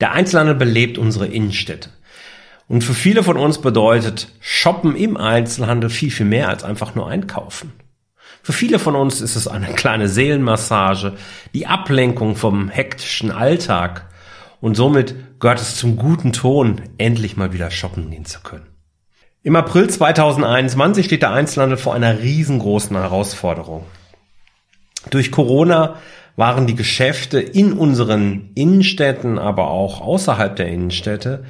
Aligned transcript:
Der 0.00 0.12
Einzelhandel 0.12 0.54
belebt 0.54 0.98
unsere 0.98 1.26
Innenstädte. 1.26 1.90
Und 2.68 2.84
für 2.84 2.94
viele 2.94 3.22
von 3.22 3.36
uns 3.36 3.58
bedeutet 3.58 4.28
Shoppen 4.40 4.94
im 4.94 5.16
Einzelhandel 5.16 5.90
viel, 5.90 6.10
viel 6.10 6.26
mehr 6.26 6.48
als 6.48 6.64
einfach 6.64 6.94
nur 6.94 7.08
einkaufen. 7.08 7.72
Für 8.42 8.52
viele 8.52 8.78
von 8.78 8.94
uns 8.94 9.20
ist 9.20 9.36
es 9.36 9.48
eine 9.48 9.66
kleine 9.74 10.08
Seelenmassage, 10.08 11.14
die 11.54 11.66
Ablenkung 11.66 12.36
vom 12.36 12.68
hektischen 12.68 13.30
Alltag. 13.30 14.06
Und 14.60 14.76
somit 14.76 15.14
gehört 15.40 15.60
es 15.60 15.76
zum 15.76 15.96
guten 15.96 16.32
Ton, 16.32 16.82
endlich 16.98 17.36
mal 17.36 17.52
wieder 17.52 17.70
shoppen 17.70 18.10
gehen 18.10 18.24
zu 18.24 18.40
können. 18.40 18.66
Im 19.42 19.56
April 19.56 19.88
2021 19.88 21.06
steht 21.06 21.22
der 21.22 21.32
Einzelhandel 21.32 21.78
vor 21.78 21.94
einer 21.94 22.20
riesengroßen 22.20 22.96
Herausforderung. 22.96 23.84
Durch 25.10 25.30
Corona 25.30 25.96
waren 26.38 26.68
die 26.68 26.76
Geschäfte 26.76 27.40
in 27.40 27.72
unseren 27.72 28.52
Innenstädten, 28.54 29.40
aber 29.40 29.70
auch 29.70 30.00
außerhalb 30.00 30.54
der 30.54 30.68
Innenstädte 30.68 31.44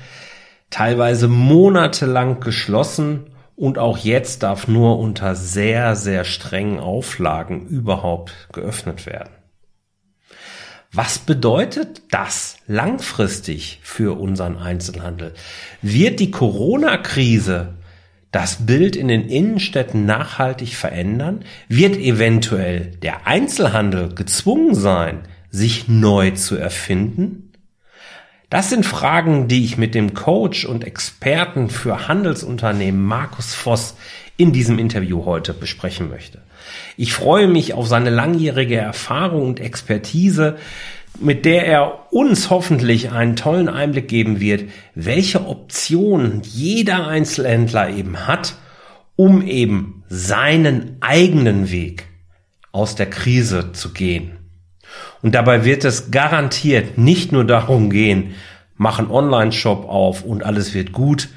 teilweise 0.71 1.29
monatelang 1.29 2.41
geschlossen 2.41 3.27
und 3.55 3.77
auch 3.77 3.99
jetzt 3.99 4.43
darf 4.43 4.67
nur 4.67 4.99
unter 4.99 5.35
sehr, 5.35 5.95
sehr 5.95 6.25
strengen 6.25 6.81
Auflagen 6.81 7.67
überhaupt 7.67 8.49
geöffnet 8.55 9.05
werden. 9.05 9.29
Was 10.91 11.19
bedeutet 11.19 12.01
das 12.11 12.57
langfristig 12.67 13.81
für 13.83 14.19
unseren 14.19 14.57
Einzelhandel? 14.57 15.35
Wird 15.83 16.19
die 16.19 16.31
Corona-Krise 16.31 17.75
das 18.31 18.67
Bild 18.67 18.97
in 18.97 19.09
den 19.09 19.29
Innenstädten 19.29 20.05
nachhaltig 20.05 20.75
verändern? 20.75 21.45
Wird 21.69 21.97
eventuell 21.97 22.93
der 23.03 23.27
Einzelhandel 23.27 24.15
gezwungen 24.15 24.75
sein, 24.75 25.21
sich 25.51 25.89
neu 25.89 26.33
zu 26.33 26.57
erfinden? 26.57 27.53
Das 28.51 28.71
sind 28.71 28.87
Fragen, 28.87 29.47
die 29.49 29.65
ich 29.65 29.77
mit 29.77 29.95
dem 29.95 30.15
Coach 30.15 30.65
und 30.65 30.85
Experten 30.85 31.69
für 31.69 32.09
Handelsunternehmen 32.09 33.03
Markus 33.03 33.55
Voss 33.55 33.97
in 34.39 34.53
diesem 34.53 34.79
Interview 34.79 35.27
heute 35.27 35.53
besprechen 35.53 36.09
möchte. 36.09 36.41
Ich 36.97 37.13
freue 37.13 37.47
mich 37.47 37.75
auf 37.75 37.87
seine 37.87 38.11
langjährige 38.11 38.77
Erfahrung 38.77 39.47
und 39.47 39.61
Expertise, 39.61 40.57
mit 41.21 41.45
der 41.45 41.67
er 41.67 42.13
uns 42.13 42.51
hoffentlich 42.51 43.11
einen 43.11 43.37
tollen 43.37 43.69
Einblick 43.69 44.09
geben 44.09 44.41
wird, 44.41 44.71
welche 44.95 45.47
Optionen 45.47 46.43
jeder 46.45 47.07
Einzelhändler 47.07 47.91
eben 47.91 48.27
hat, 48.27 48.55
um 49.17 49.43
eben 49.43 50.05
seinen 50.09 50.97
eigenen 51.01 51.71
Weg 51.71 52.07
aus 52.73 52.95
der 52.95 53.11
Krise 53.11 53.73
zu 53.73 53.93
gehen. 53.93 54.39
Und 55.23 55.35
dabei 55.35 55.65
wird 55.65 55.85
es 55.85 56.11
garantiert 56.11 56.99
nicht 56.99 57.33
nur 57.33 57.45
darum 57.45 57.91
gehen, 57.91 58.35
mach 58.77 58.99
einen 58.99 59.11
Online-Shop 59.11 59.89
auf 59.89 60.25
und 60.25 60.45
alles 60.45 60.75
wird 60.75 60.93
gut. 60.93 61.29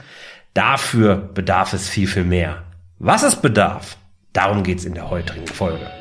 Dafür 0.54 1.16
bedarf 1.16 1.74
es 1.74 1.90
viel, 1.90 2.08
viel 2.08 2.24
mehr. 2.24 2.64
Was 3.00 3.24
es 3.24 3.36
bedarf, 3.36 3.98
darum 4.34 4.64
geht's 4.64 4.86
in 4.86 4.94
der 4.94 5.10
heutigen 5.10 5.48
Folge. 5.48 6.01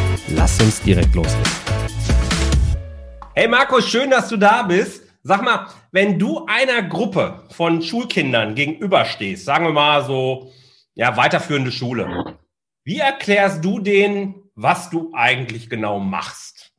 Lass 0.35 0.61
uns 0.61 0.81
direkt 0.81 1.13
loslegen. 1.13 1.51
Hey 3.35 3.47
Markus, 3.47 3.89
schön, 3.89 4.09
dass 4.09 4.29
du 4.29 4.37
da 4.37 4.63
bist. 4.63 5.03
Sag 5.23 5.43
mal, 5.43 5.67
wenn 5.91 6.17
du 6.17 6.45
einer 6.45 6.83
Gruppe 6.83 7.43
von 7.51 7.81
Schulkindern 7.81 8.55
gegenüberstehst, 8.55 9.43
sagen 9.43 9.65
wir 9.65 9.73
mal 9.73 10.05
so, 10.05 10.51
ja, 10.95 11.17
weiterführende 11.17 11.71
Schule, 11.71 12.37
wie 12.83 12.97
erklärst 12.97 13.63
du 13.63 13.79
denen, 13.79 14.35
was 14.55 14.89
du 14.89 15.11
eigentlich 15.13 15.69
genau 15.69 15.99
machst? 15.99 16.71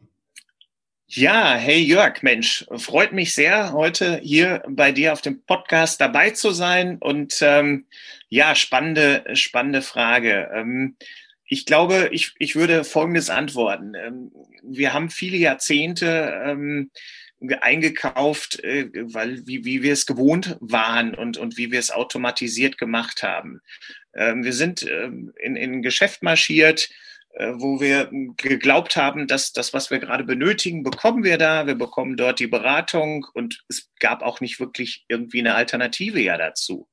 Ja, 1.06 1.54
hey 1.54 1.78
Jörg, 1.78 2.22
Mensch, 2.22 2.64
freut 2.76 3.12
mich 3.12 3.34
sehr, 3.34 3.72
heute 3.72 4.18
hier 4.22 4.62
bei 4.66 4.92
dir 4.92 5.12
auf 5.12 5.20
dem 5.20 5.44
Podcast 5.44 6.00
dabei 6.00 6.30
zu 6.30 6.52
sein. 6.52 6.96
Und 6.98 7.38
ähm, 7.42 7.86
ja, 8.30 8.54
spannende, 8.54 9.24
spannende 9.34 9.82
Frage. 9.82 10.50
Ähm, 10.54 10.96
ich 11.52 11.66
glaube, 11.66 12.08
ich, 12.12 12.32
ich 12.38 12.56
würde 12.56 12.82
Folgendes 12.82 13.28
antworten. 13.28 13.92
Ähm, 13.94 14.32
wir 14.62 14.94
haben 14.94 15.10
viele 15.10 15.36
Jahrzehnte 15.36 16.42
ähm, 16.46 16.90
eingekauft, 17.60 18.64
äh, 18.64 18.88
weil 18.94 19.46
wie, 19.46 19.62
wie 19.66 19.82
wir 19.82 19.92
es 19.92 20.06
gewohnt 20.06 20.56
waren 20.60 21.14
und, 21.14 21.36
und 21.36 21.58
wie 21.58 21.70
wir 21.70 21.78
es 21.78 21.90
automatisiert 21.90 22.78
gemacht 22.78 23.22
haben. 23.22 23.60
Ähm, 24.14 24.44
wir 24.44 24.54
sind 24.54 24.80
in, 24.80 25.34
in 25.42 25.56
ein 25.58 25.82
Geschäft 25.82 26.22
marschiert, 26.22 26.88
äh, 27.34 27.52
wo 27.56 27.82
wir 27.82 28.08
geglaubt 28.38 28.96
haben, 28.96 29.26
dass 29.26 29.52
das, 29.52 29.74
was 29.74 29.90
wir 29.90 29.98
gerade 29.98 30.24
benötigen, 30.24 30.82
bekommen 30.82 31.22
wir 31.22 31.36
da. 31.36 31.66
Wir 31.66 31.74
bekommen 31.74 32.16
dort 32.16 32.40
die 32.40 32.46
Beratung 32.46 33.26
und 33.34 33.62
es 33.68 33.90
gab 34.00 34.22
auch 34.22 34.40
nicht 34.40 34.58
wirklich 34.58 35.04
irgendwie 35.06 35.40
eine 35.40 35.54
Alternative 35.54 36.18
ja 36.18 36.38
dazu. 36.38 36.88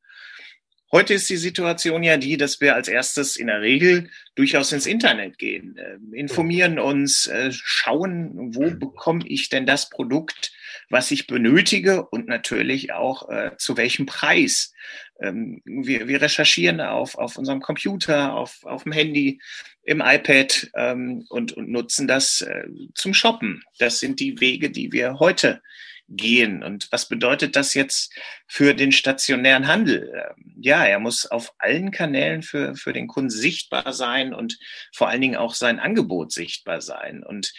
Heute 0.92 1.14
ist 1.14 1.30
die 1.30 1.38
Situation 1.38 2.02
ja 2.02 2.18
die, 2.18 2.36
dass 2.36 2.62
wir 2.62 2.74
als 2.74 2.88
erstes 2.88 3.36
in 3.36 3.46
der 3.46 3.62
Regel 3.62 4.10
durchaus 4.34 4.72
ins 4.72 4.88
Internet 4.88 5.38
gehen, 5.38 5.78
äh, 5.78 5.98
informieren 6.18 6.80
uns, 6.80 7.28
äh, 7.28 7.52
schauen, 7.52 8.56
wo 8.56 8.72
bekomme 8.72 9.24
ich 9.28 9.50
denn 9.50 9.68
das 9.68 9.90
Produkt, 9.90 10.52
was 10.90 11.12
ich 11.12 11.28
benötige 11.28 12.08
und 12.08 12.28
natürlich 12.28 12.92
auch 12.92 13.30
äh, 13.30 13.52
zu 13.58 13.78
welchem 13.78 14.08
Preis. 14.08 14.74
Ähm, 15.22 15.62
wir, 15.64 16.08
wir 16.08 16.22
recherchieren 16.22 16.82
auf, 16.82 17.20
auf 17.20 17.38
unserem 17.38 17.62
Computer, 17.62 18.34
auf, 18.34 18.64
auf 18.64 18.84
dem 18.84 18.92
Handy, 18.92 19.40
im 19.84 20.02
iPad 20.02 20.72
ähm, 20.76 21.26
und, 21.30 21.54
und 21.54 21.70
nutzen 21.70 22.08
das 22.08 22.42
äh, 22.42 22.68
zum 22.96 23.14
Shoppen. 23.14 23.64
Das 23.78 24.00
sind 24.00 24.20
die 24.20 24.40
Wege, 24.40 24.72
die 24.72 24.92
wir 24.92 25.20
heute 25.20 25.62
gehen. 26.10 26.64
Und 26.64 26.88
was 26.92 27.08
bedeutet 27.08 27.56
das 27.56 27.74
jetzt 27.74 28.14
für 28.48 28.74
den 28.74 28.92
stationären 28.92 29.68
Handel? 29.68 30.12
Ähm, 30.14 30.56
ja, 30.60 30.84
er 30.86 31.00
muss 31.00 31.26
auf 31.26 31.54
allen 31.58 31.92
Kanälen 31.92 32.44
für, 32.44 32.76
für 32.76 32.94
den 32.94 33.08
Kunden 33.08 33.30
sichtbar 33.30 33.94
sein 33.94 34.34
und 34.34 34.58
vor 34.94 35.10
allen 35.10 35.22
Dingen 35.22 35.38
auch 35.38 35.54
sein 35.54 35.80
Angebot 35.80 36.32
sichtbar 36.32 36.82
sein. 36.82 37.24
Und 37.24 37.54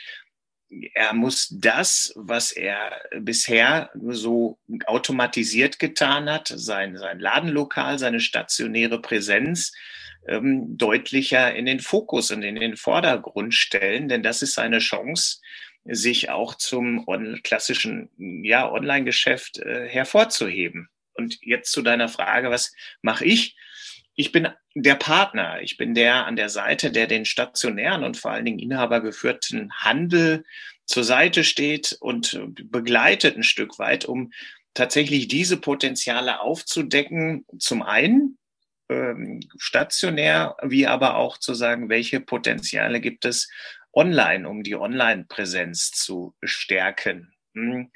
er 0.95 1.15
muss 1.15 1.49
das, 1.51 2.13
was 2.17 2.53
er 2.53 3.01
bisher 3.19 3.91
so 4.09 4.59
automatisiert 4.87 5.79
getan 5.79 6.31
hat, 6.31 6.53
sein, 6.55 6.97
sein 6.97 7.19
Ladenlokal, 7.19 7.99
seine 7.99 8.21
stationäre 8.21 9.01
Präsenz, 9.01 9.73
ähm, 10.29 10.77
deutlicher 10.77 11.55
in 11.55 11.67
den 11.67 11.81
Fokus 11.81 12.31
und 12.31 12.43
in 12.43 12.57
den 12.57 12.77
Vordergrund 12.77 13.55
stellen, 13.55 14.09
denn 14.09 14.23
das 14.23 14.43
ist 14.43 14.55
seine 14.55 14.79
Chance, 14.79 15.41
sich 15.85 16.31
auch 16.31 16.55
zum 16.55 17.07
on 17.09 17.41
klassischen 17.43 18.11
ja, 18.45 18.71
Online-Geschäft 18.71 19.59
äh, 19.59 19.89
hervorzuheben. 19.89 20.89
Und 21.15 21.39
jetzt 21.43 21.73
zu 21.73 21.83
deiner 21.83 22.09
Frage, 22.09 22.51
was 22.51 22.73
mache 23.03 23.25
ich? 23.25 23.57
Ich 24.15 24.33
bin 24.33 24.49
der 24.75 24.95
Partner, 24.95 25.61
ich 25.63 25.77
bin 25.77 25.95
der 25.95 26.27
an 26.27 26.37
der 26.37 26.49
Seite, 26.49 26.91
der 26.91 27.07
den 27.07 27.25
stationären 27.25 28.05
und 28.05 28.17
vor 28.17 28.31
allen 28.31 28.45
Dingen 28.45 28.59
inhabergeführten 28.59 29.73
Handel 29.73 30.45
zur 30.87 31.05
Seite 31.05 31.45
steht 31.45 31.97
und 32.01 32.41
begleitet 32.71 33.37
ein 33.37 33.43
Stück 33.43 33.79
weit, 33.79 34.05
um 34.05 34.33
tatsächlich 34.75 35.29
diese 35.29 35.57
Potenziale 35.57 36.41
aufzudecken. 36.41 37.45
Zum 37.59 37.83
einen 37.83 38.39
ähm, 38.89 39.41
stationär, 39.59 40.57
wie 40.63 40.87
aber 40.87 41.17
auch 41.17 41.39
zu 41.39 41.55
sagen, 41.55 41.89
welche 41.89 42.21
Potenziale 42.21 43.01
gibt 43.01 43.25
es 43.25 43.49
online, 43.93 44.49
um 44.49 44.63
die 44.63 44.77
Online-Präsenz 44.77 45.91
zu 45.93 46.35
stärken. 46.43 47.33
Hm. 47.55 47.91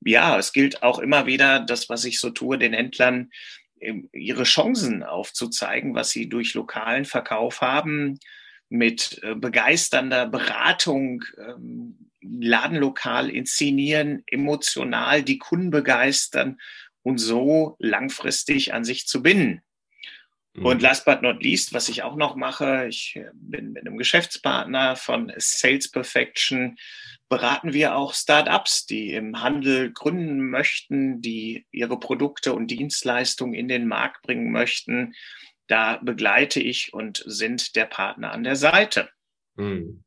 Ja, 0.00 0.38
es 0.38 0.52
gilt 0.52 0.82
auch 0.82 0.98
immer 0.98 1.26
wieder, 1.26 1.60
das, 1.60 1.88
was 1.88 2.04
ich 2.04 2.20
so 2.20 2.30
tue, 2.30 2.58
den 2.58 2.72
Händlern 2.72 3.30
ähm, 3.80 4.08
ihre 4.12 4.44
Chancen 4.44 5.02
aufzuzeigen, 5.02 5.94
was 5.94 6.10
sie 6.10 6.28
durch 6.28 6.54
lokalen 6.54 7.04
Verkauf 7.04 7.60
haben, 7.60 8.18
mit 8.68 9.20
äh, 9.22 9.34
begeisternder 9.34 10.26
Beratung, 10.26 11.24
ähm, 11.38 12.10
Ladenlokal 12.20 13.30
inszenieren, 13.30 14.22
emotional 14.26 15.22
die 15.22 15.38
Kunden 15.38 15.70
begeistern 15.70 16.58
und 17.02 17.18
so 17.18 17.76
langfristig 17.78 18.74
an 18.74 18.84
sich 18.84 19.06
zu 19.06 19.22
binden. 19.22 19.62
Mhm. 20.56 20.66
Und 20.66 20.82
last 20.82 21.04
but 21.04 21.22
not 21.22 21.42
least, 21.42 21.74
was 21.74 21.88
ich 21.88 22.02
auch 22.02 22.16
noch 22.16 22.34
mache, 22.34 22.86
ich 22.88 23.20
bin 23.34 23.72
mit 23.72 23.86
einem 23.86 23.98
Geschäftspartner 23.98 24.96
von 24.96 25.32
Sales 25.36 25.90
Perfection, 25.90 26.76
beraten 27.28 27.72
wir 27.72 27.96
auch 27.96 28.14
Startups, 28.14 28.86
die 28.86 29.12
im 29.12 29.42
Handel 29.42 29.92
gründen 29.92 30.48
möchten, 30.48 31.20
die 31.20 31.66
ihre 31.72 31.98
Produkte 31.98 32.54
und 32.54 32.70
Dienstleistungen 32.70 33.54
in 33.54 33.68
den 33.68 33.86
Markt 33.86 34.22
bringen 34.22 34.50
möchten. 34.50 35.14
Da 35.66 35.98
begleite 35.98 36.60
ich 36.60 36.92
und 36.94 37.22
sind 37.26 37.74
der 37.76 37.86
Partner 37.86 38.30
an 38.32 38.44
der 38.44 38.56
Seite. 38.56 39.10
Mhm. 39.56 40.04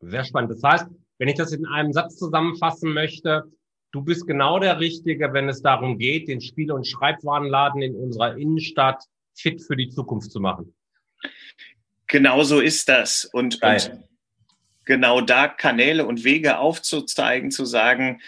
Sehr 0.00 0.24
spannend. 0.24 0.50
Das 0.50 0.62
heißt, 0.62 0.86
wenn 1.18 1.28
ich 1.28 1.36
das 1.36 1.52
in 1.52 1.64
einem 1.66 1.92
Satz 1.92 2.16
zusammenfassen 2.16 2.92
möchte, 2.92 3.44
du 3.92 4.02
bist 4.02 4.26
genau 4.26 4.58
der 4.58 4.80
Richtige, 4.80 5.32
wenn 5.32 5.48
es 5.48 5.62
darum 5.62 5.98
geht, 5.98 6.26
den 6.26 6.40
Spiel- 6.40 6.72
und 6.72 6.86
Schreibwarenladen 6.86 7.80
in 7.80 7.94
unserer 7.94 8.36
Innenstadt 8.36 9.04
fit 9.34 9.62
für 9.62 9.76
die 9.76 9.88
Zukunft 9.88 10.30
zu 10.30 10.40
machen. 10.40 10.74
Genau 12.06 12.42
so 12.42 12.60
ist 12.60 12.88
das. 12.88 13.24
Und, 13.24 13.62
und 13.62 14.04
genau 14.84 15.20
da 15.20 15.48
Kanäle 15.48 16.06
und 16.06 16.24
Wege 16.24 16.58
aufzuzeigen, 16.58 17.50
zu 17.50 17.64
sagen, 17.64 18.20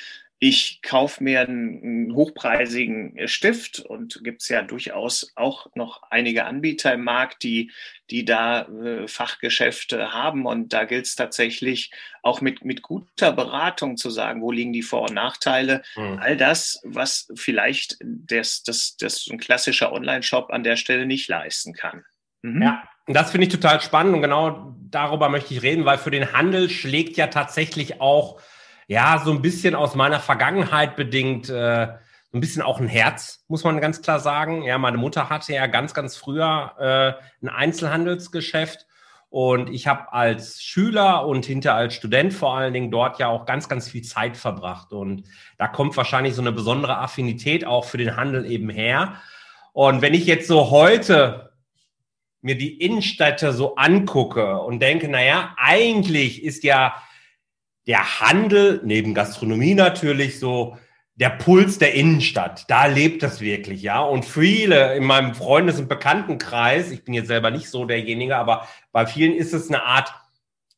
ich 0.46 0.82
kaufe 0.82 1.25
mir 1.25 1.41
einen, 1.41 2.14
hochpreisigen 2.14 3.17
Stift 3.29 3.81
und 3.81 4.20
gibt 4.23 4.43
es 4.43 4.50
ja 4.50 4.61
durchaus 4.61 5.32
auch 5.37 5.69
noch 5.75 6.02
einige 6.11 6.44
Anbieter 6.44 6.93
im 6.93 7.02
Markt, 7.02 7.43
die, 7.43 7.73
die 8.11 8.26
da 8.26 8.67
äh, 8.67 9.08
Fachgeschäfte 9.08 10.12
haben. 10.12 10.44
Und 10.44 10.75
da 10.75 10.85
gilt 10.85 11.06
es 11.06 11.17
tatsächlich 11.17 11.93
auch 12.23 12.43
mit, 12.43 12.62
mit 12.62 12.82
guter 12.82 13.32
Beratung 13.32 13.96
zu 13.96 14.11
sagen, 14.11 14.43
wo 14.43 14.52
liegen 14.52 14.75
die 14.75 14.82
Vor- 14.82 15.08
und 15.08 15.14
Nachteile. 15.14 15.82
Mhm. 15.96 16.19
All 16.20 16.37
das, 16.37 16.79
was 16.85 17.26
vielleicht 17.35 17.96
das, 18.02 18.62
das, 18.64 18.99
das 18.99 19.26
ein 19.31 19.38
klassischer 19.38 19.93
Online-Shop 19.94 20.50
an 20.50 20.62
der 20.62 20.76
Stelle 20.76 21.06
nicht 21.06 21.26
leisten 21.26 21.73
kann. 21.73 22.05
Mhm. 22.43 22.61
Ja, 22.61 22.85
das 23.06 23.31
finde 23.31 23.46
ich 23.46 23.52
total 23.52 23.81
spannend 23.81 24.14
und 24.14 24.20
genau 24.20 24.76
darüber 24.91 25.31
möchte 25.31 25.55
ich 25.55 25.62
reden, 25.62 25.87
weil 25.87 25.96
für 25.96 26.11
den 26.11 26.35
Handel 26.35 26.69
schlägt 26.69 27.17
ja 27.17 27.29
tatsächlich 27.29 28.02
auch 28.02 28.43
ja, 28.87 29.23
so 29.25 29.31
ein 29.31 29.43
bisschen 29.43 29.75
aus 29.75 29.95
meiner 29.95 30.21
Vergangenheit 30.21 30.97
bedingt, 30.97 31.49
äh, 31.49 31.87
so 32.31 32.39
ein 32.39 32.41
bisschen 32.41 32.63
auch 32.63 32.81
ein 32.81 32.89
Herz, 32.89 33.45
muss 33.49 33.65
man 33.65 33.81
ganz 33.81 34.03
klar 34.03 34.19
sagen. 34.19 34.63
Ja, 34.63 34.77
meine 34.79 34.97
Mutter 34.97 35.31
hatte 35.31 35.53
ja 35.53 35.67
ganz, 35.67 35.95
ganz 35.95 36.17
früher 36.17 36.73
äh, 36.79 37.45
ein 37.45 37.49
Einzelhandelsgeschäft. 37.49 38.87
Und 39.31 39.69
ich 39.69 39.89
habe 39.89 40.13
als 40.13 40.63
Schüler 40.63 41.27
und 41.27 41.45
hinter 41.45 41.75
als 41.75 41.95
Student 41.95 42.33
vor 42.33 42.57
allen 42.57 42.73
Dingen 42.73 42.93
dort 42.93 43.19
ja 43.19 43.27
auch 43.27 43.47
ganz, 43.47 43.69
ganz 43.69 43.89
viel 43.89 44.03
Zeit 44.03 44.37
verbracht. 44.37 44.93
Und 44.93 45.25
da 45.59 45.67
kommt 45.67 45.97
wahrscheinlich 45.97 46.35
so 46.35 46.41
eine 46.41 46.53
besondere 46.53 46.99
Affinität 46.99 47.67
auch 47.67 47.85
für 47.85 47.99
den 47.99 48.17
Handel 48.17 48.47
eben 48.47 48.71
her. 48.71 49.17
Und 49.73 50.03
wenn 50.03 50.15
ich 50.15 50.27
jetzt 50.27 50.47
so 50.47 50.71
heute 50.71 51.53
mir 52.43 52.57
die 52.57 52.81
Innenstädte 52.81 53.53
so 53.53 53.75
angucke 53.75 54.61
und 54.61 54.81
denke, 54.81 55.09
naja, 55.09 55.55
eigentlich 55.57 56.45
ist 56.45 56.63
ja 56.63 56.95
der 57.87 58.21
Handel, 58.21 58.81
neben 58.85 59.15
Gastronomie 59.15 59.75
natürlich, 59.75 60.39
so 60.39 60.77
der 61.17 61.31
Puls 61.31 61.79
der 61.79 61.95
Innenstadt. 61.95 62.65
Da 62.69 62.87
lebt 62.87 63.23
das 63.23 63.41
wirklich, 63.41 63.83
ja. 63.83 64.01
Und 64.01 64.25
viele 64.25 64.97
in 64.97 65.05
meinem 65.05 65.35
Freundes- 65.35 65.79
und 65.79 65.89
Bekanntenkreis, 65.89 66.91
ich 66.91 67.05
bin 67.05 67.15
jetzt 67.15 67.29
selber 67.29 67.51
nicht 67.51 67.69
so 67.69 67.85
derjenige, 67.85 68.37
aber 68.37 68.67
bei 68.91 69.07
vielen 69.07 69.35
ist 69.35 69.53
es 69.53 69.69
eine 69.69 69.85
Art 69.85 70.13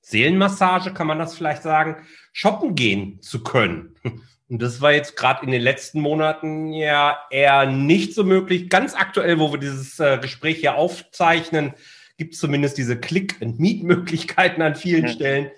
Seelenmassage, 0.02 0.92
kann 0.92 1.06
man 1.06 1.18
das 1.18 1.34
vielleicht 1.34 1.62
sagen, 1.62 1.96
shoppen 2.32 2.74
gehen 2.74 3.20
zu 3.22 3.42
können. 3.42 3.96
Und 4.48 4.62
das 4.62 4.80
war 4.80 4.92
jetzt 4.92 5.16
gerade 5.16 5.44
in 5.44 5.50
den 5.50 5.62
letzten 5.62 6.00
Monaten 6.00 6.72
ja 6.72 7.18
eher 7.30 7.66
nicht 7.66 8.14
so 8.14 8.22
möglich. 8.22 8.68
Ganz 8.68 8.94
aktuell, 8.94 9.40
wo 9.40 9.50
wir 9.50 9.58
dieses 9.58 9.98
äh, 9.98 10.18
Gespräch 10.18 10.58
hier 10.58 10.76
aufzeichnen, 10.76 11.72
gibt 12.16 12.34
es 12.34 12.40
zumindest 12.40 12.78
diese 12.78 12.96
Click-and-Meet-Möglichkeiten 12.96 14.62
an 14.62 14.76
vielen 14.76 15.06
mhm. 15.06 15.08
Stellen. 15.08 15.50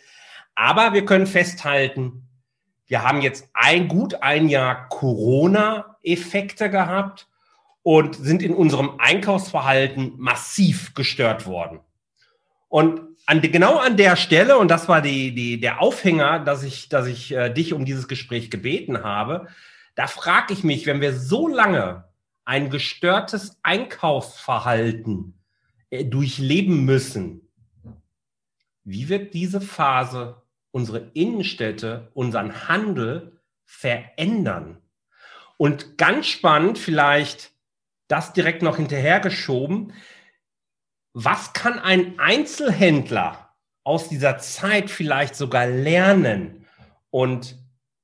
Aber 0.60 0.92
wir 0.92 1.04
können 1.04 1.28
festhalten, 1.28 2.26
wir 2.88 3.04
haben 3.04 3.20
jetzt 3.20 3.48
ein 3.54 3.86
gut 3.86 4.22
ein 4.22 4.48
Jahr 4.48 4.88
Corona-Effekte 4.88 6.68
gehabt 6.68 7.28
und 7.84 8.16
sind 8.16 8.42
in 8.42 8.56
unserem 8.56 8.98
Einkaufsverhalten 8.98 10.14
massiv 10.16 10.94
gestört 10.94 11.46
worden. 11.46 11.78
Und 12.66 13.02
an, 13.24 13.40
genau 13.40 13.76
an 13.76 13.96
der 13.96 14.16
Stelle, 14.16 14.58
und 14.58 14.68
das 14.68 14.88
war 14.88 15.00
die, 15.00 15.32
die, 15.32 15.60
der 15.60 15.80
Aufhänger, 15.80 16.40
dass 16.40 16.64
ich, 16.64 16.88
dass 16.88 17.06
ich 17.06 17.30
äh, 17.30 17.50
dich 17.50 17.72
um 17.72 17.84
dieses 17.84 18.08
Gespräch 18.08 18.50
gebeten 18.50 19.04
habe, 19.04 19.46
da 19.94 20.08
frage 20.08 20.52
ich 20.54 20.64
mich, 20.64 20.86
wenn 20.86 21.00
wir 21.00 21.14
so 21.14 21.46
lange 21.46 22.02
ein 22.44 22.68
gestörtes 22.68 23.60
Einkaufsverhalten 23.62 25.38
äh, 25.90 26.04
durchleben 26.04 26.84
müssen, 26.84 27.48
wie 28.82 29.08
wird 29.08 29.34
diese 29.34 29.60
Phase 29.60 30.42
unsere 30.70 31.10
Innenstädte, 31.14 32.10
unseren 32.14 32.68
Handel 32.68 33.40
verändern. 33.64 34.78
Und 35.56 35.98
ganz 35.98 36.26
spannend, 36.26 36.78
vielleicht 36.78 37.50
das 38.06 38.32
direkt 38.32 38.62
noch 38.62 38.76
hinterhergeschoben, 38.76 39.92
was 41.12 41.52
kann 41.52 41.78
ein 41.78 42.18
Einzelhändler 42.18 43.54
aus 43.82 44.08
dieser 44.08 44.38
Zeit 44.38 44.90
vielleicht 44.90 45.34
sogar 45.34 45.66
lernen 45.66 46.66
und 47.10 47.56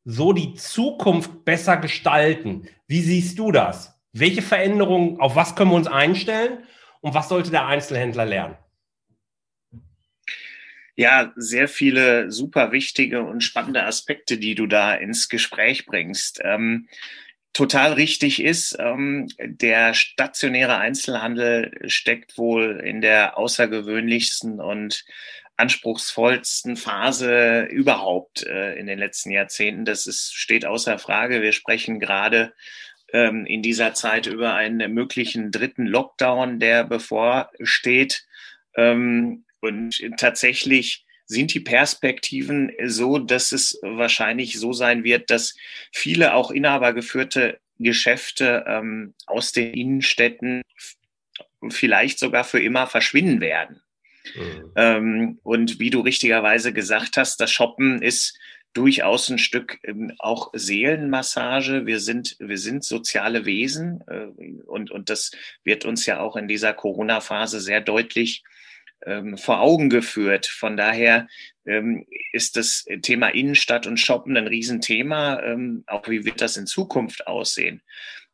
so 0.05 0.33
die 0.33 0.55
Zukunft 0.55 1.45
besser 1.45 1.77
gestalten? 1.77 2.69
Wie 2.87 3.01
siehst 3.01 3.39
du 3.39 3.53
das? 3.53 3.99
Welche 4.13 4.43
Veränderungen, 4.43 5.21
auf 5.21 5.37
was 5.37 5.57
können 5.57 5.71
wir 5.71 5.77
uns 5.77 5.87
einstellen 5.87 6.65
und 7.01 7.15
was 7.15 7.29
sollte 7.29 7.51
der 7.51 7.67
Einzelhändler 7.67 8.25
lernen? 8.25 8.57
Ja, 10.97 11.33
sehr 11.37 11.67
viele 11.67 12.31
super 12.31 12.71
wichtige 12.71 13.23
und 13.23 13.43
spannende 13.43 13.85
Aspekte, 13.85 14.39
die 14.39 14.55
du 14.55 14.67
da 14.67 14.95
ins 14.95 15.29
Gespräch 15.29 15.87
bringst. 15.87 16.41
Ähm, 16.45 16.89
total 17.53 17.95
richtig 17.95 18.43
ist, 18.43 18.77
ähm, 18.79 19.29
der 19.39 19.95
stationäre 19.95 20.79
Einzelhandel 20.79 21.73
steckt 21.87 22.39
wohl 22.39 22.81
in 22.85 23.01
der 23.01 23.37
außergewöhnlichsten 23.39 24.61
und 24.61 25.05
anspruchsvollsten 25.57 26.77
Phase 26.77 27.63
überhaupt 27.71 28.45
äh, 28.45 28.75
in 28.75 28.87
den 28.87 28.99
letzten 28.99 29.31
Jahrzehnten. 29.31 29.85
Das 29.85 30.07
ist, 30.07 30.35
steht 30.35 30.65
außer 30.67 30.99
Frage. 30.99 31.43
Wir 31.43 31.53
sprechen 31.53 32.01
gerade 32.01 32.53
ähm, 33.13 33.47
in 33.47 33.63
dieser 33.63 33.95
Zeit 33.95 34.27
über 34.27 34.55
einen 34.55 34.93
möglichen 34.93 35.51
dritten 35.53 35.87
Lockdown, 35.87 36.59
der 36.59 36.85
bevorsteht. 36.85 38.27
Ähm, 38.77 39.45
und 39.65 40.19
tatsächlich 40.19 41.05
sind 41.27 41.55
die 41.55 41.61
Perspektiven 41.61 42.71
so, 42.87 43.19
dass 43.19 43.53
es 43.53 43.79
wahrscheinlich 43.83 44.59
so 44.59 44.73
sein 44.73 45.05
wird, 45.05 45.31
dass 45.31 45.55
viele 45.91 46.35
auch 46.35 46.51
inhabergeführte 46.51 47.59
Geschäfte 47.79 48.65
ähm, 48.69 49.15
aus 49.27 49.53
den 49.53 49.73
Innenstädten 49.73 50.63
vielleicht 51.71 52.19
sogar 52.19 52.45
für 52.45 52.61
immer 52.61 52.87
verschwinden 52.87 53.41
werden. 53.41 53.81
Mhm. 54.35 54.73
Ähm, 54.77 55.39
und 55.43 55.79
wie 55.79 55.91
du 55.91 56.01
richtigerweise 56.01 56.73
gesagt 56.73 57.17
hast, 57.17 57.41
das 57.41 57.51
Shoppen 57.51 58.03
ist 58.03 58.39
durchaus 58.75 59.31
ein 59.31 59.39
Stück 59.39 59.79
ähm, 59.85 60.13
auch 60.19 60.51
Seelenmassage. 60.53 61.87
Wir 61.87 62.01
sind, 62.01 62.37
wir 62.39 62.59
sind 62.59 62.85
soziale 62.85 63.47
Wesen 63.47 64.03
äh, 64.09 64.27
und, 64.67 64.91
und 64.91 65.09
das 65.09 65.31
wird 65.63 65.85
uns 65.85 66.07
ja 66.07 66.21
auch 66.21 66.37
in 66.37 66.49
dieser 66.49 66.75
Corona-Phase 66.75 67.61
sehr 67.61 67.81
deutlich 67.81 68.45
ähm, 69.07 69.37
vor 69.39 69.61
Augen 69.61 69.91
geführt. 69.91 70.47
Von 70.47 70.77
daher 70.77 71.27
ähm, 71.67 72.07
ist 72.33 72.57
das 72.57 72.85
Thema 73.03 73.29
Innenstadt 73.29 73.87
und 73.87 73.99
Shoppen 73.99 74.37
ein 74.37 74.47
Riesenthema. 74.47 75.41
Ähm, 75.43 75.85
auch 75.87 76.09
wie 76.09 76.25
wird 76.25 76.41
das 76.41 76.57
in 76.57 76.67
Zukunft 76.67 77.27
aussehen? 77.27 77.83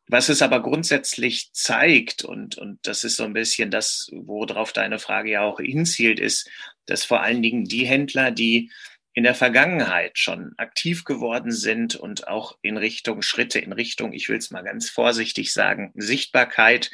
Was 0.07 0.27
es 0.27 0.41
aber 0.41 0.61
grundsätzlich 0.61 1.53
zeigt, 1.53 2.25
und, 2.25 2.57
und 2.57 2.79
das 2.83 3.05
ist 3.05 3.15
so 3.15 3.23
ein 3.23 3.33
bisschen 3.33 3.71
das, 3.71 4.09
worauf 4.11 4.73
deine 4.73 4.99
Frage 4.99 5.31
ja 5.31 5.41
auch 5.41 5.59
hinzielt, 5.59 6.19
ist, 6.19 6.49
dass 6.85 7.05
vor 7.05 7.21
allen 7.21 7.41
Dingen 7.41 7.63
die 7.63 7.85
Händler, 7.85 8.31
die 8.31 8.71
in 9.13 9.23
der 9.23 9.35
Vergangenheit 9.35 10.17
schon 10.17 10.53
aktiv 10.57 11.03
geworden 11.03 11.51
sind 11.51 11.95
und 11.95 12.27
auch 12.27 12.57
in 12.61 12.77
Richtung 12.77 13.21
Schritte, 13.21 13.59
in 13.59 13.73
Richtung, 13.73 14.13
ich 14.13 14.29
will 14.29 14.37
es 14.37 14.51
mal 14.51 14.63
ganz 14.63 14.89
vorsichtig 14.89 15.53
sagen, 15.53 15.91
Sichtbarkeit 15.95 16.91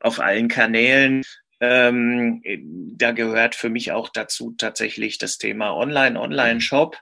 auf 0.00 0.20
allen 0.20 0.48
Kanälen 0.48 1.22
ähm, 1.64 2.42
da 2.96 3.12
gehört 3.12 3.54
für 3.54 3.68
mich 3.68 3.92
auch 3.92 4.08
dazu 4.08 4.54
tatsächlich 4.56 5.18
das 5.18 5.38
Thema 5.38 5.74
Online, 5.74 6.20
Online-Shop. 6.20 6.96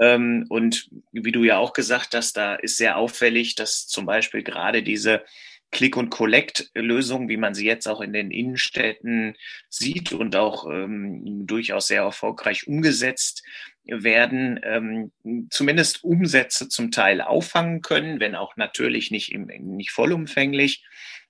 Ähm, 0.00 0.46
und 0.48 0.88
wie 1.12 1.32
du 1.32 1.44
ja 1.44 1.58
auch 1.58 1.72
gesagt 1.72 2.14
hast, 2.14 2.36
da 2.36 2.54
ist 2.54 2.76
sehr 2.76 2.96
auffällig, 2.96 3.54
dass 3.54 3.86
zum 3.86 4.06
Beispiel 4.06 4.42
gerade 4.42 4.82
diese 4.82 5.24
Click- 5.70 5.96
und 5.96 6.10
Collect-Lösung, 6.10 7.28
wie 7.28 7.36
man 7.36 7.54
sie 7.54 7.66
jetzt 7.66 7.88
auch 7.88 8.00
in 8.00 8.12
den 8.12 8.30
Innenstädten 8.30 9.34
sieht 9.68 10.12
und 10.12 10.36
auch 10.36 10.70
ähm, 10.70 11.46
durchaus 11.46 11.88
sehr 11.88 12.02
erfolgreich 12.02 12.68
umgesetzt 12.68 13.42
werden, 13.84 14.60
ähm, 14.62 15.12
zumindest 15.50 16.04
Umsätze 16.04 16.68
zum 16.68 16.92
Teil 16.92 17.20
auffangen 17.20 17.82
können, 17.82 18.20
wenn 18.20 18.36
auch 18.36 18.56
natürlich 18.56 19.10
nicht, 19.10 19.32
im, 19.32 19.46
nicht 19.46 19.90
vollumfänglich. 19.90 20.84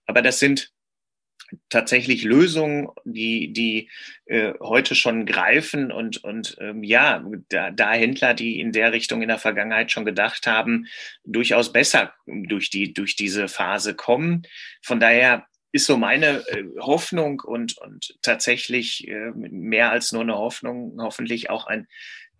Aber 0.06 0.20
das 0.20 0.38
sind 0.38 0.73
tatsächlich 1.68 2.24
Lösungen, 2.24 2.88
die, 3.04 3.52
die 3.52 3.90
äh, 4.26 4.54
heute 4.60 4.94
schon 4.94 5.26
greifen 5.26 5.92
und, 5.92 6.22
und 6.24 6.56
ähm, 6.60 6.82
ja, 6.82 7.24
da, 7.48 7.70
da 7.70 7.92
Händler, 7.92 8.34
die 8.34 8.60
in 8.60 8.72
der 8.72 8.92
Richtung 8.92 9.22
in 9.22 9.28
der 9.28 9.38
Vergangenheit 9.38 9.90
schon 9.90 10.04
gedacht 10.04 10.46
haben, 10.46 10.86
durchaus 11.24 11.72
besser 11.72 12.14
durch, 12.26 12.70
die, 12.70 12.92
durch 12.92 13.16
diese 13.16 13.48
Phase 13.48 13.94
kommen. 13.94 14.46
Von 14.82 15.00
daher 15.00 15.46
ist 15.72 15.86
so 15.86 15.96
meine 15.96 16.44
äh, 16.48 16.64
Hoffnung 16.78 17.40
und, 17.40 17.76
und 17.78 18.16
tatsächlich 18.22 19.08
äh, 19.08 19.32
mehr 19.34 19.90
als 19.90 20.12
nur 20.12 20.22
eine 20.22 20.36
Hoffnung, 20.36 20.96
hoffentlich 21.00 21.50
auch 21.50 21.66
ein 21.66 21.88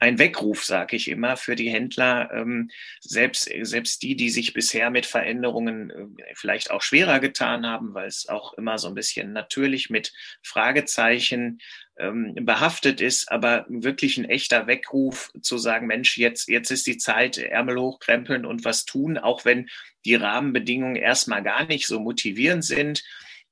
ein 0.04 0.18
Weckruf, 0.18 0.64
sage 0.64 0.96
ich 0.96 1.08
immer, 1.08 1.38
für 1.38 1.56
die 1.56 1.70
Händler, 1.70 2.30
ähm, 2.34 2.70
selbst, 3.00 3.50
selbst 3.62 4.02
die, 4.02 4.16
die 4.16 4.28
sich 4.28 4.52
bisher 4.52 4.90
mit 4.90 5.06
Veränderungen 5.06 5.90
äh, 5.90 6.34
vielleicht 6.34 6.70
auch 6.70 6.82
schwerer 6.82 7.20
getan 7.20 7.66
haben, 7.66 7.94
weil 7.94 8.06
es 8.06 8.28
auch 8.28 8.52
immer 8.54 8.76
so 8.78 8.88
ein 8.88 8.94
bisschen 8.94 9.32
natürlich 9.32 9.88
mit 9.88 10.12
Fragezeichen 10.42 11.58
ähm, 11.96 12.34
behaftet 12.34 13.00
ist, 13.00 13.32
aber 13.32 13.64
wirklich 13.68 14.18
ein 14.18 14.28
echter 14.28 14.66
Weckruf 14.66 15.32
zu 15.40 15.56
sagen, 15.56 15.86
Mensch, 15.86 16.18
jetzt, 16.18 16.48
jetzt 16.48 16.70
ist 16.70 16.86
die 16.86 16.98
Zeit, 16.98 17.38
Ärmel 17.38 17.78
hochkrempeln 17.78 18.44
und 18.44 18.64
was 18.64 18.84
tun, 18.84 19.16
auch 19.16 19.46
wenn 19.46 19.70
die 20.04 20.16
Rahmenbedingungen 20.16 20.96
erstmal 20.96 21.42
gar 21.42 21.64
nicht 21.64 21.86
so 21.86 21.98
motivierend 21.98 22.64
sind 22.64 23.02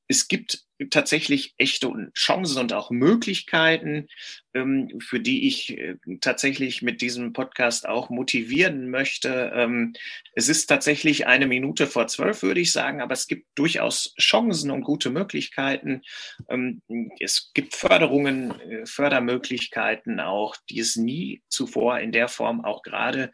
es 0.09 0.29
gibt 0.29 0.65
tatsächlich 0.91 1.55
echte 1.59 2.11
Chancen 2.15 2.59
und 2.59 2.73
auch 2.73 2.91
Möglichkeiten, 2.91 4.09
ähm, 4.55 5.01
für 5.01 5.21
die 5.21 5.47
ich 5.47 5.79
äh, 5.79 5.97
tatsächlich 6.21 6.83
mit 6.83 7.01
diesem 7.01 7.33
Podcast 7.33 7.89
auch 7.89 8.11
motivieren 8.11 8.91
möchte. 8.91 9.53
Ähm, 9.55 9.95
es 10.35 10.49
ist 10.49 10.67
tatsächlich 10.67 11.27
eine 11.27 11.47
Minute 11.47 11.87
vor 11.87 12.09
zwölf, 12.09 12.43
würde 12.43 12.61
ich 12.61 12.73
sagen, 12.73 13.01
aber 13.01 13.13
es 13.13 13.27
gibt 13.27 13.47
durchaus 13.55 14.15
Chancen 14.19 14.71
und 14.71 14.83
gute 14.83 15.11
Möglichkeiten. 15.11 16.03
Ähm, 16.49 16.83
es 17.21 17.53
gibt 17.55 17.75
Förderungen, 17.75 18.61
äh, 18.61 18.87
Fördermöglichkeiten 18.87 20.21
auch, 20.21 20.57
die 20.69 20.81
es 20.81 20.97
nie 20.97 21.43
zuvor 21.49 22.01
in 22.01 22.13
der 22.13 22.29
Form 22.29 22.65
auch 22.65 22.83
gerade 22.83 23.33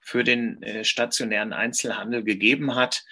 für 0.00 0.22
den 0.22 0.62
äh, 0.62 0.84
stationären 0.84 1.52
Einzelhandel 1.52 2.22
gegeben 2.22 2.74
hat. 2.74 3.04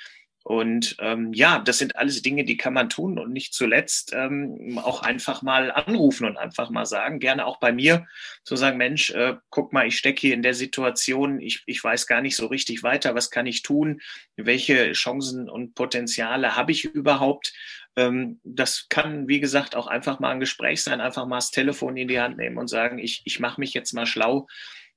Und 0.44 0.96
ähm, 0.98 1.32
ja, 1.32 1.60
das 1.60 1.78
sind 1.78 1.96
alles 1.96 2.20
Dinge, 2.22 2.44
die 2.44 2.56
kann 2.56 2.72
man 2.72 2.88
tun 2.88 3.18
und 3.18 3.32
nicht 3.32 3.54
zuletzt 3.54 4.12
ähm, 4.12 4.78
auch 4.82 5.02
einfach 5.02 5.42
mal 5.42 5.70
anrufen 5.70 6.26
und 6.26 6.36
einfach 6.36 6.70
mal 6.70 6.84
sagen, 6.84 7.20
gerne 7.20 7.46
auch 7.46 7.60
bei 7.60 7.72
mir, 7.72 8.06
zu 8.42 8.56
sagen, 8.56 8.76
Mensch, 8.76 9.10
äh, 9.10 9.36
guck 9.50 9.72
mal, 9.72 9.86
ich 9.86 9.96
stecke 9.96 10.20
hier 10.20 10.34
in 10.34 10.42
der 10.42 10.54
Situation, 10.54 11.40
ich, 11.40 11.62
ich 11.66 11.82
weiß 11.82 12.06
gar 12.08 12.20
nicht 12.20 12.34
so 12.34 12.46
richtig 12.46 12.82
weiter, 12.82 13.14
was 13.14 13.30
kann 13.30 13.46
ich 13.46 13.62
tun, 13.62 14.00
welche 14.36 14.92
Chancen 14.92 15.48
und 15.48 15.74
Potenziale 15.74 16.56
habe 16.56 16.72
ich 16.72 16.84
überhaupt. 16.84 17.52
Ähm, 17.94 18.40
das 18.42 18.86
kann, 18.88 19.28
wie 19.28 19.38
gesagt, 19.38 19.76
auch 19.76 19.86
einfach 19.86 20.18
mal 20.18 20.30
ein 20.30 20.40
Gespräch 20.40 20.82
sein, 20.82 21.00
einfach 21.00 21.26
mal 21.26 21.36
das 21.36 21.52
Telefon 21.52 21.96
in 21.96 22.08
die 22.08 22.20
Hand 22.20 22.36
nehmen 22.38 22.58
und 22.58 22.68
sagen, 22.68 22.98
ich, 22.98 23.22
ich 23.24 23.38
mache 23.38 23.60
mich 23.60 23.74
jetzt 23.74 23.92
mal 23.92 24.06
schlau 24.06 24.48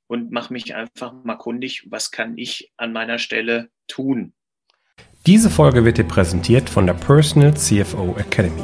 und 0.08 0.32
mache 0.32 0.54
mich 0.54 0.74
einfach 0.74 1.14
mal 1.24 1.36
kundig, 1.36 1.86
was 1.90 2.12
kann 2.12 2.38
ich 2.38 2.72
an 2.78 2.94
meiner 2.94 3.20
Stelle 3.20 3.70
tun. 3.88 4.34
Diese 5.28 5.50
Folge 5.50 5.86
wird 5.86 5.98
dir 5.98 6.04
präsentiert 6.04 6.70
von 6.70 6.86
der 6.86 6.94
Personal 6.94 7.56
CFO 7.56 8.16
Academy. 8.16 8.62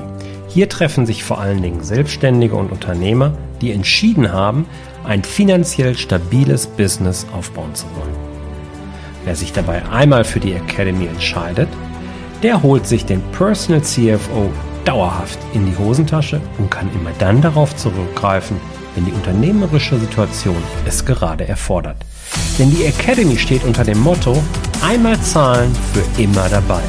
Hier 0.47 0.69
treffen 0.69 1.07
sich 1.07 1.23
vor 1.23 1.39
allen 1.39 1.63
Dingen 1.63 1.83
Selbstständige 1.83 2.53
und 2.53 2.71
Unternehmer, 2.71 3.35
die 3.61 3.71
entschieden 3.71 4.31
haben, 4.31 4.67
ein 5.03 5.23
finanziell 5.23 5.97
stabiles 5.97 6.67
Business 6.67 7.25
aufbauen 7.33 7.73
zu 7.73 7.85
wollen. 7.95 8.15
Wer 9.25 9.35
sich 9.35 9.53
dabei 9.53 9.83
einmal 9.89 10.23
für 10.23 10.39
die 10.39 10.53
Academy 10.53 11.07
entscheidet, 11.07 11.67
der 12.43 12.61
holt 12.61 12.85
sich 12.85 13.05
den 13.05 13.23
Personal 13.31 13.81
CFO 13.81 14.51
dauerhaft 14.85 15.39
in 15.55 15.65
die 15.65 15.77
Hosentasche 15.79 16.39
und 16.59 16.69
kann 16.69 16.93
immer 16.93 17.11
dann 17.17 17.41
darauf 17.41 17.75
zurückgreifen, 17.75 18.57
wenn 18.93 19.05
die 19.05 19.13
unternehmerische 19.13 19.97
Situation 19.97 20.61
es 20.85 21.03
gerade 21.03 21.47
erfordert. 21.47 21.97
Denn 22.59 22.71
die 22.71 22.85
Academy 22.85 23.37
steht 23.37 23.63
unter 23.63 23.83
dem 23.83 23.99
Motto 23.99 24.41
Einmal 24.81 25.19
zahlen 25.21 25.71
für 25.93 26.21
immer 26.21 26.49
dabei. 26.49 26.81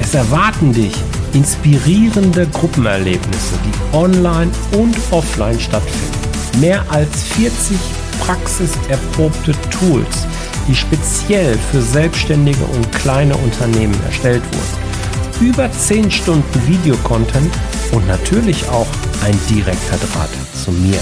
Es 0.00 0.14
erwarten 0.14 0.72
dich 0.72 0.94
inspirierende 1.32 2.46
Gruppenerlebnisse, 2.48 3.54
die 3.64 3.96
online 3.96 4.50
und 4.76 4.96
offline 5.10 5.58
stattfinden. 5.58 6.60
Mehr 6.60 6.84
als 6.90 7.22
40 7.34 7.76
praxiserprobte 8.20 9.52
Tools, 9.70 10.26
die 10.68 10.74
speziell 10.74 11.56
für 11.70 11.80
Selbstständige 11.80 12.64
und 12.64 12.92
kleine 12.92 13.34
Unternehmen 13.36 13.98
erstellt 14.04 14.42
wurden. 14.52 15.48
Über 15.48 15.72
10 15.72 16.10
Stunden 16.10 16.66
Videocontent 16.66 17.52
und 17.92 18.06
natürlich 18.08 18.68
auch 18.68 18.88
ein 19.24 19.38
direkter 19.48 19.96
Draht 19.96 20.30
zu 20.62 20.70
mir, 20.72 20.98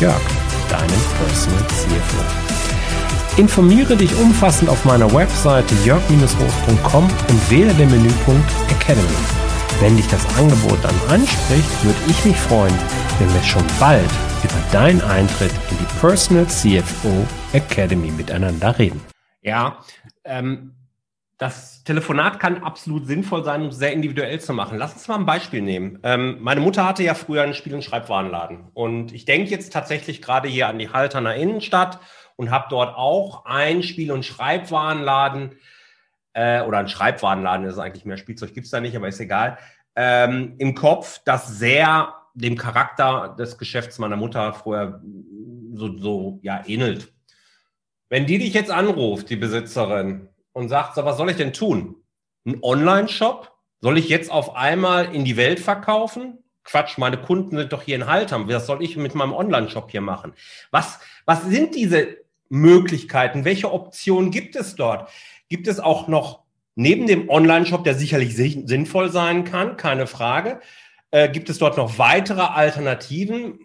Jörg, 0.00 0.22
deinem 0.70 0.88
Personal 1.18 1.66
CFO. 1.68 2.45
Informiere 3.36 3.96
dich 3.96 4.14
umfassend 4.16 4.70
auf 4.70 4.84
meiner 4.84 5.12
Webseite 5.12 5.74
jörg-roos.com 5.84 7.04
und 7.04 7.50
wähle 7.50 7.74
den 7.74 7.90
Menüpunkt 7.90 8.50
Academy. 8.70 9.06
Wenn 9.80 9.96
dich 9.96 10.08
das 10.08 10.26
Angebot 10.38 10.78
dann 10.82 10.94
anspricht, 11.08 11.84
würde 11.84 11.98
ich 12.08 12.24
mich 12.24 12.36
freuen, 12.36 12.74
wenn 13.18 13.32
wir 13.32 13.42
schon 13.42 13.64
bald 13.78 14.10
über 14.42 14.54
deinen 14.72 15.02
Eintritt 15.02 15.52
in 15.70 15.78
die 15.78 15.98
Personal 16.00 16.46
CFO 16.46 17.26
Academy 17.52 18.10
miteinander 18.10 18.78
reden. 18.78 19.02
Ja, 19.42 19.78
ähm, 20.24 20.72
das 21.38 21.84
Telefonat 21.84 22.40
kann 22.40 22.62
absolut 22.62 23.06
sinnvoll 23.06 23.44
sein, 23.44 23.60
um 23.60 23.68
es 23.68 23.76
sehr 23.76 23.92
individuell 23.92 24.40
zu 24.40 24.54
machen. 24.54 24.78
Lass 24.78 24.94
uns 24.94 25.06
mal 25.06 25.16
ein 25.16 25.26
Beispiel 25.26 25.60
nehmen. 25.60 25.98
Ähm, 26.02 26.38
meine 26.40 26.60
Mutter 26.60 26.86
hatte 26.86 27.02
ja 27.02 27.12
früher 27.12 27.42
einen 27.42 27.52
Spiel- 27.52 27.74
und 27.74 27.84
Schreibwarenladen. 27.84 28.68
Und 28.72 29.12
ich 29.12 29.26
denke 29.26 29.50
jetzt 29.50 29.72
tatsächlich 29.72 30.22
gerade 30.22 30.48
hier 30.48 30.68
an 30.68 30.78
die 30.78 30.88
Halterner 30.88 31.34
Innenstadt 31.34 32.00
und 32.36 32.50
habe 32.50 32.66
dort 32.70 32.96
auch 32.96 33.44
ein 33.44 33.82
Spiel- 33.82 34.12
und 34.12 34.24
Schreibwarenladen 34.24 35.56
äh, 36.32 36.62
oder 36.62 36.78
ein 36.78 36.88
Schreibwarenladen, 36.88 37.66
das 37.66 37.74
ist 37.74 37.80
eigentlich 37.80 38.04
mehr 38.04 38.18
Spielzeug, 38.18 38.54
gibt 38.54 38.66
es 38.66 38.70
da 38.70 38.80
nicht, 38.80 38.96
aber 38.96 39.08
ist 39.08 39.20
egal, 39.20 39.58
ähm, 39.96 40.54
im 40.58 40.74
Kopf, 40.74 41.20
das 41.24 41.58
sehr 41.58 42.14
dem 42.34 42.56
Charakter 42.56 43.34
des 43.38 43.56
Geschäfts 43.56 43.98
meiner 43.98 44.16
Mutter 44.16 44.52
vorher 44.52 45.00
so, 45.72 45.96
so 45.98 46.38
ja, 46.42 46.62
ähnelt. 46.66 47.12
Wenn 48.08 48.26
die 48.26 48.38
dich 48.38 48.52
jetzt 48.54 48.70
anruft, 48.70 49.30
die 49.30 49.36
Besitzerin, 49.36 50.28
und 50.56 50.70
sagt, 50.70 50.94
so, 50.94 51.04
was 51.04 51.18
soll 51.18 51.28
ich 51.28 51.36
denn 51.36 51.52
tun? 51.52 51.96
Ein 52.46 52.60
Online-Shop? 52.62 53.52
Soll 53.82 53.98
ich 53.98 54.08
jetzt 54.08 54.30
auf 54.30 54.56
einmal 54.56 55.14
in 55.14 55.26
die 55.26 55.36
Welt 55.36 55.60
verkaufen? 55.60 56.38
Quatsch, 56.64 56.96
meine 56.96 57.18
Kunden 57.18 57.58
sind 57.58 57.74
doch 57.74 57.82
hier 57.82 57.94
in 57.94 58.06
Haltern. 58.06 58.48
Was 58.48 58.66
soll 58.66 58.82
ich 58.82 58.96
mit 58.96 59.14
meinem 59.14 59.34
Online-Shop 59.34 59.90
hier 59.90 60.00
machen? 60.00 60.32
Was, 60.70 60.98
was 61.26 61.44
sind 61.44 61.74
diese 61.74 62.16
Möglichkeiten? 62.48 63.44
Welche 63.44 63.72
Optionen 63.72 64.30
gibt 64.30 64.56
es 64.56 64.74
dort? 64.74 65.08
Gibt 65.48 65.68
es 65.68 65.80
auch 65.80 66.08
noch 66.08 66.40
neben 66.74 67.06
dem 67.06 67.28
Online-Shop, 67.28 67.84
der 67.84 67.94
sicherlich 67.94 68.36
sinnvoll 68.36 69.10
sein 69.10 69.44
kann, 69.44 69.76
keine 69.76 70.06
Frage, 70.06 70.60
äh, 71.10 71.28
gibt 71.28 71.48
es 71.48 71.58
dort 71.58 71.76
noch 71.76 71.98
weitere 71.98 72.42
Alternativen? 72.42 73.60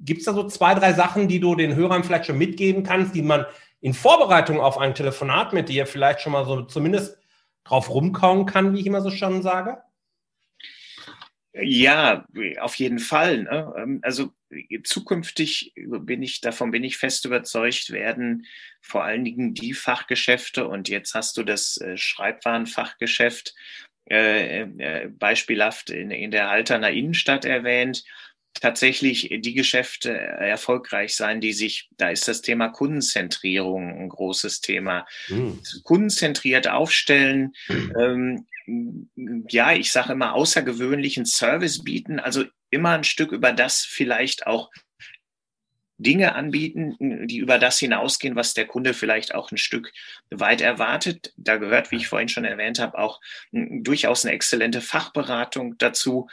Gibt 0.00 0.20
es 0.20 0.24
da 0.26 0.34
so 0.34 0.44
zwei, 0.48 0.74
drei 0.74 0.92
Sachen, 0.92 1.28
die 1.28 1.38
du 1.40 1.54
den 1.54 1.76
Hörern 1.76 2.04
vielleicht 2.04 2.26
schon 2.26 2.38
mitgeben 2.38 2.82
kannst, 2.82 3.14
die 3.14 3.22
man 3.22 3.46
in 3.80 3.94
Vorbereitung 3.94 4.60
auf 4.60 4.78
ein 4.78 4.94
Telefonat 4.94 5.52
mit 5.52 5.68
dir 5.68 5.86
vielleicht 5.86 6.20
schon 6.20 6.32
mal 6.32 6.44
so 6.44 6.62
zumindest 6.62 7.18
drauf 7.64 7.90
rumkauen 7.90 8.46
kann, 8.46 8.74
wie 8.74 8.80
ich 8.80 8.86
immer 8.86 9.00
so 9.00 9.10
schon 9.10 9.42
sage? 9.42 9.78
Ja, 11.54 12.26
auf 12.60 12.76
jeden 12.76 12.98
Fall. 12.98 13.42
Ne? 13.42 13.74
Ähm, 13.76 13.98
also 14.02 14.32
zukünftig 14.84 15.74
bin 15.76 16.22
ich, 16.22 16.40
davon 16.40 16.70
bin 16.70 16.82
ich 16.82 16.96
fest 16.96 17.26
überzeugt, 17.26 17.90
werden 17.90 18.46
vor 18.80 19.04
allen 19.04 19.24
Dingen 19.24 19.52
die 19.52 19.74
Fachgeschäfte 19.74 20.66
und 20.66 20.88
jetzt 20.88 21.14
hast 21.14 21.36
du 21.36 21.42
das 21.42 21.76
äh, 21.76 21.96
Schreibwarenfachgeschäft 21.98 23.54
äh, 24.10 24.62
äh, 24.62 25.08
beispielhaft 25.08 25.90
in, 25.90 26.10
in 26.10 26.30
der 26.30 26.48
Halterner 26.48 26.90
Innenstadt 26.90 27.44
erwähnt, 27.44 28.02
tatsächlich 28.54 29.28
die 29.40 29.54
Geschäfte 29.54 30.12
erfolgreich 30.12 31.16
sein, 31.16 31.40
die 31.40 31.52
sich, 31.52 31.88
da 31.96 32.10
ist 32.10 32.28
das 32.28 32.42
Thema 32.42 32.68
Kundenzentrierung 32.68 34.02
ein 34.02 34.08
großes 34.08 34.60
Thema. 34.60 35.06
Mhm. 35.28 35.60
Kundenzentriert 35.82 36.68
aufstellen, 36.68 37.54
mhm. 37.68 37.92
ähm, 37.98 38.46
ja, 39.48 39.72
ich 39.72 39.90
sage 39.90 40.12
immer 40.12 40.34
außergewöhnlichen 40.34 41.26
Service 41.26 41.82
bieten, 41.82 42.20
also 42.20 42.44
immer 42.70 42.90
ein 42.90 43.04
Stück 43.04 43.32
über 43.32 43.52
das 43.52 43.84
vielleicht 43.84 44.46
auch 44.46 44.70
Dinge 45.98 46.34
anbieten, 46.34 46.96
die 47.26 47.38
über 47.38 47.58
das 47.58 47.78
hinausgehen, 47.78 48.34
was 48.34 48.54
der 48.54 48.66
Kunde 48.66 48.94
vielleicht 48.94 49.34
auch 49.34 49.50
ein 49.50 49.58
Stück 49.58 49.92
weit 50.30 50.60
erwartet. 50.60 51.32
Da 51.36 51.56
gehört, 51.56 51.90
wie 51.90 51.96
ich 51.96 52.08
vorhin 52.08 52.28
schon 52.28 52.44
erwähnt 52.44 52.80
habe, 52.80 52.98
auch 52.98 53.20
durchaus 53.52 54.24
eine 54.24 54.34
exzellente 54.34 54.80
Fachberatung 54.80 55.76
dazu. 55.78 56.28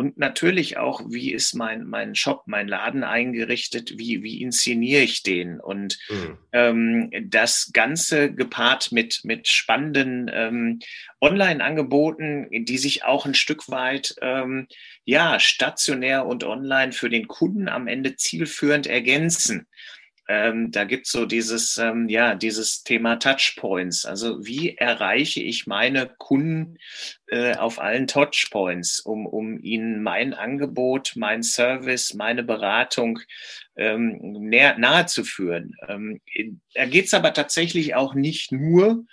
Und 0.00 0.16
natürlich 0.16 0.78
auch, 0.78 1.02
wie 1.10 1.30
ist 1.30 1.52
mein, 1.52 1.84
mein 1.84 2.14
Shop, 2.14 2.44
mein 2.46 2.68
Laden 2.68 3.04
eingerichtet, 3.04 3.98
wie, 3.98 4.22
wie 4.22 4.40
inszeniere 4.40 5.02
ich 5.02 5.22
den? 5.22 5.60
Und 5.60 5.98
mhm. 6.08 6.38
ähm, 6.52 7.10
das 7.28 7.70
Ganze 7.74 8.32
gepaart 8.32 8.92
mit, 8.92 9.20
mit 9.24 9.48
spannenden 9.48 10.30
ähm, 10.32 10.78
Online-Angeboten, 11.20 12.48
die 12.50 12.78
sich 12.78 13.04
auch 13.04 13.26
ein 13.26 13.34
Stück 13.34 13.68
weit 13.68 14.14
ähm, 14.22 14.68
ja, 15.04 15.38
stationär 15.38 16.24
und 16.24 16.44
online 16.44 16.92
für 16.92 17.10
den 17.10 17.28
Kunden 17.28 17.68
am 17.68 17.86
Ende 17.86 18.16
zielführend 18.16 18.86
ergänzen 18.86 19.66
ähm, 20.30 20.70
da 20.70 20.84
gibt 20.84 21.06
es 21.06 21.12
so 21.12 21.26
dieses, 21.26 21.76
ähm, 21.76 22.08
ja, 22.08 22.36
dieses 22.36 22.84
Thema 22.84 23.16
Touchpoints. 23.16 24.04
Also 24.04 24.46
wie 24.46 24.76
erreiche 24.76 25.42
ich 25.42 25.66
meine 25.66 26.08
Kunden 26.18 26.76
äh, 27.26 27.56
auf 27.56 27.80
allen 27.80 28.06
Touchpoints, 28.06 29.00
um, 29.00 29.26
um 29.26 29.58
ihnen 29.60 30.04
mein 30.04 30.32
Angebot, 30.32 31.14
mein 31.16 31.42
Service, 31.42 32.14
meine 32.14 32.44
Beratung 32.44 33.18
ähm, 33.74 34.18
näher, 34.20 34.78
nahe 34.78 35.06
zu 35.06 35.24
führen. 35.24 35.74
Ähm, 35.88 36.20
da 36.74 36.86
geht 36.86 37.06
es 37.06 37.14
aber 37.14 37.32
tatsächlich 37.32 37.96
auch 37.96 38.14
nicht 38.14 38.52
nur 38.52 39.06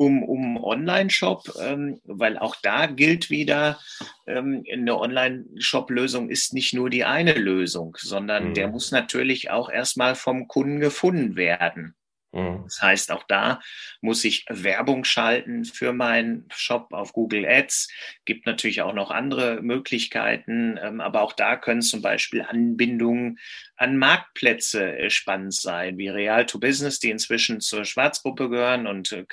um, 0.00 0.22
um 0.22 0.56
Online-Shop, 0.56 1.52
ähm, 1.60 2.00
weil 2.04 2.38
auch 2.38 2.56
da 2.62 2.86
gilt 2.86 3.28
wieder, 3.28 3.78
ähm, 4.26 4.64
eine 4.72 4.98
Online-Shop-Lösung 4.98 6.30
ist 6.30 6.54
nicht 6.54 6.72
nur 6.72 6.88
die 6.88 7.04
eine 7.04 7.34
Lösung, 7.34 7.94
sondern 8.00 8.48
mhm. 8.48 8.54
der 8.54 8.68
muss 8.68 8.92
natürlich 8.92 9.50
auch 9.50 9.68
erstmal 9.68 10.14
vom 10.14 10.48
Kunden 10.48 10.80
gefunden 10.80 11.36
werden. 11.36 11.94
Mhm. 12.32 12.62
Das 12.64 12.80
heißt, 12.80 13.10
auch 13.10 13.24
da 13.24 13.60
muss 14.00 14.24
ich 14.24 14.44
Werbung 14.48 15.04
schalten 15.04 15.64
für 15.64 15.92
meinen 15.92 16.46
Shop 16.54 16.92
auf 16.92 17.12
Google 17.12 17.44
Ads. 17.44 17.88
Gibt 18.24 18.46
natürlich 18.46 18.82
auch 18.82 18.94
noch 18.94 19.10
andere 19.10 19.60
Möglichkeiten, 19.62 20.78
ähm, 20.80 21.00
aber 21.00 21.22
auch 21.22 21.32
da 21.32 21.56
können 21.56 21.82
zum 21.82 22.02
Beispiel 22.02 22.42
Anbindungen 22.42 23.38
an 23.76 23.96
Marktplätze 23.96 24.96
äh, 24.98 25.10
spannend 25.10 25.54
sein, 25.54 25.98
wie 25.98 26.08
Real 26.08 26.46
to 26.46 26.60
Business, 26.60 27.00
die 27.00 27.10
inzwischen 27.10 27.60
zur 27.60 27.84
Schwarzgruppe 27.84 28.48
gehören 28.48 28.86
und 28.86 29.10
äh, 29.12 29.24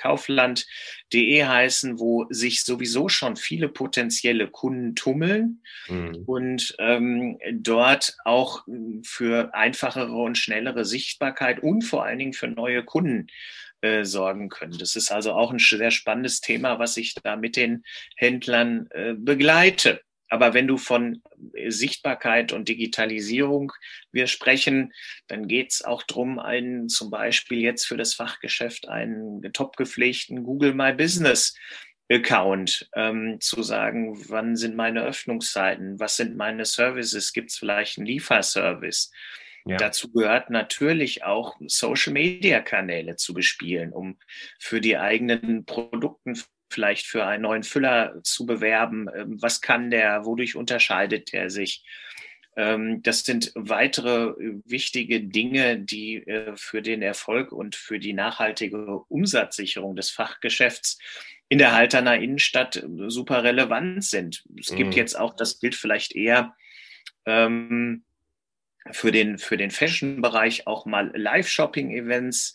Kaufland.de 1.08 1.44
heißen, 1.44 1.98
wo 1.98 2.26
sich 2.30 2.64
sowieso 2.64 3.08
schon 3.08 3.36
viele 3.36 3.68
potenzielle 3.68 4.48
Kunden 4.48 4.94
tummeln 4.94 5.62
mhm. 5.88 6.22
und 6.26 6.74
ähm, 6.78 7.38
dort 7.52 8.16
auch 8.24 8.64
für 9.02 9.54
einfachere 9.54 10.12
und 10.12 10.38
schnellere 10.38 10.84
Sichtbarkeit 10.84 11.62
und 11.62 11.82
vor 11.82 12.04
allen 12.04 12.18
Dingen 12.18 12.32
für 12.32 12.48
neue 12.48 12.84
Kunden 12.84 13.28
äh, 13.80 14.04
sorgen 14.04 14.48
können. 14.48 14.76
Das 14.78 14.96
ist 14.96 15.10
also 15.10 15.32
auch 15.32 15.52
ein 15.52 15.58
sehr 15.58 15.90
spannendes 15.90 16.40
Thema, 16.40 16.78
was 16.78 16.96
ich 16.96 17.14
da 17.14 17.36
mit 17.36 17.56
den 17.56 17.84
Händlern 18.16 18.88
äh, 18.90 19.14
begleite. 19.14 20.00
Aber 20.28 20.54
wenn 20.54 20.66
du 20.66 20.76
von 20.76 21.22
Sichtbarkeit 21.68 22.52
und 22.52 22.68
Digitalisierung 22.68 23.72
wir 24.12 24.26
sprechen, 24.26 24.92
dann 25.26 25.48
geht 25.48 25.72
es 25.72 25.84
auch 25.84 26.02
darum, 26.02 26.38
einen 26.38 26.88
zum 26.88 27.10
Beispiel 27.10 27.60
jetzt 27.60 27.86
für 27.86 27.96
das 27.96 28.14
Fachgeschäft 28.14 28.88
einen 28.88 29.42
topgepflegten 29.52 30.44
Google 30.44 30.74
My 30.74 30.92
Business 30.92 31.54
Account 32.10 32.88
ähm, 32.94 33.38
zu 33.40 33.62
sagen, 33.62 34.18
wann 34.28 34.56
sind 34.56 34.76
meine 34.76 35.02
Öffnungszeiten, 35.02 36.00
was 36.00 36.16
sind 36.16 36.36
meine 36.36 36.64
Services, 36.64 37.32
gibt 37.32 37.50
es 37.50 37.58
vielleicht 37.58 37.98
einen 37.98 38.06
Lieferservice. 38.06 39.10
Ja. 39.66 39.76
Dazu 39.76 40.10
gehört 40.10 40.48
natürlich 40.48 41.24
auch 41.24 41.56
Social-Media-Kanäle 41.66 43.16
zu 43.16 43.34
bespielen, 43.34 43.92
um 43.92 44.18
für 44.58 44.80
die 44.80 44.96
eigenen 44.96 45.66
Produkten 45.66 46.40
vielleicht 46.70 47.06
für 47.06 47.24
einen 47.24 47.42
neuen 47.42 47.62
Füller 47.62 48.20
zu 48.22 48.46
bewerben. 48.46 49.08
Ähm, 49.14 49.40
was 49.40 49.60
kann 49.60 49.90
der? 49.90 50.24
Wodurch 50.24 50.56
unterscheidet 50.56 51.32
er 51.32 51.50
sich? 51.50 51.84
Ähm, 52.56 53.02
das 53.02 53.24
sind 53.24 53.52
weitere 53.54 54.34
wichtige 54.64 55.20
Dinge, 55.20 55.78
die 55.78 56.16
äh, 56.26 56.56
für 56.56 56.82
den 56.82 57.02
Erfolg 57.02 57.52
und 57.52 57.76
für 57.76 57.98
die 57.98 58.12
nachhaltige 58.12 59.04
Umsatzsicherung 59.08 59.94
des 59.94 60.10
Fachgeschäfts 60.10 60.98
in 61.48 61.58
der 61.58 61.72
Halterner 61.72 62.16
Innenstadt 62.16 62.84
super 63.06 63.44
relevant 63.44 64.04
sind. 64.04 64.44
Es 64.58 64.74
gibt 64.74 64.90
mhm. 64.90 64.96
jetzt 64.96 65.18
auch, 65.18 65.34
das 65.34 65.60
gilt 65.60 65.74
vielleicht 65.74 66.14
eher 66.14 66.54
ähm, 67.24 68.04
für 68.92 69.12
den, 69.12 69.38
für 69.38 69.56
den 69.56 69.70
Fashion-Bereich 69.70 70.66
auch 70.66 70.86
mal 70.86 71.10
Live-Shopping-Events 71.14 72.54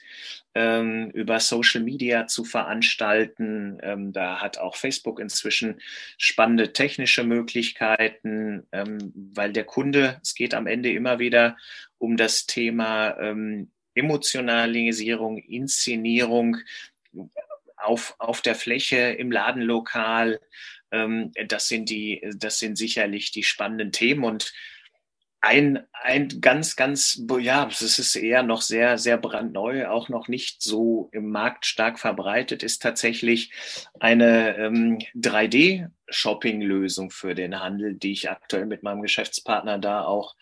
ähm, 0.55 1.09
über 1.11 1.39
Social 1.39 1.81
Media 1.81 2.27
zu 2.27 2.45
veranstalten. 2.45 3.79
Ähm, 3.81 4.13
da 4.13 4.41
hat 4.41 4.57
auch 4.57 4.75
Facebook 4.75 5.19
inzwischen 5.19 5.81
spannende 6.17 6.73
technische 6.73 7.23
Möglichkeiten, 7.23 8.67
ähm, 8.71 9.11
weil 9.33 9.53
der 9.53 9.63
Kunde, 9.63 10.19
es 10.21 10.35
geht 10.35 10.53
am 10.53 10.67
Ende 10.67 10.91
immer 10.91 11.19
wieder 11.19 11.57
um 11.97 12.17
das 12.17 12.45
Thema 12.45 13.17
ähm, 13.19 13.71
Emotionalisierung, 13.95 15.37
Inszenierung 15.37 16.57
auf, 17.77 18.15
auf 18.19 18.41
der 18.41 18.55
Fläche, 18.55 18.97
im 18.97 19.31
Ladenlokal. 19.31 20.39
Ähm, 20.91 21.31
das 21.47 21.67
sind 21.67 21.89
die, 21.89 22.21
das 22.35 22.59
sind 22.59 22.77
sicherlich 22.77 23.31
die 23.31 23.43
spannenden 23.43 23.91
Themen 23.91 24.23
und 24.23 24.53
ein, 25.43 25.85
ein 25.91 26.39
ganz, 26.39 26.77
ganz, 26.77 27.21
ja, 27.41 27.67
es 27.67 27.99
ist 27.99 28.15
eher 28.15 28.43
noch 28.43 28.61
sehr, 28.61 28.97
sehr 28.97 29.17
brandneu, 29.17 29.87
auch 29.89 30.07
noch 30.07 30.29
nicht 30.29 30.61
so 30.61 31.09
im 31.11 31.31
Markt 31.31 31.65
stark 31.65 31.99
verbreitet, 31.99 32.63
ist 32.63 32.81
tatsächlich 32.81 33.51
eine 33.99 34.55
ähm, 34.55 34.99
3D-Shopping-Lösung 35.15 37.11
für 37.11 37.35
den 37.35 37.59
Handel, 37.59 37.93
die 37.93 38.13
ich 38.13 38.29
aktuell 38.29 38.65
mit 38.65 38.83
meinem 38.83 39.01
Geschäftspartner 39.01 39.79
da 39.79 40.05
auch 40.05 40.37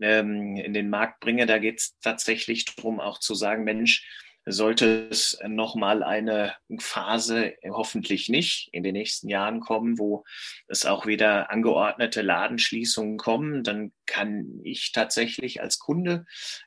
ähm, 0.00 0.56
in 0.56 0.74
den 0.74 0.90
Markt 0.90 1.20
bringe. 1.20 1.46
Da 1.46 1.58
geht 1.58 1.78
es 1.78 1.96
tatsächlich 2.00 2.64
darum, 2.64 2.98
auch 2.98 3.20
zu 3.20 3.36
sagen, 3.36 3.62
Mensch, 3.62 4.04
sollte 4.46 5.08
es 5.10 5.38
nochmal 5.46 6.02
eine 6.02 6.54
Phase, 6.78 7.54
hoffentlich 7.68 8.28
nicht, 8.28 8.68
in 8.72 8.82
den 8.82 8.94
nächsten 8.94 9.28
Jahren 9.28 9.60
kommen, 9.60 9.98
wo 9.98 10.24
es 10.66 10.86
auch 10.86 11.06
wieder 11.06 11.50
angeordnete 11.50 12.22
Ladenschließungen 12.22 13.18
kommen, 13.18 13.62
dann 13.62 13.92
kann 14.06 14.60
ich 14.64 14.92
tatsächlich 14.92 15.60
als 15.62 15.78
Kunde 15.78 16.24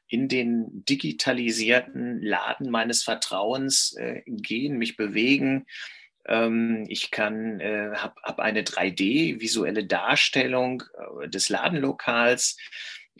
in 0.07 0.27
den 0.27 0.85
digitalisierten 0.85 2.21
Laden 2.21 2.69
meines 2.69 3.03
Vertrauens 3.03 3.95
äh, 3.97 4.21
gehen, 4.27 4.77
mich 4.77 4.95
bewegen. 4.95 5.65
Ähm, 6.25 6.85
ich 6.87 7.11
kann, 7.11 7.59
äh, 7.59 7.91
habe 7.95 8.15
hab 8.23 8.39
eine 8.39 8.61
3D-visuelle 8.61 9.85
Darstellung 9.85 10.83
äh, 11.21 11.27
des 11.29 11.49
Ladenlokals 11.49 12.57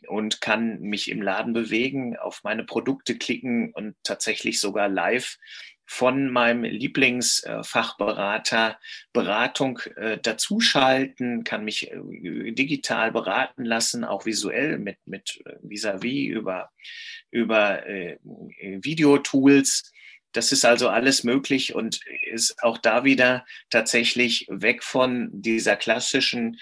und 0.08 0.42
kann 0.42 0.80
mich 0.82 1.10
im 1.10 1.22
Laden 1.22 1.54
bewegen, 1.54 2.18
auf 2.18 2.42
meine 2.44 2.64
Produkte 2.64 3.18
klicken 3.18 3.72
und 3.74 3.96
tatsächlich 4.04 4.60
sogar 4.60 4.90
live 4.90 5.38
von 5.86 6.32
meinem 6.32 6.64
Lieblingsfachberater 6.64 8.80
Beratung 9.12 9.80
äh, 9.96 10.18
dazuschalten, 10.18 11.44
kann 11.44 11.66
mich 11.66 11.92
äh, 11.92 12.52
digital 12.52 13.12
beraten 13.12 13.66
lassen, 13.66 14.04
auch 14.04 14.26
visuell 14.26 14.80
mit, 14.80 14.98
mit 15.06 15.42
äh, 15.46 15.56
vis-à-vis 15.62 16.30
über, 16.30 16.72
über 17.32 17.84
Videotools. 18.24 19.92
Das 20.32 20.52
ist 20.52 20.66
also 20.66 20.90
alles 20.90 21.24
möglich 21.24 21.76
und 21.76 22.00
ist 22.32 22.64
auch 22.64 22.78
da 22.78 23.04
wieder 23.04 23.46
tatsächlich 23.70 24.48
weg 24.50 24.84
von 24.84 25.30
dieser 25.32 25.76
klassischen 25.76 26.60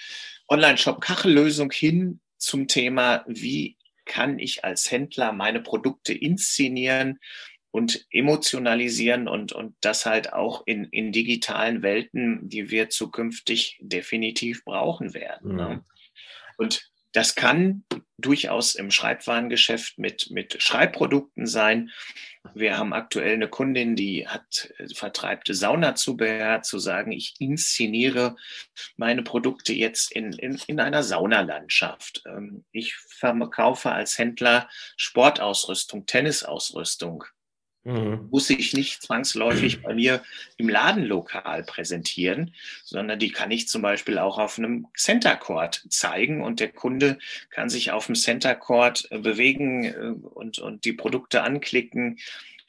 Online-Shop-Kachellösung 0.49 1.71
hin 1.71 2.19
zum 2.41 2.67
Thema, 2.67 3.23
wie 3.27 3.77
kann 4.05 4.39
ich 4.39 4.65
als 4.65 4.91
Händler 4.91 5.31
meine 5.31 5.61
Produkte 5.61 6.13
inszenieren 6.13 7.19
und 7.69 8.05
emotionalisieren 8.11 9.27
und, 9.27 9.53
und 9.53 9.75
das 9.79 10.05
halt 10.05 10.33
auch 10.33 10.63
in, 10.65 10.85
in 10.85 11.11
digitalen 11.11 11.81
Welten, 11.81 12.49
die 12.49 12.69
wir 12.69 12.89
zukünftig 12.89 13.77
definitiv 13.79 14.65
brauchen 14.65 15.13
werden. 15.13 15.55
Ne? 15.55 15.63
Mhm. 15.63 15.69
Ne? 15.69 15.85
Und 16.57 16.90
das 17.13 17.35
kann 17.35 17.83
durchaus 18.17 18.75
im 18.75 18.91
Schreibwarengeschäft 18.91 19.97
mit, 19.97 20.29
mit 20.29 20.61
Schreibprodukten 20.61 21.47
sein. 21.47 21.91
Wir 22.53 22.77
haben 22.77 22.93
aktuell 22.93 23.33
eine 23.33 23.47
Kundin, 23.47 23.95
die 23.95 24.27
hat 24.27 24.71
äh, 24.77 24.87
vertreibte 24.93 25.53
Saunazubehör, 25.53 26.61
zu 26.61 26.79
sagen, 26.79 27.11
ich 27.11 27.35
inszeniere 27.39 28.35
meine 28.95 29.23
Produkte 29.23 29.73
jetzt 29.73 30.11
in, 30.11 30.33
in, 30.33 30.59
in 30.67 30.79
einer 30.79 31.03
Saunalandschaft. 31.03 32.23
Ähm, 32.25 32.65
ich 32.71 32.95
verkaufe 32.95 33.91
als 33.91 34.17
Händler 34.17 34.69
Sportausrüstung, 34.97 36.05
Tennisausrüstung. 36.05 37.25
Mhm. 37.83 38.27
Muss 38.29 38.49
ich 38.51 38.73
nicht 38.73 39.01
zwangsläufig 39.01 39.81
bei 39.81 39.95
mir 39.95 40.21
im 40.57 40.69
Ladenlokal 40.69 41.63
präsentieren, 41.63 42.53
sondern 42.83 43.17
die 43.17 43.31
kann 43.31 43.49
ich 43.49 43.67
zum 43.67 43.81
Beispiel 43.81 44.19
auch 44.19 44.37
auf 44.37 44.59
einem 44.59 44.87
Center 44.95 45.35
Court 45.35 45.83
zeigen 45.89 46.43
und 46.43 46.59
der 46.59 46.71
Kunde 46.71 47.17
kann 47.49 47.69
sich 47.69 47.91
auf 47.91 48.05
dem 48.05 48.15
Center 48.15 48.53
Court 48.53 49.07
äh, 49.09 49.17
bewegen 49.17 49.83
äh, 49.85 50.27
und, 50.27 50.59
und 50.59 50.85
die 50.85 50.93
Produkte 50.93 51.41
anklicken. 51.41 52.19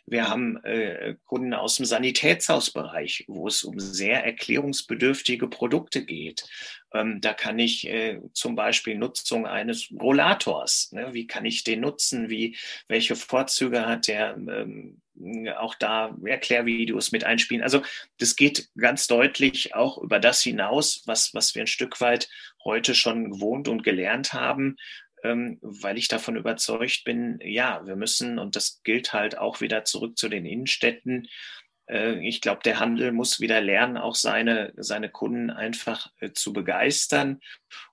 Wir 0.06 0.28
haben 0.28 0.56
äh, 0.64 1.16
Kunden 1.26 1.54
aus 1.54 1.76
dem 1.76 1.86
Sanitätshausbereich, 1.86 3.24
wo 3.28 3.46
es 3.46 3.64
um 3.64 3.78
sehr 3.78 4.24
erklärungsbedürftige 4.24 5.46
Produkte 5.46 6.04
geht. 6.04 6.44
Ähm, 6.92 7.20
da 7.20 7.34
kann 7.34 7.58
ich 7.58 7.86
äh, 7.88 8.20
zum 8.32 8.54
Beispiel 8.54 8.96
Nutzung 8.96 9.46
eines 9.46 9.88
Rollators, 9.92 10.92
ne? 10.92 11.12
wie 11.12 11.26
kann 11.26 11.44
ich 11.44 11.64
den 11.64 11.80
nutzen, 11.80 12.28
wie, 12.30 12.56
welche 12.88 13.16
Vorzüge 13.16 13.86
hat 13.86 14.08
der, 14.08 14.36
ähm, 14.36 15.01
auch 15.56 15.74
da 15.74 16.16
Erklärvideos 16.24 17.12
mit 17.12 17.24
einspielen. 17.24 17.62
Also 17.62 17.82
das 18.18 18.36
geht 18.36 18.68
ganz 18.76 19.06
deutlich 19.06 19.74
auch 19.74 19.98
über 19.98 20.18
das 20.18 20.42
hinaus, 20.42 21.02
was, 21.06 21.34
was 21.34 21.54
wir 21.54 21.62
ein 21.62 21.68
Stück 21.68 22.00
weit 22.00 22.28
heute 22.64 22.94
schon 22.94 23.30
gewohnt 23.30 23.68
und 23.68 23.82
gelernt 23.82 24.32
haben, 24.32 24.76
ähm, 25.22 25.58
weil 25.60 25.98
ich 25.98 26.08
davon 26.08 26.36
überzeugt 26.36 27.02
bin, 27.04 27.38
ja, 27.42 27.86
wir 27.86 27.96
müssen, 27.96 28.38
und 28.38 28.56
das 28.56 28.80
gilt 28.82 29.12
halt 29.12 29.38
auch 29.38 29.60
wieder 29.60 29.84
zurück 29.84 30.18
zu 30.18 30.28
den 30.28 30.46
Innenstädten, 30.46 31.28
äh, 31.88 32.26
ich 32.26 32.40
glaube, 32.40 32.60
der 32.64 32.80
Handel 32.80 33.12
muss 33.12 33.40
wieder 33.40 33.60
lernen, 33.60 33.96
auch 33.96 34.14
seine, 34.14 34.72
seine 34.76 35.10
Kunden 35.10 35.50
einfach 35.50 36.10
äh, 36.20 36.32
zu 36.32 36.52
begeistern 36.52 37.40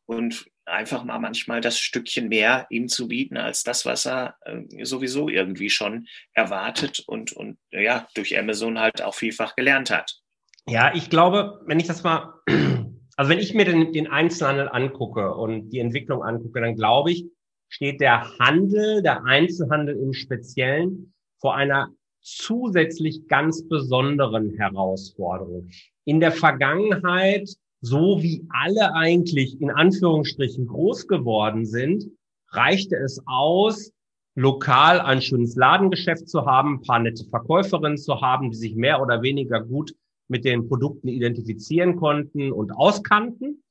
und 0.05 0.49
einfach 0.69 1.03
mal 1.03 1.19
manchmal 1.19 1.61
das 1.61 1.79
Stückchen 1.79 2.29
mehr 2.29 2.67
ihm 2.69 2.87
zu 2.87 3.07
bieten 3.07 3.37
als 3.37 3.63
das, 3.63 3.85
was 3.85 4.05
er 4.05 4.35
äh, 4.41 4.85
sowieso 4.85 5.29
irgendwie 5.29 5.69
schon 5.69 6.07
erwartet 6.33 7.03
und, 7.07 7.33
und 7.33 7.57
ja, 7.71 8.07
durch 8.15 8.37
Amazon 8.37 8.79
halt 8.79 9.01
auch 9.01 9.15
vielfach 9.15 9.55
gelernt 9.55 9.89
hat. 9.89 10.19
Ja, 10.67 10.93
ich 10.93 11.09
glaube, 11.09 11.61
wenn 11.65 11.79
ich 11.79 11.87
das 11.87 12.03
mal, 12.03 12.33
also 13.17 13.29
wenn 13.29 13.39
ich 13.39 13.53
mir 13.53 13.65
den, 13.65 13.91
den 13.91 14.07
Einzelhandel 14.07 14.69
angucke 14.69 15.33
und 15.33 15.71
die 15.71 15.79
Entwicklung 15.79 16.23
angucke, 16.23 16.61
dann 16.61 16.75
glaube 16.75 17.11
ich, 17.11 17.25
steht 17.69 18.01
der 18.01 18.37
Handel, 18.39 19.01
der 19.01 19.23
Einzelhandel 19.25 19.97
im 19.97 20.13
Speziellen 20.13 21.13
vor 21.39 21.55
einer 21.55 21.89
zusätzlich 22.21 23.27
ganz 23.27 23.67
besonderen 23.67 24.55
Herausforderung. 24.57 25.69
In 26.05 26.19
der 26.19 26.31
Vergangenheit 26.31 27.49
so 27.81 28.21
wie 28.21 28.45
alle 28.49 28.93
eigentlich 28.93 29.59
in 29.61 29.71
Anführungsstrichen 29.71 30.67
groß 30.67 31.07
geworden 31.07 31.65
sind, 31.65 32.05
reichte 32.51 32.95
es 32.95 33.21
aus, 33.25 33.91
lokal 34.35 35.01
ein 35.01 35.21
schönes 35.21 35.55
Ladengeschäft 35.55 36.29
zu 36.29 36.45
haben, 36.45 36.75
ein 36.75 36.81
paar 36.81 36.99
nette 36.99 37.25
Verkäuferinnen 37.25 37.97
zu 37.97 38.21
haben, 38.21 38.51
die 38.51 38.57
sich 38.57 38.75
mehr 38.75 39.01
oder 39.01 39.21
weniger 39.21 39.61
gut 39.61 39.93
mit 40.27 40.45
den 40.45 40.67
Produkten 40.67 41.07
identifizieren 41.07 41.95
konnten 41.95 42.51
und 42.51 42.71
auskannten. 42.71 43.63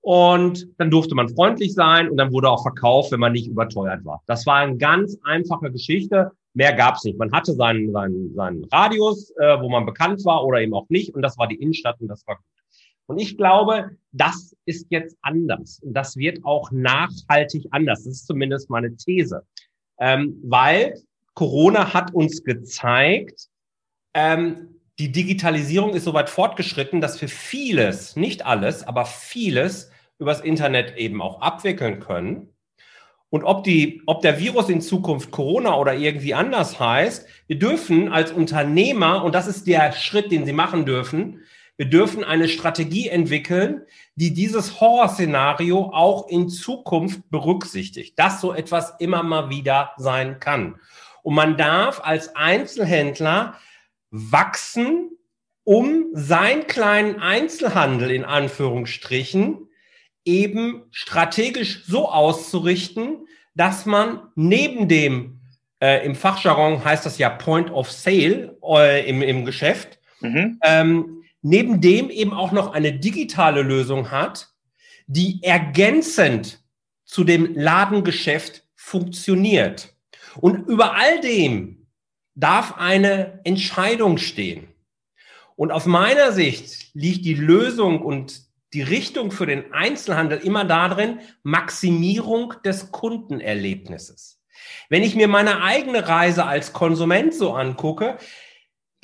Und 0.00 0.68
dann 0.78 0.90
durfte 0.90 1.14
man 1.16 1.28
freundlich 1.28 1.74
sein 1.74 2.08
und 2.08 2.16
dann 2.16 2.32
wurde 2.32 2.48
auch 2.48 2.62
verkauft, 2.62 3.10
wenn 3.10 3.20
man 3.20 3.32
nicht 3.32 3.48
überteuert 3.48 4.04
war. 4.04 4.22
Das 4.26 4.46
war 4.46 4.56
eine 4.56 4.76
ganz 4.76 5.18
einfache 5.24 5.72
Geschichte. 5.72 6.30
Mehr 6.54 6.74
gab's 6.74 7.04
nicht. 7.04 7.18
Man 7.18 7.32
hatte 7.32 7.52
seinen, 7.54 7.92
seinen, 7.92 8.32
seinen 8.34 8.64
Radius, 8.66 9.30
äh, 9.32 9.60
wo 9.60 9.68
man 9.68 9.84
bekannt 9.84 10.24
war 10.24 10.44
oder 10.44 10.60
eben 10.60 10.74
auch 10.74 10.88
nicht. 10.88 11.14
Und 11.14 11.22
das 11.22 11.36
war 11.38 11.48
die 11.48 11.56
Innenstadt 11.56 12.00
und 12.00 12.08
das 12.08 12.26
war 12.26 12.36
gut. 12.36 12.44
Und 13.06 13.18
ich 13.18 13.36
glaube, 13.36 13.90
das 14.12 14.56
ist 14.64 14.86
jetzt 14.90 15.16
anders. 15.22 15.80
Und 15.82 15.94
das 15.94 16.16
wird 16.16 16.44
auch 16.44 16.70
nachhaltig 16.72 17.66
anders. 17.70 18.04
Das 18.04 18.14
ist 18.14 18.26
zumindest 18.26 18.68
meine 18.68 18.96
These. 18.96 19.44
Ähm, 19.98 20.40
weil 20.42 21.00
Corona 21.34 21.92
hat 21.94 22.12
uns 22.14 22.42
gezeigt, 22.42 23.48
ähm, 24.14 24.80
die 24.98 25.12
Digitalisierung 25.12 25.94
ist 25.94 26.04
so 26.04 26.14
weit 26.14 26.30
fortgeschritten, 26.30 27.00
dass 27.00 27.20
wir 27.20 27.28
vieles, 27.28 28.16
nicht 28.16 28.46
alles, 28.46 28.82
aber 28.82 29.04
vieles 29.04 29.90
übers 30.18 30.40
Internet 30.40 30.96
eben 30.96 31.20
auch 31.20 31.42
abwickeln 31.42 32.00
können. 32.00 32.48
Und 33.28 33.44
ob, 33.44 33.64
die, 33.64 34.02
ob 34.06 34.22
der 34.22 34.38
Virus 34.38 34.70
in 34.70 34.80
Zukunft 34.80 35.30
Corona 35.30 35.76
oder 35.76 35.94
irgendwie 35.94 36.32
anders 36.32 36.80
heißt, 36.80 37.26
wir 37.46 37.58
dürfen 37.58 38.10
als 38.10 38.32
Unternehmer, 38.32 39.22
und 39.24 39.34
das 39.34 39.46
ist 39.46 39.66
der 39.66 39.92
Schritt, 39.92 40.32
den 40.32 40.46
Sie 40.46 40.52
machen 40.52 40.86
dürfen, 40.86 41.42
wir 41.76 41.86
dürfen 41.86 42.24
eine 42.24 42.48
Strategie 42.48 43.08
entwickeln, 43.08 43.82
die 44.14 44.32
dieses 44.32 44.80
Horrorszenario 44.80 45.90
auch 45.92 46.28
in 46.28 46.48
Zukunft 46.48 47.28
berücksichtigt, 47.30 48.18
dass 48.18 48.40
so 48.40 48.54
etwas 48.54 48.94
immer 48.98 49.22
mal 49.22 49.50
wieder 49.50 49.92
sein 49.98 50.40
kann. 50.40 50.80
Und 51.22 51.34
man 51.34 51.56
darf 51.56 52.00
als 52.02 52.34
Einzelhändler 52.34 53.58
wachsen, 54.10 55.10
um 55.64 56.06
seinen 56.12 56.66
kleinen 56.66 57.20
Einzelhandel 57.20 58.10
in 58.10 58.24
Anführungsstrichen 58.24 59.68
eben 60.24 60.84
strategisch 60.92 61.84
so 61.84 62.08
auszurichten, 62.08 63.26
dass 63.54 63.86
man 63.86 64.20
neben 64.34 64.88
dem, 64.88 65.40
äh, 65.80 66.04
im 66.06 66.14
Fachjargon 66.14 66.84
heißt 66.84 67.04
das 67.04 67.18
ja 67.18 67.28
Point 67.28 67.70
of 67.70 67.90
Sale 67.90 68.56
äh, 68.62 69.08
im, 69.08 69.22
im 69.22 69.44
Geschäft, 69.44 69.98
mhm. 70.20 70.58
ähm, 70.62 71.22
neben 71.42 71.80
dem 71.80 72.10
eben 72.10 72.32
auch 72.32 72.52
noch 72.52 72.72
eine 72.72 72.92
digitale 72.92 73.62
Lösung 73.62 74.10
hat, 74.10 74.48
die 75.06 75.42
ergänzend 75.42 76.60
zu 77.04 77.24
dem 77.24 77.54
Ladengeschäft 77.54 78.64
funktioniert. 78.74 79.94
Und 80.40 80.66
über 80.68 80.94
all 80.94 81.20
dem 81.20 81.86
darf 82.34 82.76
eine 82.76 83.40
Entscheidung 83.44 84.18
stehen. 84.18 84.68
Und 85.54 85.72
aus 85.72 85.86
meiner 85.86 86.32
Sicht 86.32 86.94
liegt 86.94 87.24
die 87.24 87.34
Lösung 87.34 88.02
und 88.02 88.42
die 88.74 88.82
Richtung 88.82 89.30
für 89.30 89.46
den 89.46 89.72
Einzelhandel 89.72 90.38
immer 90.38 90.64
darin, 90.64 91.20
Maximierung 91.42 92.54
des 92.64 92.90
Kundenerlebnisses. 92.90 94.42
Wenn 94.90 95.02
ich 95.02 95.14
mir 95.14 95.28
meine 95.28 95.62
eigene 95.62 96.06
Reise 96.06 96.44
als 96.44 96.72
Konsument 96.72 97.32
so 97.32 97.54
angucke, 97.54 98.18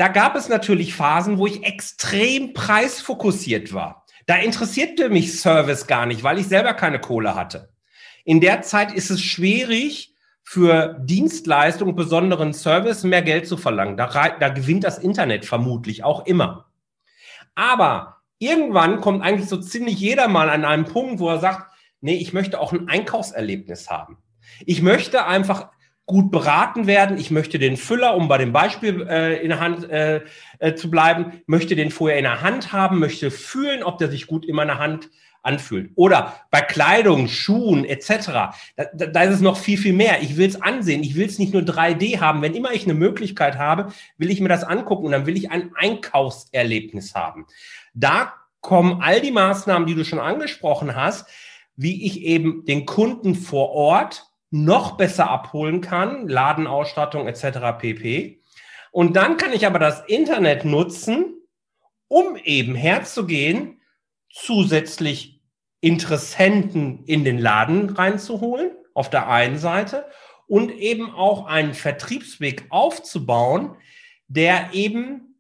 da 0.03 0.09
gab 0.09 0.35
es 0.35 0.49
natürlich 0.49 0.97
Phasen, 0.97 1.39
wo 1.39 1.47
ich 1.47 1.63
extrem 1.63 2.55
preisfokussiert 2.55 3.73
war. 3.73 4.05
Da 4.27 4.35
interessierte 4.35 5.11
mich 5.11 5.39
Service 5.41 5.87
gar 5.87 6.07
nicht, 6.07 6.25
weil 6.25 6.41
ich 6.41 6.49
selber 6.49 6.75
keine 6.75 6.99
Kohle 6.99 7.37
hatte. 7.37 7.73
In 8.25 8.41
der 8.41 8.63
Zeit 8.63 8.93
ist 8.93 9.11
es 9.11 9.23
schwierig, 9.23 10.17
für 10.43 10.97
Dienstleistung, 10.99 11.95
besonderen 11.95 12.53
Service 12.53 13.05
mehr 13.05 13.23
Geld 13.23 13.47
zu 13.47 13.57
verlangen. 13.57 13.97
Da, 13.97 14.09
da 14.41 14.49
gewinnt 14.49 14.83
das 14.83 14.99
Internet 14.99 15.45
vermutlich 15.45 16.03
auch 16.03 16.27
immer. 16.27 16.67
Aber 17.55 18.17
irgendwann 18.41 19.01
kommt 19.01 19.23
eigentlich 19.23 19.49
so 19.49 19.59
ziemlich 19.59 20.01
jeder 20.01 20.27
mal 20.27 20.51
an 20.51 20.65
einem 20.65 20.85
Punkt, 20.85 21.21
wo 21.21 21.29
er 21.29 21.39
sagt, 21.39 21.71
nee, 22.01 22.17
ich 22.17 22.33
möchte 22.33 22.59
auch 22.59 22.73
ein 22.73 22.89
Einkaufserlebnis 22.89 23.89
haben. 23.89 24.19
Ich 24.67 24.83
möchte 24.83 25.27
einfach 25.27 25.71
gut 26.07 26.31
beraten 26.31 26.87
werden. 26.87 27.17
Ich 27.19 27.31
möchte 27.31 27.59
den 27.59 27.77
Füller, 27.77 28.17
um 28.17 28.29
bei 28.29 28.39
dem 28.39 28.53
Beispiel 28.53 29.07
äh, 29.09 29.41
in 29.43 29.51
der 29.51 29.61
Hand 29.61 29.89
äh, 29.89 30.23
äh, 30.59 30.75
zu 30.75 30.91
bleiben, 30.91 31.43
möchte 31.47 31.77
den 31.77 31.91
vorher 31.91 32.19
in 32.19 32.25
der 32.25 32.41
Hand 32.41 32.73
haben, 32.73 32.99
möchte 32.99 33.31
fühlen, 33.31 33.83
ob 33.83 33.99
der 33.99 34.11
sich 34.11 34.27
gut 34.27 34.45
in 34.45 34.57
meiner 34.57 34.79
Hand 34.79 35.11
anfühlt. 35.43 35.91
Oder 35.97 36.35
bei 36.51 36.61
Kleidung, 36.61 37.29
Schuhen 37.29 37.85
etc. 37.85 38.11
Da, 38.77 38.85
da, 38.95 39.07
da 39.07 39.23
ist 39.23 39.35
es 39.35 39.41
noch 39.41 39.57
viel, 39.57 39.79
viel 39.79 39.93
mehr. 39.93 40.23
Ich 40.23 40.37
will 40.37 40.49
es 40.49 40.61
ansehen. 40.61 41.03
Ich 41.03 41.17
will 41.17 41.27
es 41.27 41.39
nicht 41.39 41.53
nur 41.53 41.63
3D 41.63 42.21
haben. 42.21 42.43
Wenn 42.43 42.55
immer 42.55 42.73
ich 42.73 42.85
eine 42.85 42.95
Möglichkeit 42.95 43.59
habe, 43.59 43.93
will 44.19 44.31
ich 44.31 44.41
mir 44.41 44.49
das 44.49 44.65
angucken 44.65 45.07
und 45.07 45.13
dann 45.13 45.27
will 45.27 45.37
ich 45.37 45.51
ein 45.51 45.73
Einkaufserlebnis 45.75 47.15
haben. 47.15 47.47
Da 47.95 48.35
kommen 48.61 49.03
all 49.03 49.21
die 49.21 49.33
Maßnahmen, 49.33 49.87
die 49.87 49.95
du 49.95 50.05
schon 50.05 50.21
angesprochen 50.21 50.95
hast, 50.95 51.29
wie 51.77 52.07
ich 52.07 52.23
eben 52.23 52.65
den 52.65 52.87
Kunden 52.87 53.35
vor 53.35 53.71
Ort 53.71 54.32
noch 54.53 54.99
besser 54.99 55.31
abholen 55.31 55.81
kann, 55.81 56.29
Ladenausstattung 56.29 57.27
etc. 57.27 57.79
pp. 57.79 58.41
Und 58.93 59.17
dann 59.17 59.39
kann 59.39 59.53
ich 59.53 59.67
aber 59.67 59.79
das 59.79 60.05
Internet 60.07 60.65
nutzen, 60.65 61.35
um 62.07 62.37
eben 62.37 62.75
herzugehen, 62.75 63.81
zusätzlich 64.31 65.41
Interessenten 65.81 67.05
in 67.07 67.25
den 67.25 67.39
Laden 67.39 67.91
reinzuholen, 67.91 68.71
auf 68.95 69.09
der 69.09 69.29
einen 69.29 69.59
Seite, 69.59 70.07
und 70.47 70.71
eben 70.71 71.11
auch 71.11 71.47
einen 71.47 71.73
Vertriebsweg 71.73 72.67
aufzubauen, 72.69 73.75
der 74.29 74.75
eben 74.75 75.39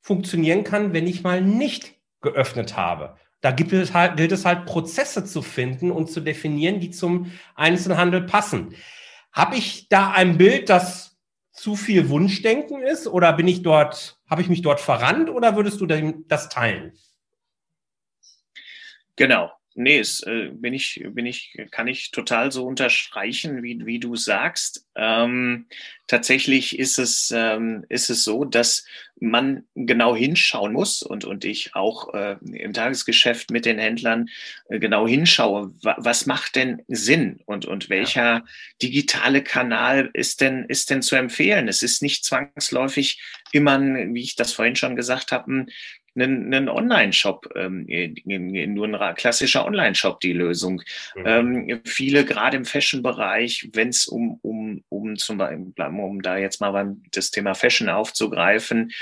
funktionieren 0.00 0.62
kann, 0.62 0.92
wenn 0.92 1.08
ich 1.08 1.24
mal 1.24 1.42
nicht 1.42 1.96
geöffnet 2.20 2.76
habe. 2.76 3.16
Da 3.40 3.52
gibt 3.52 3.72
es 3.72 3.94
halt, 3.94 4.16
gilt 4.16 4.32
es 4.32 4.44
halt, 4.44 4.66
Prozesse 4.66 5.24
zu 5.24 5.42
finden 5.42 5.90
und 5.90 6.10
zu 6.10 6.20
definieren, 6.20 6.80
die 6.80 6.90
zum 6.90 7.30
Einzelhandel 7.54 8.22
passen. 8.22 8.74
Habe 9.32 9.56
ich 9.56 9.88
da 9.88 10.10
ein 10.10 10.38
Bild, 10.38 10.68
das 10.68 11.16
zu 11.52 11.76
viel 11.76 12.08
Wunschdenken 12.08 12.82
ist 12.82 13.06
oder 13.06 13.32
bin 13.32 13.48
ich 13.48 13.62
dort, 13.62 14.20
habe 14.28 14.42
ich 14.42 14.48
mich 14.48 14.62
dort 14.62 14.80
verrannt 14.80 15.30
oder 15.30 15.56
würdest 15.56 15.80
du 15.80 15.86
das 15.86 16.48
teilen? 16.48 16.92
Genau. 19.16 19.50
Nee, 19.78 19.98
es, 19.98 20.22
äh, 20.24 20.50
bin 20.52 20.74
ich, 20.74 21.04
bin 21.10 21.24
ich, 21.24 21.56
kann 21.70 21.88
ich 21.88 22.10
total 22.10 22.52
so 22.52 22.66
unterstreichen, 22.66 23.62
wie, 23.62 23.86
wie 23.86 24.00
du 24.00 24.16
sagst. 24.16 24.86
Ähm, 24.96 25.66
tatsächlich 26.08 26.78
ist 26.78 26.98
es, 26.98 27.32
ähm, 27.34 27.84
ist 27.88 28.10
es 28.10 28.24
so, 28.24 28.44
dass 28.44 28.84
man 29.20 29.64
genau 29.74 30.14
hinschauen 30.16 30.72
muss 30.72 31.02
und, 31.02 31.24
und 31.24 31.44
ich 31.44 31.74
auch 31.74 32.12
äh, 32.14 32.36
im 32.42 32.72
Tagesgeschäft 32.72 33.50
mit 33.50 33.64
den 33.64 33.78
Händlern 33.78 34.28
äh, 34.68 34.78
genau 34.78 35.06
hinschaue, 35.06 35.72
wa 35.82 35.96
was 35.98 36.26
macht 36.26 36.56
denn 36.56 36.82
Sinn 36.88 37.40
und, 37.46 37.66
und 37.66 37.90
welcher 37.90 38.44
digitale 38.82 39.42
Kanal 39.42 40.10
ist 40.12 40.40
denn, 40.40 40.64
ist 40.64 40.90
denn 40.90 41.02
zu 41.02 41.16
empfehlen? 41.16 41.68
Es 41.68 41.82
ist 41.82 42.02
nicht 42.02 42.24
zwangsläufig 42.24 43.20
immer, 43.52 43.80
wie 43.80 44.22
ich 44.22 44.36
das 44.36 44.52
vorhin 44.52 44.76
schon 44.76 44.96
gesagt 44.96 45.32
habe, 45.32 45.66
einen, 46.20 46.52
einen 46.52 46.68
Online-Shop, 46.68 47.48
ähm, 47.56 47.86
nur 48.26 48.86
ein 48.86 49.14
klassischer 49.14 49.64
Online-Shop 49.64 50.20
die 50.20 50.32
Lösung. 50.32 50.82
Mhm. 51.14 51.24
Ähm, 51.24 51.80
viele, 51.84 52.24
gerade 52.24 52.56
im 52.56 52.64
Fashion-Bereich, 52.64 53.70
wenn 53.72 53.88
es 53.88 54.06
um, 54.06 54.38
um, 54.42 54.82
um 54.88 55.16
zum 55.16 55.38
Beispiel, 55.38 55.72
um 55.78 56.22
da 56.22 56.36
jetzt 56.36 56.60
mal 56.60 56.72
beim, 56.72 57.02
das 57.12 57.30
Thema 57.30 57.54
Fashion 57.54 57.88
aufzugreifen, 57.88 58.92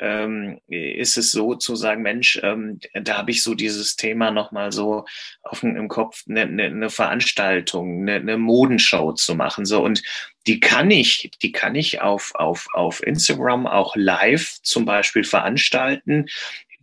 ähm, 0.00 0.60
ist 0.68 1.18
es 1.18 1.30
so 1.30 1.54
zu 1.54 1.76
sagen, 1.76 2.02
Mensch, 2.02 2.40
ähm, 2.42 2.80
da 2.94 3.18
habe 3.18 3.30
ich 3.30 3.42
so 3.42 3.54
dieses 3.54 3.96
Thema 3.96 4.30
nochmal 4.30 4.72
so 4.72 5.04
auf, 5.42 5.62
im 5.62 5.88
Kopf, 5.88 6.24
eine, 6.28 6.42
eine, 6.42 6.64
eine 6.64 6.90
Veranstaltung, 6.90 8.02
eine, 8.02 8.14
eine 8.14 8.38
Modenshow 8.38 9.12
zu 9.12 9.34
machen. 9.34 9.66
So 9.66 9.84
und 9.84 10.02
die 10.46 10.60
kann 10.60 10.90
ich, 10.90 11.30
die 11.42 11.52
kann 11.52 11.74
ich 11.74 12.00
auf, 12.00 12.34
auf, 12.34 12.66
auf 12.72 13.02
Instagram 13.02 13.66
auch 13.66 13.94
live 13.96 14.58
zum 14.62 14.84
Beispiel 14.84 15.24
veranstalten 15.24 16.26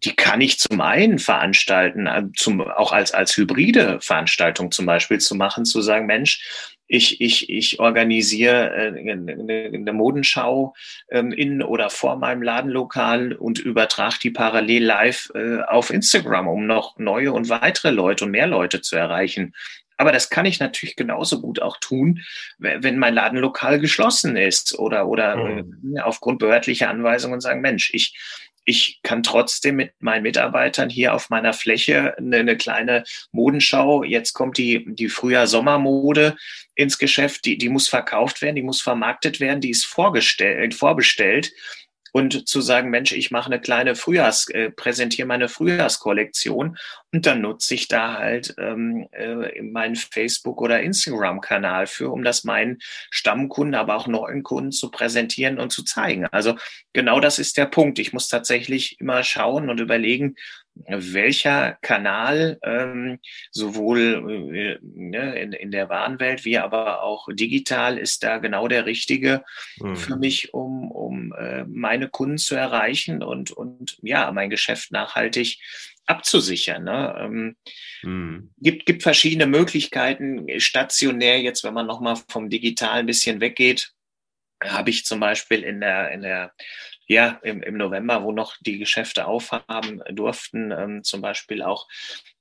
die 0.04 0.16
kann 0.16 0.42
ich 0.42 0.60
zum 0.60 0.80
einen 0.82 1.20
veranstalten, 1.20 2.08
äh, 2.08 2.24
zum, 2.36 2.62
auch 2.62 2.92
als, 2.92 3.14
als 3.14 3.36
hybride 3.36 4.00
Veranstaltung 4.02 4.72
zum 4.72 4.86
Beispiel 4.86 5.20
zu 5.20 5.36
machen, 5.36 5.66
zu 5.66 5.82
sagen, 5.82 6.06
Mensch, 6.06 6.76
ich, 6.88 7.20
ich, 7.20 7.50
ich 7.50 7.80
organisiere 7.80 8.96
äh, 8.96 9.12
eine, 9.12 9.94
Modenschau 9.94 10.74
ähm, 11.10 11.32
in 11.32 11.62
oder 11.62 11.90
vor 11.90 12.16
meinem 12.16 12.42
Ladenlokal 12.42 13.34
und 13.34 13.60
übertrage 13.60 14.20
die 14.24 14.32
parallel 14.32 14.86
live 14.86 15.32
äh, 15.34 15.62
auf 15.62 15.90
Instagram, 15.90 16.48
um 16.48 16.66
noch 16.66 16.98
neue 16.98 17.34
und 17.34 17.50
weitere 17.50 17.92
Leute 17.92 18.26
und 18.26 18.32
mehr 18.32 18.48
Leute 18.48 18.82
zu 18.82 18.96
erreichen. 18.96 19.54
Aber 19.98 20.12
das 20.12 20.30
kann 20.30 20.46
ich 20.46 20.60
natürlich 20.60 20.96
genauso 20.96 21.42
gut 21.42 21.62
auch 21.62 21.78
tun, 21.78 22.24
wenn 22.60 23.00
mein 23.00 23.16
Ladenlokal 23.16 23.80
geschlossen 23.80 24.38
ist 24.38 24.78
oder, 24.78 25.08
oder 25.08 25.36
mhm. 25.38 25.96
äh, 25.98 26.02
aufgrund 26.02 26.40
behördlicher 26.40 26.90
Anweisungen 26.90 27.42
sagen, 27.42 27.62
Mensch, 27.62 27.92
ich, 27.94 28.16
ich 28.64 29.00
kann 29.02 29.24
trotzdem 29.24 29.78
mit 29.78 29.94
meinen 30.00 30.24
Mitarbeitern 30.24 30.90
hier 30.90 31.14
auf 31.14 31.30
meiner 31.30 31.54
Fläche 31.54 32.18
eine, 32.18 32.38
eine 32.38 32.58
kleine 32.58 33.06
Modenschau. 33.32 34.04
Jetzt 34.04 34.34
kommt 34.34 34.58
die, 34.58 34.86
die 34.88 35.10
Frühjahr-Sommermode 35.10 36.36
ins 36.76 36.98
Geschäft. 36.98 37.46
Die, 37.46 37.58
die 37.58 37.70
muss 37.70 37.88
verkauft 37.88 38.42
werden, 38.42 38.56
die 38.56 38.64
muss 38.64 38.82
vermarktet 38.82 39.40
werden, 39.40 39.62
die 39.62 39.72
ist 39.72 39.86
vorgestellt, 39.86 40.76
vorbestellt 40.76 41.52
und 42.18 42.50
zu 42.50 42.62
sagen, 42.62 42.90
Mensch, 42.90 43.12
ich 43.12 43.30
mache 43.30 43.46
eine 43.46 43.62
kleine 43.62 43.94
Frühjahrs, 43.94 44.50
äh, 44.50 44.72
präsentiere 44.72 45.28
meine 45.28 45.50
Frühjahrskollektion 45.50 46.76
und 47.14 47.26
dann 47.28 47.42
nutze 47.42 47.76
ich 47.76 47.88
da 47.88 48.18
halt 48.18 48.56
ähm, 48.58 49.08
äh, 49.12 49.62
meinen 49.62 49.96
Facebook- 49.96 50.60
oder 50.60 50.82
Instagram-Kanal 50.82 51.86
für, 51.86 52.10
um 52.10 52.24
das 52.24 52.44
meinen 52.44 52.80
Stammkunden, 53.12 53.76
aber 53.76 53.96
auch 53.96 54.08
neuen 54.08 54.42
Kunden 54.42 54.72
zu 54.72 54.90
präsentieren 54.90 55.60
und 55.60 55.72
zu 55.72 55.84
zeigen. 55.84 56.26
Also 56.32 56.56
genau 56.92 57.20
das 57.20 57.38
ist 57.38 57.56
der 57.56 57.68
Punkt. 57.68 58.00
Ich 58.00 58.14
muss 58.14 58.30
tatsächlich 58.30 59.00
immer 59.00 59.22
schauen 59.22 59.70
und 59.70 59.80
überlegen, 59.80 60.38
welcher 60.88 61.78
Kanal 61.82 62.60
ähm, 62.64 63.20
sowohl 63.52 64.50
äh, 64.54 64.80
ne, 64.82 65.40
in, 65.40 65.54
in 65.54 65.72
der 65.72 65.90
Warenwelt 65.90 66.46
wie 66.46 66.58
aber 66.58 67.04
auch 67.04 67.28
digital 67.32 67.98
ist 67.98 68.24
da 68.24 68.38
genau 68.38 68.68
der 68.68 68.86
richtige 68.86 69.44
mhm. 69.80 69.96
für 69.96 70.18
mich, 70.18 70.54
um, 70.54 70.92
um 70.92 71.34
äh, 71.34 71.64
meine 71.66 72.10
Kunden 72.10 72.38
zu 72.38 72.56
erreichen 72.56 73.24
und, 73.24 73.52
und 73.52 73.98
ja, 74.02 74.32
mein 74.32 74.50
Geschäft 74.50 74.92
nachhaltig 74.92 75.60
abzusichern. 76.08 76.84
Ne? 76.84 77.16
Ähm, 77.20 77.56
mhm. 78.04 78.54
gibt, 78.58 78.86
gibt 78.86 79.04
verschiedene 79.04 79.46
Möglichkeiten, 79.46 80.48
stationär 80.60 81.42
jetzt, 81.42 81.64
wenn 81.64 81.74
man 81.74 81.86
nochmal 81.86 82.16
vom 82.30 82.50
Digital 82.50 83.00
ein 83.00 83.06
bisschen 83.06 83.42
weggeht, 83.42 83.92
habe 84.64 84.90
ich 84.90 85.06
zum 85.06 85.20
Beispiel 85.20 85.64
in 85.64 85.82
der, 85.82 86.12
in 86.12 86.22
der 86.22 86.54
ja, 87.08 87.40
im, 87.42 87.64
im 87.64 87.78
November, 87.78 88.24
wo 88.24 88.32
noch 88.32 88.56
die 88.60 88.78
Geschäfte 88.78 89.28
aufhaben 89.28 90.04
durften, 90.12 90.72
ähm, 90.72 91.04
zum 91.04 91.22
Beispiel 91.22 91.62
auch 91.62 91.88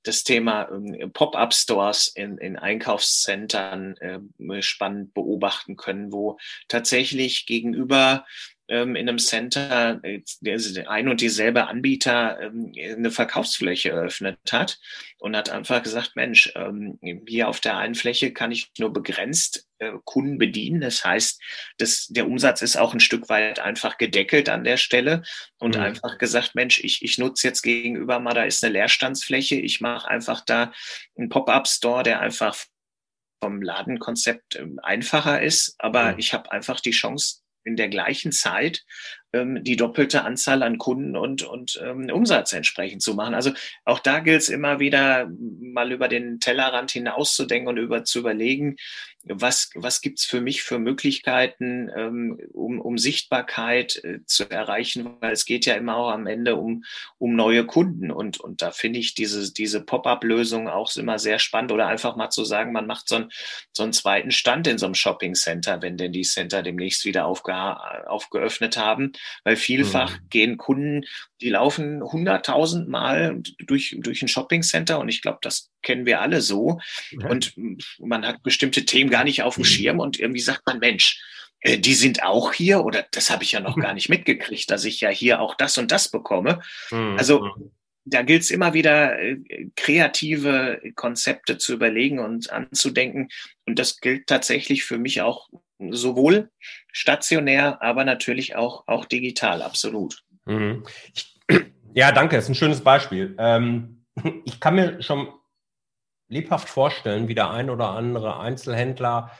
das 0.03 0.23
Thema 0.23 0.69
ähm, 0.69 1.11
Pop-up-Stores 1.13 2.07
in, 2.09 2.37
in 2.37 2.57
Einkaufszentren 2.57 3.97
äh, 3.97 4.61
spannend 4.61 5.13
beobachten 5.13 5.77
können, 5.77 6.11
wo 6.11 6.37
tatsächlich 6.67 7.45
gegenüber 7.45 8.25
ähm, 8.67 8.95
in 8.95 9.07
einem 9.07 9.19
Center 9.19 9.99
äh, 10.03 10.21
der 10.41 10.89
ein 10.89 11.07
und 11.07 11.21
dieselbe 11.21 11.67
Anbieter 11.67 12.39
ähm, 12.41 12.73
eine 12.75 13.11
Verkaufsfläche 13.11 13.89
eröffnet 13.89 14.37
hat 14.51 14.79
und 15.19 15.35
hat 15.35 15.49
einfach 15.49 15.83
gesagt, 15.83 16.15
Mensch, 16.15 16.51
ähm, 16.55 16.99
hier 17.27 17.47
auf 17.47 17.59
der 17.59 17.77
einen 17.77 17.95
Fläche 17.95 18.33
kann 18.33 18.51
ich 18.51 18.71
nur 18.77 18.91
begrenzt 18.91 19.67
äh, 19.79 19.91
Kunden 20.03 20.37
bedienen. 20.37 20.81
Das 20.81 21.03
heißt, 21.03 21.41
das, 21.77 22.07
der 22.09 22.27
Umsatz 22.27 22.61
ist 22.61 22.77
auch 22.77 22.93
ein 22.93 22.99
Stück 22.99 23.29
weit 23.29 23.59
einfach 23.59 23.97
gedeckelt 23.97 24.49
an 24.49 24.63
der 24.63 24.77
Stelle 24.77 25.23
und 25.59 25.75
mhm. 25.75 25.81
einfach 25.81 26.17
gesagt, 26.17 26.55
Mensch, 26.55 26.83
ich, 26.83 27.03
ich 27.03 27.17
nutze 27.17 27.47
jetzt 27.47 27.61
gegenüber 27.61 28.19
mal, 28.19 28.33
da 28.33 28.43
ist 28.43 28.63
eine 28.63 28.73
Leerstandsfläche, 28.73 29.55
ich 29.55 29.81
mache 29.81 30.07
einfach 30.07 30.41
da 30.41 30.71
einen 31.17 31.29
Pop-up-Store, 31.29 32.03
der 32.03 32.19
einfach 32.19 32.57
vom 33.41 33.61
Ladenkonzept 33.61 34.55
ähm, 34.55 34.79
einfacher 34.81 35.41
ist, 35.41 35.75
aber 35.77 36.13
mhm. 36.13 36.19
ich 36.19 36.33
habe 36.33 36.51
einfach 36.51 36.79
die 36.79 36.91
Chance, 36.91 37.41
in 37.67 37.75
der 37.75 37.89
gleichen 37.89 38.31
Zeit 38.31 38.83
ähm, 39.33 39.63
die 39.63 39.75
doppelte 39.75 40.23
Anzahl 40.23 40.63
an 40.63 40.77
Kunden 40.77 41.15
und, 41.15 41.43
und 41.43 41.79
ähm, 41.83 42.09
Umsatz 42.11 42.53
entsprechend 42.53 43.01
zu 43.01 43.13
machen. 43.13 43.33
Also 43.33 43.51
auch 43.85 43.99
da 43.99 44.19
gilt 44.19 44.41
es 44.41 44.49
immer 44.49 44.79
wieder 44.79 45.29
mal 45.59 45.91
über 45.91 46.07
den 46.07 46.39
Tellerrand 46.39 46.91
hinauszudenken 46.91 47.67
und 47.67 47.77
über 47.77 48.03
zu 48.03 48.19
überlegen, 48.19 48.77
was, 49.29 49.69
was 49.75 50.01
gibt's 50.01 50.25
für 50.25 50.41
mich 50.41 50.63
für 50.63 50.79
Möglichkeiten, 50.79 51.89
ähm, 51.95 52.39
um, 52.53 52.79
um 52.79 52.97
Sichtbarkeit 52.97 54.01
äh, 54.03 54.19
zu 54.25 54.49
erreichen, 54.49 55.17
weil 55.19 55.33
es 55.33 55.45
geht 55.45 55.65
ja 55.65 55.75
immer 55.75 55.97
auch 55.97 56.11
am 56.11 56.27
Ende 56.27 56.55
um, 56.55 56.83
um 57.17 57.35
neue 57.35 57.65
Kunden 57.65 58.11
und, 58.11 58.39
und 58.39 58.61
da 58.61 58.71
finde 58.71 58.99
ich 58.99 59.15
diese, 59.15 59.51
diese 59.51 59.83
Pop-up-Lösung 59.83 60.67
auch 60.67 60.95
immer 60.95 61.19
sehr 61.19 61.39
spannend 61.39 61.71
oder 61.71 61.87
einfach 61.87 62.15
mal 62.15 62.29
zu 62.29 62.45
sagen, 62.45 62.71
man 62.71 62.87
macht 62.87 63.09
so, 63.09 63.15
ein, 63.15 63.29
so 63.73 63.83
einen 63.83 63.93
zweiten 63.93 64.31
Stand 64.31 64.67
in 64.67 64.77
so 64.77 64.85
einem 64.85 64.95
Shopping-Center, 64.95 65.81
wenn 65.81 65.97
denn 65.97 66.11
die 66.11 66.21
Center 66.21 66.63
demnächst 66.63 67.05
wieder 67.05 67.25
aufge, 67.25 67.53
aufgeöffnet 68.07 68.77
haben, 68.77 69.11
weil 69.43 69.55
vielfach 69.55 70.19
mhm. 70.19 70.29
gehen 70.29 70.57
Kunden, 70.57 71.05
die 71.41 71.49
laufen 71.49 72.01
hunderttausend 72.01 72.89
Mal 72.89 73.41
durch, 73.59 73.95
durch 73.99 74.21
ein 74.21 74.27
Shopping-Center 74.27 74.99
und 74.99 75.09
ich 75.09 75.21
glaube, 75.21 75.39
das 75.41 75.69
kennen 75.81 76.05
wir 76.05 76.21
alle 76.21 76.41
so. 76.41 76.79
Ja. 77.11 77.29
Und 77.29 77.53
man 77.99 78.25
hat 78.25 78.43
bestimmte 78.43 78.85
Themen 78.85 79.09
gar 79.09 79.23
nicht 79.23 79.43
auf 79.43 79.55
dem 79.55 79.61
mhm. 79.61 79.65
Schirm 79.65 79.99
und 79.99 80.19
irgendwie 80.19 80.41
sagt 80.41 80.65
man, 80.65 80.79
Mensch, 80.79 81.21
äh, 81.61 81.77
die 81.77 81.93
sind 81.93 82.23
auch 82.23 82.53
hier 82.53 82.83
oder 82.83 83.05
das 83.11 83.29
habe 83.29 83.43
ich 83.43 83.51
ja 83.51 83.59
noch 83.59 83.77
gar 83.77 83.93
nicht 83.93 84.09
mitgekriegt, 84.09 84.69
dass 84.69 84.85
ich 84.85 85.01
ja 85.01 85.09
hier 85.09 85.41
auch 85.41 85.55
das 85.55 85.77
und 85.77 85.91
das 85.91 86.09
bekomme. 86.09 86.61
Mhm. 86.91 87.15
Also 87.17 87.41
mhm. 87.41 87.71
da 88.05 88.21
gilt 88.21 88.43
es 88.43 88.51
immer 88.51 88.73
wieder, 88.73 89.19
äh, 89.19 89.37
kreative 89.75 90.81
Konzepte 90.95 91.57
zu 91.57 91.73
überlegen 91.73 92.19
und 92.19 92.51
anzudenken. 92.51 93.29
Und 93.65 93.79
das 93.79 93.99
gilt 93.99 94.27
tatsächlich 94.27 94.83
für 94.83 94.97
mich 94.97 95.21
auch 95.21 95.49
sowohl 95.79 96.49
stationär, 96.91 97.81
aber 97.81 98.03
natürlich 98.03 98.55
auch, 98.55 98.87
auch 98.87 99.05
digital, 99.05 99.61
absolut. 99.61 100.23
Mhm. 100.45 100.83
Ich, 101.13 101.39
ja, 101.93 102.11
danke, 102.11 102.35
das 102.35 102.45
ist 102.45 102.49
ein 102.49 102.55
schönes 102.55 102.81
Beispiel. 102.81 103.35
Ähm, 103.37 104.05
ich 104.45 104.59
kann 104.59 104.75
mir 104.75 105.01
schon 105.01 105.29
lebhaft 106.27 106.69
vorstellen, 106.69 107.27
wie 107.27 107.35
der 107.35 107.51
ein 107.51 107.69
oder 107.69 107.89
andere 107.89 108.39
Einzelhändler 108.39 109.31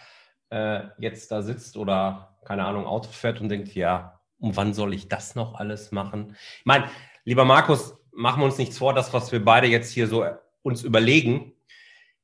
äh, 0.49 0.81
jetzt 0.99 1.31
da 1.31 1.41
sitzt 1.41 1.77
oder, 1.77 2.37
keine 2.45 2.65
Ahnung, 2.65 2.85
Auto 2.85 3.09
fährt 3.09 3.41
und 3.41 3.49
denkt, 3.49 3.73
ja, 3.75 4.21
um 4.39 4.55
wann 4.55 4.73
soll 4.73 4.93
ich 4.93 5.09
das 5.09 5.35
noch 5.35 5.55
alles 5.55 5.91
machen? 5.91 6.35
Ich 6.59 6.65
meine, 6.65 6.89
lieber 7.25 7.43
Markus, 7.43 7.97
machen 8.11 8.41
wir 8.41 8.45
uns 8.45 8.57
nichts 8.57 8.77
vor, 8.77 8.93
das, 8.93 9.13
was 9.13 9.31
wir 9.31 9.43
beide 9.43 9.67
jetzt 9.67 9.91
hier 9.91 10.07
so 10.07 10.25
uns 10.61 10.83
überlegen, 10.83 11.53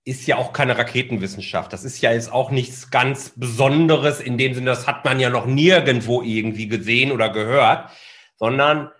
ist 0.05 0.27
ja 0.27 0.37
auch 0.37 0.51
keine 0.51 0.77
Raketenwissenschaft. 0.77 1.71
Das 1.71 1.83
ist 1.83 2.01
ja 2.01 2.11
jetzt 2.11 2.31
auch 2.31 2.51
nichts 2.51 2.91
ganz 2.91 3.31
Besonderes 3.35 4.19
in 4.19 4.37
dem 4.37 4.53
Sinne, 4.53 4.71
das 4.71 4.87
hat 4.87 5.05
man 5.05 5.19
ja 5.19 5.29
noch 5.29 5.45
nirgendwo 5.45 6.21
irgendwie 6.21 6.67
gesehen 6.67 7.11
oder 7.11 7.29
gehört, 7.29 7.89
sondern 8.35 8.91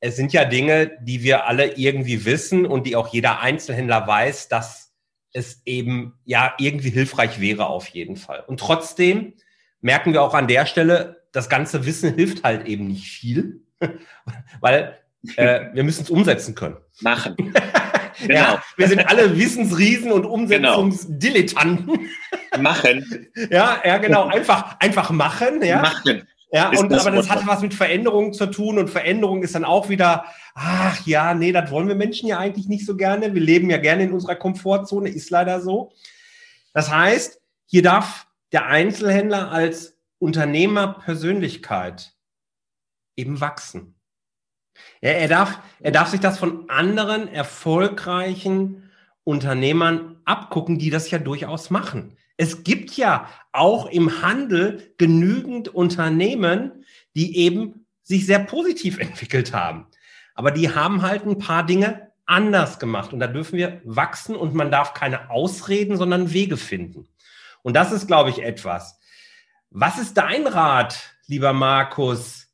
es 0.00 0.16
sind 0.16 0.32
ja 0.32 0.44
Dinge, 0.44 0.92
die 1.02 1.22
wir 1.22 1.46
alle 1.46 1.76
irgendwie 1.76 2.24
wissen 2.24 2.64
und 2.66 2.86
die 2.86 2.96
auch 2.96 3.08
jeder 3.08 3.40
Einzelhändler 3.40 4.06
weiß, 4.06 4.48
dass 4.48 4.94
es 5.32 5.62
eben 5.66 6.14
ja 6.24 6.54
irgendwie 6.58 6.90
hilfreich 6.90 7.40
wäre 7.40 7.66
auf 7.66 7.88
jeden 7.88 8.16
Fall. 8.16 8.42
Und 8.46 8.60
trotzdem 8.60 9.34
merken 9.80 10.12
wir 10.12 10.22
auch 10.22 10.34
an 10.34 10.48
der 10.48 10.64
Stelle, 10.64 11.22
das 11.32 11.50
ganze 11.50 11.84
Wissen 11.84 12.14
hilft 12.14 12.44
halt 12.44 12.66
eben 12.66 12.86
nicht 12.86 13.08
viel, 13.08 13.60
weil 14.60 14.96
äh, 15.36 15.66
wir 15.74 15.84
müssen 15.84 16.02
es 16.02 16.10
umsetzen 16.10 16.54
können. 16.54 16.78
Machen. 17.00 17.36
genau. 18.20 18.34
Ja, 18.34 18.62
wir 18.76 18.88
sind 18.88 19.08
alle 19.08 19.36
Wissensriesen 19.36 20.12
und 20.12 20.24
Umsetzungsdilettanten. 20.24 21.86
Genau. 21.86 22.62
Machen. 22.62 23.28
Ja, 23.50 23.80
ja, 23.84 23.98
genau. 23.98 24.26
Einfach, 24.26 24.78
einfach 24.80 25.10
machen. 25.10 25.62
Ja. 25.62 25.82
Machen. 25.82 26.26
Ja, 26.52 26.70
und 26.70 26.90
das 26.90 27.06
aber 27.06 27.16
das 27.16 27.28
hat 27.28 27.46
was 27.46 27.60
mit 27.60 27.74
Veränderung 27.74 28.32
zu 28.32 28.46
tun 28.46 28.78
und 28.78 28.88
Veränderung 28.88 29.42
ist 29.42 29.54
dann 29.54 29.64
auch 29.64 29.88
wieder, 29.88 30.26
ach 30.54 31.04
ja, 31.04 31.34
nee, 31.34 31.52
das 31.52 31.70
wollen 31.70 31.88
wir 31.88 31.96
Menschen 31.96 32.28
ja 32.28 32.38
eigentlich 32.38 32.68
nicht 32.68 32.86
so 32.86 32.96
gerne. 32.96 33.34
Wir 33.34 33.42
leben 33.42 33.68
ja 33.68 33.78
gerne 33.78 34.04
in 34.04 34.12
unserer 34.12 34.36
Komfortzone, 34.36 35.08
ist 35.08 35.28
leider 35.30 35.60
so. 35.60 35.92
Das 36.72 36.90
heißt, 36.90 37.40
hier 37.66 37.82
darf 37.82 38.26
der 38.52 38.66
Einzelhändler 38.66 39.50
als 39.50 39.98
Unternehmerpersönlichkeit 40.18 42.14
eben 43.16 43.40
wachsen. 43.40 43.95
Ja, 45.00 45.10
er, 45.10 45.28
darf, 45.28 45.58
er 45.80 45.92
darf 45.92 46.08
sich 46.08 46.20
das 46.20 46.38
von 46.38 46.68
anderen 46.68 47.28
erfolgreichen 47.28 48.90
Unternehmern 49.24 50.16
abgucken, 50.24 50.78
die 50.78 50.90
das 50.90 51.10
ja 51.10 51.18
durchaus 51.18 51.70
machen. 51.70 52.16
Es 52.36 52.64
gibt 52.64 52.96
ja 52.96 53.28
auch 53.52 53.86
im 53.86 54.22
Handel 54.22 54.94
genügend 54.98 55.68
Unternehmen, 55.68 56.84
die 57.14 57.36
eben 57.38 57.86
sich 58.02 58.26
sehr 58.26 58.40
positiv 58.40 58.98
entwickelt 59.00 59.52
haben. 59.52 59.86
Aber 60.34 60.50
die 60.50 60.74
haben 60.74 61.02
halt 61.02 61.24
ein 61.24 61.38
paar 61.38 61.64
Dinge 61.64 62.12
anders 62.26 62.78
gemacht. 62.78 63.12
Und 63.12 63.20
da 63.20 63.26
dürfen 63.26 63.56
wir 63.56 63.80
wachsen 63.84 64.36
und 64.36 64.54
man 64.54 64.70
darf 64.70 64.92
keine 64.92 65.30
Ausreden, 65.30 65.96
sondern 65.96 66.32
Wege 66.32 66.56
finden. 66.56 67.08
Und 67.62 67.74
das 67.74 67.92
ist, 67.92 68.06
glaube 68.06 68.30
ich, 68.30 68.42
etwas. 68.42 68.98
Was 69.70 69.98
ist 69.98 70.16
dein 70.16 70.46
Rat, 70.46 71.16
lieber 71.26 71.52
Markus, 71.52 72.45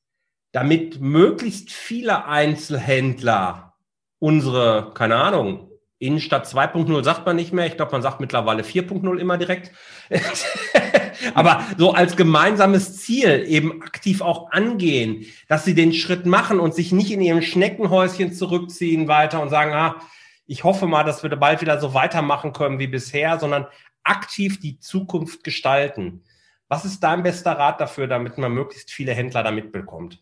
damit 0.53 1.01
möglichst 1.01 1.71
viele 1.71 2.27
Einzelhändler 2.27 3.75
unsere, 4.19 4.93
keine 4.95 5.17
Ahnung, 5.17 5.69
Innenstadt 5.99 6.47
2.0 6.47 7.05
sagt 7.05 7.27
man 7.27 7.37
nicht 7.37 7.53
mehr. 7.53 7.67
Ich 7.67 7.77
glaube, 7.77 7.93
man 7.93 8.03
sagt 8.03 8.21
mittlerweile 8.21 8.65
4.0 8.65 9.19
immer 9.19 9.38
direkt. 9.38 9.71
Aber 11.35 11.65
so 11.79 11.93
als 11.93 12.17
gemeinsames 12.17 12.99
Ziel 12.99 13.45
eben 13.47 13.83
aktiv 13.83 14.21
auch 14.21 14.51
angehen, 14.51 15.27
dass 15.47 15.65
sie 15.65 15.75
den 15.75 15.93
Schritt 15.93 16.27
machen 16.27 16.59
und 16.59 16.75
sich 16.75 16.91
nicht 16.91 17.12
in 17.12 17.21
ihrem 17.21 17.41
Schneckenhäuschen 17.41 18.33
zurückziehen 18.33 19.07
weiter 19.07 19.41
und 19.41 19.49
sagen, 19.49 19.73
ah, 19.75 20.01
ich 20.47 20.65
hoffe 20.65 20.87
mal, 20.87 21.05
dass 21.05 21.23
wir 21.23 21.31
bald 21.37 21.61
wieder 21.61 21.81
so 21.81 21.95
weitermachen 21.95 22.53
können 22.53 22.81
wie 22.81 22.88
bisher, 22.88 23.38
sondern 23.38 23.67
aktiv 24.03 24.59
die 24.59 24.81
Zukunft 24.81 25.45
gestalten. 25.45 26.25
Was 26.67 26.85
ist 26.85 27.01
dein 27.01 27.23
bester 27.23 27.53
Rat 27.53 27.81
dafür, 27.81 28.09
damit 28.09 28.38
man 28.38 28.53
möglichst 28.53 28.91
viele 28.91 29.15
Händler 29.15 29.45
da 29.45 29.53
mitbekommt? 29.53 30.21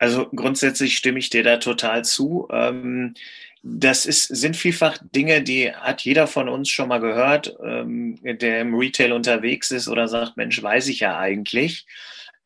Also 0.00 0.30
grundsätzlich 0.30 0.96
stimme 0.96 1.18
ich 1.18 1.28
dir 1.28 1.44
da 1.44 1.58
total 1.58 2.04
zu. 2.04 2.48
Ähm, 2.50 3.14
das 3.62 4.06
ist, 4.06 4.28
sind 4.28 4.56
vielfach 4.56 4.98
Dinge, 5.14 5.42
die 5.42 5.70
hat 5.70 6.00
jeder 6.00 6.26
von 6.26 6.48
uns 6.48 6.70
schon 6.70 6.88
mal 6.88 7.00
gehört, 7.00 7.54
ähm, 7.62 8.18
der 8.22 8.62
im 8.62 8.74
Retail 8.74 9.12
unterwegs 9.12 9.70
ist 9.70 9.88
oder 9.88 10.08
sagt, 10.08 10.38
Mensch, 10.38 10.60
weiß 10.62 10.88
ich 10.88 11.00
ja 11.00 11.18
eigentlich. 11.18 11.84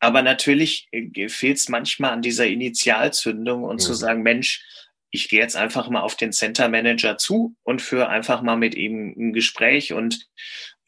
Aber 0.01 0.23
natürlich 0.23 0.89
äh, 0.91 1.29
fehlt 1.29 1.59
es 1.59 1.69
manchmal 1.69 2.11
an 2.11 2.23
dieser 2.23 2.49
Initialzündung 2.49 3.63
und 3.63 3.77
mhm. 3.77 3.79
zu 3.79 3.95
sagen, 3.95 4.23
Mensch, 4.23 4.65
ich 5.13 5.29
gehe 5.29 5.39
jetzt 5.39 5.57
einfach 5.57 5.89
mal 5.89 6.01
auf 6.01 6.17
den 6.17 6.33
Center 6.33 6.69
Manager 6.69 7.19
zu 7.19 7.55
und 7.63 7.81
führe 7.81 8.09
einfach 8.09 8.43
mal 8.43 8.57
mit 8.57 8.75
ihm 8.75 9.15
ein 9.17 9.33
Gespräch 9.33 9.93
und 9.93 10.27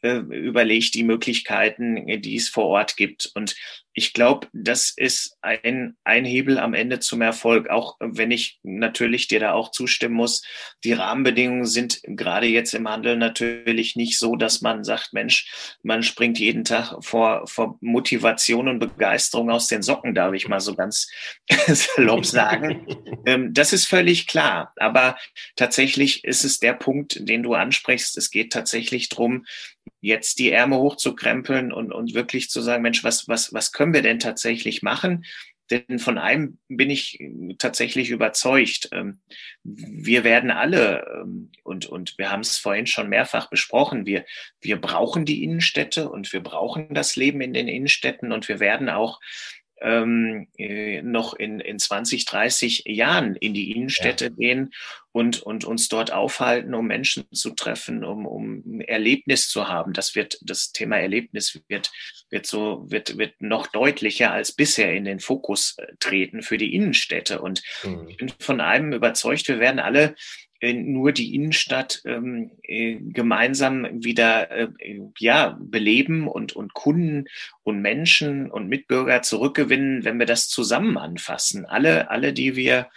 äh, 0.01 0.17
überlege 0.17 0.91
die 0.91 1.03
Möglichkeiten, 1.03 2.21
die 2.21 2.35
es 2.35 2.49
vor 2.49 2.65
Ort 2.65 2.97
gibt. 2.97 3.31
Und 3.33 3.55
ich 3.97 4.13
glaube, 4.13 4.47
das 4.53 4.93
ist 4.95 5.39
ein, 5.41 5.97
ein 6.03 6.23
Hebel 6.23 6.59
am 6.59 6.75
Ende 6.75 6.99
zum 6.99 7.23
Erfolg, 7.23 7.67
auch 7.71 7.95
wenn 7.99 8.29
ich 8.29 8.59
natürlich 8.61 9.27
dir 9.27 9.39
da 9.39 9.53
auch 9.53 9.71
zustimmen 9.71 10.13
muss. 10.13 10.43
Die 10.83 10.93
Rahmenbedingungen 10.93 11.65
sind 11.65 12.01
gerade 12.03 12.45
jetzt 12.45 12.75
im 12.75 12.87
Handel 12.87 13.17
natürlich 13.17 13.95
nicht 13.95 14.19
so, 14.19 14.35
dass 14.35 14.61
man 14.61 14.83
sagt, 14.83 15.13
Mensch, 15.13 15.77
man 15.81 16.03
springt 16.03 16.37
jeden 16.37 16.63
Tag 16.63 17.03
vor, 17.03 17.47
vor 17.47 17.79
Motivation 17.81 18.67
und 18.67 18.77
Begeisterung 18.77 19.49
aus 19.49 19.67
den 19.67 19.81
Socken, 19.81 20.13
darf 20.13 20.35
ich 20.35 20.47
mal 20.47 20.59
so 20.59 20.75
ganz 20.75 21.09
salopp 21.67 22.27
sagen. 22.27 22.85
Ähm, 23.25 23.51
das 23.51 23.73
ist 23.73 23.87
völlig 23.87 24.27
klar. 24.27 24.73
Aber 24.75 25.17
tatsächlich 25.55 26.23
ist 26.23 26.43
es 26.43 26.59
der 26.59 26.73
Punkt, 26.73 27.27
den 27.27 27.41
du 27.41 27.55
ansprichst. 27.55 28.15
Es 28.15 28.29
geht 28.29 28.53
tatsächlich 28.53 29.09
drum 29.09 29.43
jetzt 30.07 30.39
die 30.39 30.51
Ärmel 30.51 30.79
hochzukrempeln 30.79 31.71
und, 31.71 31.91
und 31.91 32.13
wirklich 32.13 32.49
zu 32.49 32.61
sagen, 32.61 32.81
Mensch, 32.81 33.03
was, 33.03 33.27
was, 33.27 33.53
was 33.53 33.71
können 33.71 33.93
wir 33.93 34.01
denn 34.01 34.19
tatsächlich 34.19 34.81
machen? 34.81 35.25
Denn 35.69 35.99
von 35.99 36.17
einem 36.17 36.59
bin 36.69 36.89
ich 36.89 37.19
tatsächlich 37.57 38.09
überzeugt. 38.09 38.87
Ähm, 38.93 39.19
wir 39.63 40.23
werden 40.23 40.49
alle, 40.49 41.05
ähm, 41.21 41.51
und, 41.63 41.87
und 41.87 42.17
wir 42.17 42.31
haben 42.31 42.39
es 42.39 42.57
vorhin 42.57 42.87
schon 42.87 43.09
mehrfach 43.09 43.49
besprochen, 43.49 44.05
wir, 44.05 44.23
wir 44.61 44.79
brauchen 44.79 45.25
die 45.25 45.43
Innenstädte 45.43 46.09
und 46.09 46.31
wir 46.31 46.41
brauchen 46.41 46.93
das 46.93 47.17
Leben 47.17 47.41
in 47.41 47.53
den 47.53 47.67
Innenstädten 47.67 48.31
und 48.31 48.47
wir 48.47 48.61
werden 48.61 48.87
auch 48.87 49.19
ähm, 49.81 50.47
äh, 50.57 51.01
noch 51.01 51.33
in, 51.33 51.59
in 51.59 51.79
20, 51.79 52.25
30 52.25 52.83
Jahren 52.85 53.35
in 53.35 53.53
die 53.53 53.71
Innenstädte 53.71 54.25
ja. 54.25 54.31
gehen 54.31 54.73
und, 55.11 55.41
und 55.41 55.65
uns 55.65 55.89
dort 55.89 56.11
aufhalten, 56.11 56.73
um 56.73 56.87
Menschen 56.87 57.25
zu 57.31 57.51
treffen, 57.51 58.03
um, 58.03 58.25
um 58.25 58.81
Erlebnis 58.81 59.49
zu 59.49 59.67
haben. 59.67 59.93
Das 59.93 60.15
wird, 60.15 60.37
das 60.41 60.71
Thema 60.71 60.97
Erlebnis 60.97 61.59
wird, 61.67 61.91
wird 62.29 62.45
so, 62.45 62.85
wird, 62.87 63.17
wird 63.17 63.41
noch 63.41 63.67
deutlicher 63.67 64.31
als 64.31 64.51
bisher 64.51 64.93
in 64.93 65.05
den 65.05 65.19
Fokus 65.19 65.75
äh, 65.77 65.87
treten 65.99 66.41
für 66.41 66.57
die 66.57 66.73
Innenstädte. 66.73 67.41
Und 67.41 67.61
mhm. 67.83 68.07
ich 68.09 68.17
bin 68.17 68.31
von 68.39 68.61
einem 68.61 68.93
überzeugt, 68.93 69.47
wir 69.47 69.59
werden 69.59 69.79
alle 69.79 70.15
nur 70.61 71.11
die 71.11 71.35
Innenstadt 71.35 72.01
ähm, 72.05 72.51
äh, 72.63 72.95
gemeinsam 72.95 74.03
wieder 74.03 74.49
äh, 74.51 74.69
ja 75.19 75.57
beleben 75.59 76.27
und 76.27 76.53
und 76.53 76.73
Kunden 76.73 77.25
und 77.63 77.81
Menschen 77.81 78.49
und 78.49 78.67
Mitbürger 78.67 79.21
zurückgewinnen, 79.21 80.03
wenn 80.03 80.19
wir 80.19 80.25
das 80.25 80.49
zusammen 80.49 80.97
anfassen. 80.97 81.65
Alle 81.65 82.09
alle, 82.09 82.33
die 82.33 82.55
wir 82.55 82.89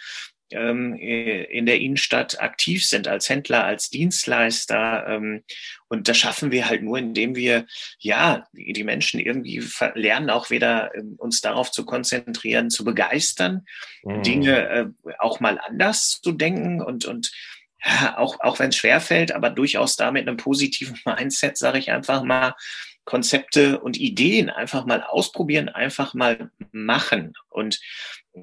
ähm, 0.51 0.95
äh, 0.95 1.43
in 1.43 1.65
der 1.65 1.79
Innenstadt 1.79 2.41
aktiv 2.41 2.85
sind 2.85 3.07
als 3.07 3.29
Händler, 3.29 3.63
als 3.63 3.89
Dienstleister. 3.89 5.05
Ähm, 5.07 5.43
und 5.87 6.07
das 6.07 6.17
schaffen 6.17 6.51
wir 6.51 6.67
halt 6.67 6.83
nur, 6.83 6.97
indem 6.97 7.35
wir 7.35 7.65
ja 7.99 8.45
die 8.53 8.83
Menschen 8.83 9.19
irgendwie 9.19 9.63
lernen, 9.95 10.29
auch 10.29 10.49
wieder 10.49 10.93
ähm, 10.95 11.15
uns 11.17 11.41
darauf 11.41 11.71
zu 11.71 11.85
konzentrieren, 11.85 12.69
zu 12.69 12.83
begeistern, 12.83 13.65
mhm. 14.03 14.23
Dinge 14.23 14.69
äh, 14.69 14.85
auch 15.19 15.39
mal 15.39 15.59
anders 15.59 16.19
zu 16.21 16.31
denken 16.31 16.81
und 16.81 17.05
und 17.05 17.31
ja, 17.85 17.87
auch 18.17 18.39
auch 18.39 18.59
wenn 18.59 18.69
es 18.69 18.77
schwerfällt, 18.77 19.31
aber 19.31 19.49
durchaus 19.49 19.95
da 19.95 20.11
mit 20.11 20.27
einem 20.27 20.37
positiven 20.37 20.99
Mindset, 21.05 21.57
sage 21.57 21.79
ich 21.79 21.91
einfach 21.91 22.23
mal, 22.23 22.55
Konzepte 23.03 23.79
und 23.79 23.97
Ideen 23.97 24.49
einfach 24.49 24.85
mal 24.85 25.03
ausprobieren, 25.03 25.69
einfach 25.69 26.13
mal 26.13 26.51
machen. 26.71 27.33
Und 27.49 27.79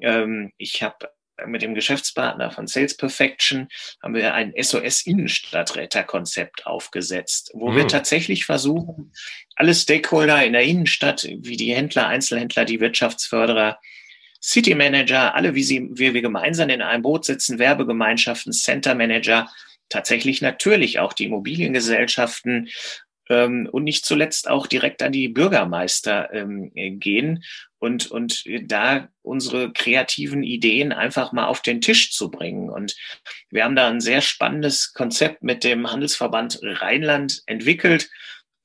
ähm, 0.01 0.51
ich 0.57 0.83
habe 0.83 1.09
mit 1.47 1.61
dem 1.61 1.75
Geschäftspartner 1.75 2.51
von 2.51 2.67
Sales 2.67 2.97
Perfection 2.97 3.69
haben 4.03 4.13
wir 4.13 4.33
ein 4.33 4.53
SOS-Innenstadtretter-Konzept 4.61 6.65
aufgesetzt, 6.65 7.51
wo 7.53 7.71
mhm. 7.71 7.77
wir 7.77 7.87
tatsächlich 7.87 8.43
versuchen, 8.45 9.13
alle 9.55 9.73
Stakeholder 9.73 10.43
in 10.43 10.51
der 10.53 10.63
Innenstadt, 10.63 11.23
wie 11.23 11.57
die 11.57 11.73
Händler, 11.73 12.07
Einzelhändler, 12.07 12.65
die 12.65 12.81
Wirtschaftsförderer, 12.81 13.79
City 14.41 14.75
Manager, 14.75 15.35
alle, 15.35 15.55
wie, 15.55 15.63
sie, 15.63 15.89
wie 15.91 16.13
wir 16.13 16.21
gemeinsam 16.21 16.69
in 16.69 16.81
einem 16.81 17.03
Boot 17.03 17.25
sitzen, 17.25 17.59
Werbegemeinschaften, 17.59 18.53
Center 18.53 18.95
Manager, 18.95 19.49
tatsächlich 19.89 20.41
natürlich 20.41 20.99
auch 20.99 21.13
die 21.13 21.25
Immobiliengesellschaften 21.25 22.69
ähm, 23.29 23.67
und 23.71 23.83
nicht 23.83 24.05
zuletzt 24.05 24.49
auch 24.49 24.67
direkt 24.67 25.01
an 25.03 25.11
die 25.11 25.27
Bürgermeister 25.27 26.33
ähm, 26.33 26.71
gehen 26.99 27.43
und, 27.79 28.11
und 28.11 28.43
da 28.63 29.09
unsere 29.21 29.71
kreativen 29.71 30.43
Ideen 30.43 30.91
einfach 30.91 31.31
mal 31.31 31.47
auf 31.47 31.61
den 31.61 31.81
Tisch 31.81 32.11
zu 32.11 32.29
bringen. 32.29 32.69
Und 32.69 32.95
wir 33.49 33.63
haben 33.63 33.75
da 33.75 33.87
ein 33.87 34.01
sehr 34.01 34.21
spannendes 34.21 34.93
Konzept 34.93 35.43
mit 35.43 35.63
dem 35.63 35.89
Handelsverband 35.89 36.59
Rheinland 36.61 37.41
entwickelt, 37.45 38.09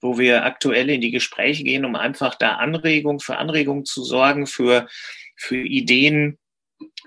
wo 0.00 0.18
wir 0.18 0.44
aktuell 0.44 0.90
in 0.90 1.00
die 1.00 1.12
Gespräche 1.12 1.64
gehen, 1.64 1.84
um 1.84 1.94
einfach 1.96 2.34
da 2.34 2.56
Anregung 2.56 3.20
für 3.20 3.38
Anregung 3.38 3.84
zu 3.84 4.04
sorgen, 4.04 4.46
für, 4.46 4.86
für 5.36 5.56
Ideen, 5.56 6.38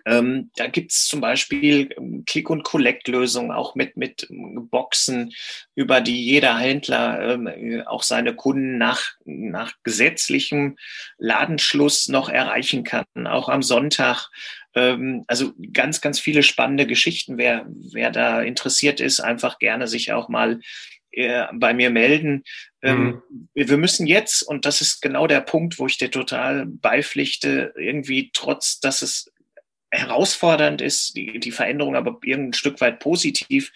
ähm, 0.06 0.52
da 0.56 0.68
gibt's 0.68 1.08
zum 1.08 1.22
Beispiel 1.22 1.90
ähm, 1.98 2.24
Click- 2.26 2.50
und 2.50 2.64
Collect-Lösungen, 2.64 3.52
auch 3.52 3.76
mit, 3.76 3.98
mit 3.98 4.28
Boxen, 4.30 5.34
über 5.76 6.02
die 6.02 6.24
jeder 6.26 6.58
Händler 6.58 7.34
ähm, 7.34 7.84
auch 7.86 8.04
seine 8.04 8.36
Kunden 8.36 8.78
nach, 8.78 9.02
nach 9.26 9.74
gesetzlichem 9.84 10.78
Ladenschluss 11.18 12.08
noch 12.08 12.30
erreichen 12.30 12.84
kann, 12.84 13.06
auch 13.26 13.50
am 13.50 13.64
Sonntag. 13.64 14.30
Ähm, 14.76 15.26
also 15.28 15.54
ganz, 15.74 16.02
ganz 16.02 16.20
viele 16.20 16.44
spannende 16.44 16.88
Geschichten. 16.88 17.38
Wer, 17.38 17.66
wer 17.68 18.12
da 18.12 18.42
interessiert 18.42 19.00
ist, 19.00 19.20
einfach 19.20 19.60
gerne 19.60 19.88
sich 19.88 20.14
auch 20.14 20.30
mal 20.30 20.54
äh, 20.54 20.60
bei 21.54 21.74
mir 21.74 21.90
melden. 21.90 22.44
Ähm, 22.82 23.22
mhm. 23.30 23.50
Wir 23.54 23.78
müssen 23.78 24.06
jetzt, 24.06 24.44
und 24.44 24.66
das 24.66 24.82
ist 24.82 25.02
genau 25.02 25.28
der 25.28 25.42
Punkt, 25.42 25.80
wo 25.80 25.88
ich 25.88 25.98
dir 25.98 26.12
total 26.12 26.66
beipflichte, 26.66 27.74
irgendwie 27.76 28.30
trotz, 28.34 28.80
dass 28.80 29.02
es 29.02 29.32
herausfordernd 29.90 30.82
ist, 30.82 31.16
die, 31.16 31.40
die 31.40 31.52
Veränderung 31.52 31.96
aber 31.96 32.20
irgendein 32.24 32.54
Stück 32.54 32.82
weit 32.82 33.00
positiv 33.00 33.72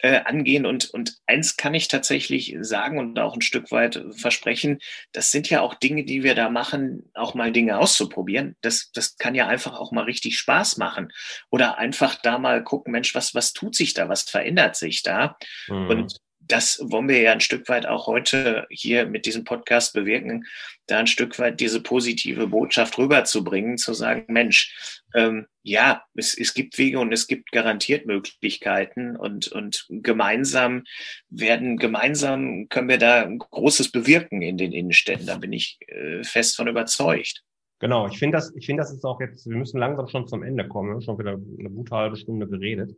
äh, 0.00 0.20
angehen. 0.24 0.66
Und, 0.66 0.90
und 0.90 1.16
eins 1.26 1.56
kann 1.56 1.74
ich 1.74 1.88
tatsächlich 1.88 2.56
sagen 2.60 2.98
und 2.98 3.18
auch 3.18 3.34
ein 3.34 3.42
Stück 3.42 3.70
weit 3.72 4.04
versprechen, 4.16 4.78
das 5.12 5.30
sind 5.30 5.50
ja 5.50 5.60
auch 5.60 5.74
Dinge, 5.74 6.04
die 6.04 6.22
wir 6.22 6.34
da 6.34 6.50
machen, 6.50 7.10
auch 7.14 7.34
mal 7.34 7.50
Dinge 7.50 7.78
auszuprobieren. 7.78 8.56
Das, 8.60 8.92
das 8.92 9.16
kann 9.16 9.34
ja 9.34 9.48
einfach 9.48 9.78
auch 9.78 9.90
mal 9.90 10.04
richtig 10.04 10.38
Spaß 10.38 10.76
machen. 10.76 11.12
Oder 11.50 11.78
einfach 11.78 12.14
da 12.22 12.38
mal 12.38 12.62
gucken, 12.62 12.92
Mensch, 12.92 13.14
was, 13.14 13.34
was 13.34 13.52
tut 13.52 13.74
sich 13.74 13.94
da, 13.94 14.08
was 14.08 14.22
verändert 14.22 14.76
sich 14.76 15.02
da? 15.02 15.36
Mhm. 15.68 15.88
Und 15.88 16.16
das 16.48 16.80
wollen 16.82 17.08
wir 17.08 17.20
ja 17.20 17.32
ein 17.32 17.40
Stück 17.40 17.68
weit 17.68 17.86
auch 17.86 18.06
heute 18.06 18.66
hier 18.70 19.06
mit 19.06 19.26
diesem 19.26 19.44
Podcast 19.44 19.92
bewirken, 19.92 20.46
da 20.86 20.98
ein 20.98 21.06
Stück 21.06 21.38
weit 21.38 21.60
diese 21.60 21.82
positive 21.82 22.46
Botschaft 22.46 22.98
rüberzubringen, 22.98 23.78
zu 23.78 23.92
sagen, 23.92 24.24
Mensch, 24.28 25.00
ähm, 25.14 25.46
ja, 25.62 26.02
es, 26.14 26.36
es 26.36 26.54
gibt 26.54 26.78
Wege 26.78 26.98
und 26.98 27.12
es 27.12 27.26
gibt 27.26 27.52
garantiert 27.52 28.06
Möglichkeiten 28.06 29.16
und, 29.16 29.48
und 29.48 29.86
gemeinsam 29.90 30.84
werden, 31.28 31.76
gemeinsam 31.76 32.68
können 32.68 32.88
wir 32.88 32.98
da 32.98 33.24
Großes 33.24 33.92
bewirken 33.92 34.42
in 34.42 34.56
den 34.56 34.72
Innenstädten. 34.72 35.26
Da 35.26 35.36
bin 35.36 35.52
ich 35.52 35.78
äh, 35.88 36.24
fest 36.24 36.56
von 36.56 36.68
überzeugt. 36.68 37.44
Genau, 37.80 38.08
ich 38.08 38.18
finde 38.18 38.38
das, 38.38 38.52
ich 38.56 38.66
finde 38.66 38.82
das 38.82 38.92
ist 38.92 39.04
auch 39.04 39.20
jetzt, 39.20 39.48
wir 39.48 39.56
müssen 39.56 39.78
langsam 39.78 40.08
schon 40.08 40.26
zum 40.26 40.42
Ende 40.42 40.66
kommen. 40.66 40.88
Wir 40.88 40.94
haben 40.94 41.02
schon 41.02 41.18
wieder 41.18 41.32
eine 41.32 41.70
gute 41.70 41.94
halbe 41.94 42.16
Stunde 42.16 42.48
geredet. 42.48 42.96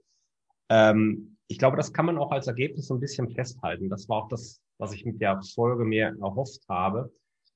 Ähm, 0.70 1.36
ich 1.48 1.58
glaube, 1.58 1.76
das 1.76 1.92
kann 1.92 2.06
man 2.06 2.16
auch 2.16 2.30
als 2.30 2.46
Ergebnis 2.46 2.86
so 2.86 2.94
ein 2.94 3.00
bisschen 3.00 3.28
festhalten. 3.28 3.90
Das 3.90 4.08
war 4.08 4.24
auch 4.24 4.28
das, 4.28 4.60
was 4.78 4.94
ich 4.94 5.04
mit 5.04 5.20
der 5.20 5.42
Folge 5.54 5.84
mir 5.84 6.16
erhofft 6.20 6.62
habe. 6.68 7.12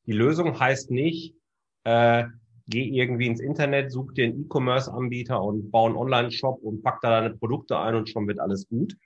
Die 0.07 0.13
Lösung 0.13 0.59
heißt 0.59 0.91
nicht, 0.91 1.35
äh, 1.85 2.25
geh 2.67 2.83
irgendwie 2.83 3.29
ins 3.29 3.41
Internet, 3.41 3.93
such 3.93 4.13
dir 4.13 4.25
einen 4.25 4.45
E-Commerce-Anbieter 4.45 5.41
und 5.41 5.71
bau 5.71 5.87
einen 5.87 5.97
Online-Shop 5.97 6.61
und 6.63 6.83
pack 6.83 7.01
da 7.03 7.21
deine 7.21 7.37
Produkte 7.37 7.79
ein 7.79 7.95
und 7.95 8.09
schon 8.09 8.27
wird 8.27 8.41
alles 8.41 8.69
gut. 8.69 8.97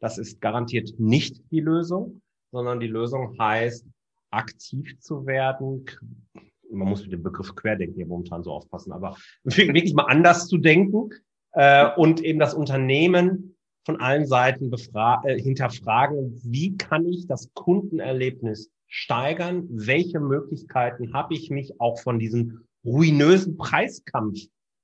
Das 0.00 0.18
ist 0.18 0.40
garantiert 0.40 0.94
nicht 0.98 1.42
die 1.50 1.60
Lösung, 1.60 2.22
sondern 2.52 2.78
die 2.78 2.86
Lösung 2.86 3.36
heißt, 3.38 3.86
aktiv 4.30 5.00
zu 5.00 5.26
werden. 5.26 5.84
Man 6.70 6.88
muss 6.88 7.02
mit 7.02 7.12
dem 7.12 7.22
Begriff 7.24 7.54
Querdenken 7.56 7.96
hier 7.96 8.06
momentan 8.06 8.44
so 8.44 8.52
aufpassen, 8.52 8.92
aber 8.92 9.16
wirklich 9.42 9.94
mal 9.94 10.04
anders 10.04 10.46
zu 10.46 10.58
denken 10.58 11.10
äh, 11.52 11.88
und 11.96 12.20
eben 12.22 12.38
das 12.38 12.54
Unternehmen 12.54 13.56
von 13.84 14.00
allen 14.00 14.26
Seiten 14.26 14.70
äh, 14.72 15.40
hinterfragen, 15.40 16.38
wie 16.44 16.76
kann 16.76 17.06
ich 17.06 17.26
das 17.26 17.50
Kundenerlebnis 17.54 18.70
steigern? 18.86 19.66
Welche 19.70 20.20
Möglichkeiten 20.20 21.12
habe 21.14 21.34
ich 21.34 21.50
mich 21.50 21.80
auch 21.80 21.98
von 21.98 22.18
diesem 22.18 22.66
ruinösen 22.84 23.56
Preiskampf, 23.56 24.40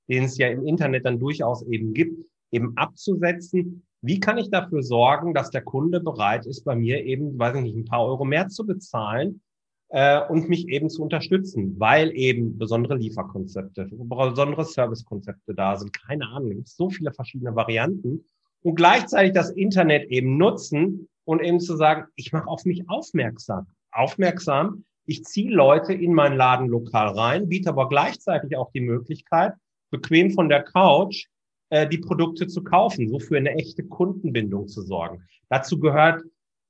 den 0.09 0.23
es 0.23 0.37
ja 0.37 0.47
im 0.47 0.65
Internet 0.65 1.05
dann 1.05 1.19
durchaus 1.19 1.63
eben 1.67 1.93
gibt, 1.93 2.25
eben 2.51 2.75
abzusetzen? 2.77 3.85
Wie 4.01 4.19
kann 4.19 4.37
ich 4.37 4.49
dafür 4.49 4.83
sorgen, 4.83 5.33
dass 5.33 5.49
der 5.49 5.63
Kunde 5.63 5.99
bereit 5.99 6.45
ist, 6.45 6.63
bei 6.63 6.75
mir 6.75 7.03
eben, 7.05 7.37
weiß 7.37 7.55
ich 7.57 7.63
nicht, 7.63 7.75
ein 7.75 7.85
paar 7.85 8.05
Euro 8.05 8.25
mehr 8.25 8.47
zu 8.47 8.65
bezahlen 8.65 9.41
äh, 9.89 10.21
und 10.27 10.49
mich 10.49 10.67
eben 10.67 10.89
zu 10.89 11.03
unterstützen, 11.03 11.75
weil 11.79 12.11
eben 12.15 12.57
besondere 12.57 12.95
Lieferkonzepte, 12.95 13.89
besondere 13.91 14.65
Servicekonzepte 14.65 15.53
da 15.53 15.75
sind. 15.75 15.93
Keine 15.93 16.27
Ahnung, 16.27 16.51
es 16.51 16.55
gibt 16.55 16.69
so 16.69 16.89
viele 16.89 17.11
verschiedene 17.13 17.55
Varianten 17.55 18.25
und 18.61 18.75
gleichzeitig 18.75 19.33
das 19.33 19.51
Internet 19.51 20.09
eben 20.09 20.37
nutzen 20.37 21.07
und 21.23 21.41
eben 21.41 21.59
zu 21.59 21.75
sagen, 21.75 22.05
ich 22.15 22.31
mache 22.31 22.47
auf 22.47 22.65
mich 22.65 22.89
aufmerksam. 22.89 23.67
Aufmerksam, 23.91 24.85
ich 25.05 25.23
ziehe 25.23 25.51
Leute 25.51 25.93
in 25.93 26.13
mein 26.13 26.35
Ladenlokal 26.35 27.09
rein, 27.09 27.47
biete 27.47 27.69
aber 27.69 27.89
gleichzeitig 27.89 28.57
auch 28.57 28.71
die 28.71 28.81
Möglichkeit, 28.81 29.53
bequem 29.91 30.31
von 30.31 30.49
der 30.49 30.63
Couch 30.63 31.27
äh, 31.69 31.87
die 31.87 31.99
Produkte 31.99 32.47
zu 32.47 32.63
kaufen, 32.63 33.07
so 33.09 33.19
für 33.19 33.37
eine 33.37 33.51
echte 33.51 33.83
Kundenbindung 33.83 34.67
zu 34.67 34.81
sorgen. 34.81 35.23
Dazu 35.49 35.79
gehört 35.79 36.23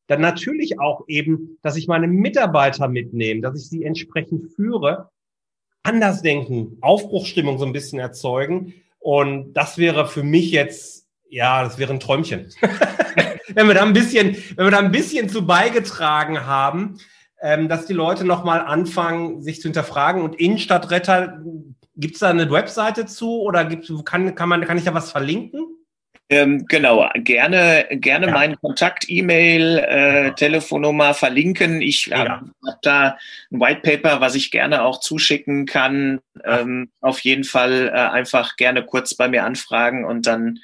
dann 0.08 0.22
natürlich 0.22 0.80
auch 0.80 1.04
eben, 1.08 1.58
dass 1.62 1.78
ich 1.78 1.88
meine 1.88 2.08
Mitarbeiter 2.08 2.88
mitnehme, 2.88 3.42
dass 3.42 3.60
ich 3.60 3.70
sie 3.70 3.84
entsprechend 3.84 4.54
führe, 4.54 5.10
anders 5.84 6.22
denken, 6.22 6.78
Aufbruchstimmung 6.82 7.58
so 7.58 7.66
ein 7.66 7.74
bisschen 7.74 8.00
erzeugen. 8.00 8.74
Und 9.00 9.54
das 9.54 9.78
wäre 9.78 10.08
für 10.08 10.24
mich 10.24 10.52
jetzt 10.52 11.06
ja, 11.30 11.64
das 11.64 11.78
wäre 11.78 11.94
ein 11.94 12.00
Träumchen. 12.00 12.50
wenn 13.54 13.68
wir 13.68 13.74
da 13.74 13.84
ein 13.84 13.94
bisschen, 13.94 14.38
wenn 14.56 14.68
wir 14.68 14.72
da 14.72 14.80
ein 14.80 14.92
bisschen 14.92 15.30
zu 15.30 15.46
beigetragen 15.46 16.46
haben, 16.46 16.98
ähm, 17.42 17.68
dass 17.68 17.86
die 17.86 17.94
Leute 17.94 18.26
nochmal 18.26 18.62
anfangen, 18.62 19.42
sich 19.42 19.62
zu 19.62 19.68
hinterfragen. 19.68 20.22
Und 20.22 20.36
Innenstadtretter, 20.36 21.42
gibt 21.98 22.16
es 22.16 22.20
da 22.20 22.30
eine 22.30 22.50
Webseite 22.50 23.06
zu 23.06 23.42
oder 23.42 23.66
gibt, 23.66 23.92
kann, 24.06 24.36
kann, 24.36 24.50
man, 24.50 24.66
kann 24.66 24.78
ich 24.78 24.84
da 24.84 24.94
was 24.94 25.12
verlinken? 25.12 25.75
Ähm, 26.28 26.66
genau, 26.68 27.08
gerne, 27.16 27.86
gerne 27.92 28.28
ja. 28.28 28.34
meinen 28.34 28.56
Kontakt, 28.60 29.06
E-Mail, 29.08 29.78
äh, 29.78 30.32
Telefonnummer 30.34 31.14
verlinken. 31.14 31.82
Ich 31.82 32.08
ja. 32.08 32.18
habe 32.18 32.52
hab 32.66 32.82
da 32.82 33.18
ein 33.52 33.60
White 33.60 33.82
Paper, 33.82 34.22
was 34.22 34.34
ich 34.34 34.50
gerne 34.50 34.84
auch 34.84 35.00
zuschicken 35.00 35.68
kann. 35.68 36.20
Ähm, 36.44 36.90
auf 37.02 37.20
jeden 37.20 37.44
Fall 37.44 37.90
äh, 37.90 37.92
einfach 37.92 38.56
gerne 38.56 38.84
kurz 38.84 39.14
bei 39.14 39.28
mir 39.28 39.44
anfragen 39.44 40.04
und 40.04 40.26
dann 40.26 40.60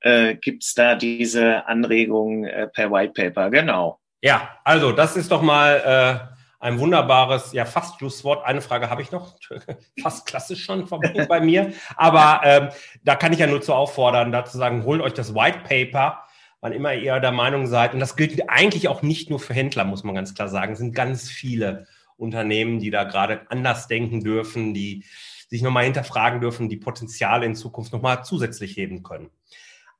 äh, 0.00 0.34
gibt 0.34 0.64
es 0.64 0.74
da 0.74 0.96
diese 0.96 1.66
Anregung 1.66 2.44
äh, 2.44 2.66
per 2.66 2.90
White 2.90 3.12
Paper. 3.12 3.50
Genau. 3.50 4.00
Ja, 4.20 4.58
also 4.64 4.90
das 4.90 5.16
ist 5.16 5.30
doch 5.30 5.42
mal 5.42 6.28
äh, 6.30 6.33
ein 6.64 6.78
wunderbares, 6.78 7.52
ja 7.52 7.66
fast 7.66 7.98
Schlusswort. 7.98 8.46
Eine 8.46 8.62
Frage 8.62 8.88
habe 8.88 9.02
ich 9.02 9.12
noch, 9.12 9.36
fast 10.02 10.24
klassisch 10.24 10.64
schon 10.64 10.88
bei 11.28 11.40
mir. 11.40 11.74
Aber 11.94 12.40
ähm, 12.42 12.68
da 13.04 13.16
kann 13.16 13.34
ich 13.34 13.38
ja 13.38 13.46
nur 13.46 13.60
zu 13.60 13.74
auffordern, 13.74 14.32
da 14.32 14.46
zu 14.46 14.56
sagen, 14.56 14.84
holt 14.84 15.02
euch 15.02 15.12
das 15.12 15.34
White 15.34 15.58
Paper, 15.68 16.24
wann 16.62 16.72
immer 16.72 16.94
ihr 16.94 17.20
der 17.20 17.32
Meinung 17.32 17.66
seid. 17.66 17.92
Und 17.92 18.00
das 18.00 18.16
gilt 18.16 18.48
eigentlich 18.48 18.88
auch 18.88 19.02
nicht 19.02 19.28
nur 19.28 19.40
für 19.40 19.52
Händler, 19.52 19.84
muss 19.84 20.04
man 20.04 20.14
ganz 20.14 20.34
klar 20.34 20.48
sagen. 20.48 20.72
Es 20.72 20.78
sind 20.78 20.94
ganz 20.94 21.28
viele 21.28 21.86
Unternehmen, 22.16 22.78
die 22.78 22.90
da 22.90 23.04
gerade 23.04 23.42
anders 23.50 23.86
denken 23.86 24.24
dürfen, 24.24 24.72
die 24.72 25.04
sich 25.50 25.60
nochmal 25.60 25.84
hinterfragen 25.84 26.40
dürfen, 26.40 26.70
die 26.70 26.78
Potenziale 26.78 27.44
in 27.44 27.54
Zukunft 27.54 27.92
nochmal 27.92 28.24
zusätzlich 28.24 28.74
heben 28.78 29.02
können. 29.02 29.28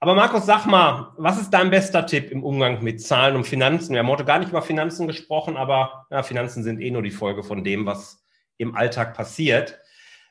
Aber 0.05 0.14
Markus, 0.14 0.44
sag 0.44 0.66
mal, 0.66 1.14
was 1.16 1.40
ist 1.40 1.48
dein 1.48 1.70
bester 1.70 2.05
Tipp 2.05 2.30
im 2.30 2.44
Umgang 2.44 2.82
mit 2.82 3.00
Zahlen 3.00 3.36
und 3.36 3.44
Finanzen? 3.46 3.94
Wir 3.94 4.00
haben 4.00 4.11
heute 4.11 4.26
gar 4.26 4.38
nicht 4.38 4.50
über 4.50 4.61
Finanzen 4.61 5.07
gesprochen, 5.07 5.57
aber 5.57 6.07
ja, 6.11 6.22
Finanzen 6.22 6.62
sind 6.62 6.78
eh 6.82 6.90
nur 6.90 7.00
die 7.00 7.11
Folge 7.11 7.42
von 7.42 7.64
dem, 7.64 7.86
was 7.86 8.22
im 8.59 8.76
Alltag 8.76 9.14
passiert. 9.14 9.78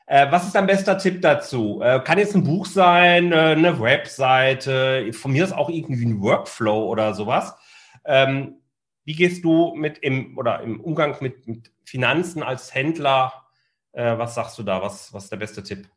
Äh, 0.06 0.30
was 0.30 0.46
ist 0.46 0.54
dein 0.54 0.68
bester 0.68 0.96
Tipp 0.96 1.20
dazu? 1.22 1.80
Äh, 1.82 1.98
kann 2.04 2.18
jetzt 2.18 2.36
ein 2.36 2.44
Buch 2.44 2.66
sein, 2.66 3.32
äh, 3.32 3.34
eine 3.34 3.80
Webseite, 3.80 5.12
von 5.12 5.32
mir 5.32 5.42
ist 5.42 5.50
auch 5.50 5.68
irgendwie 5.68 6.06
ein 6.06 6.22
Workflow 6.22 6.84
oder 6.84 7.12
sowas. 7.12 7.56
Ähm, 8.04 8.60
wie 9.04 9.16
gehst 9.16 9.44
du 9.44 9.74
mit 9.74 9.98
im 9.98 10.38
oder 10.38 10.60
im 10.60 10.80
Umgang 10.80 11.16
mit, 11.18 11.48
mit 11.48 11.72
Finanzen 11.82 12.44
als 12.44 12.72
Händler? 12.76 13.32
Äh, 13.90 14.18
was 14.18 14.36
sagst 14.36 14.56
du 14.56 14.62
da? 14.62 14.80
Was, 14.80 15.12
was 15.12 15.24
ist 15.24 15.32
der 15.32 15.38
beste 15.38 15.64
Tipp? 15.64 15.88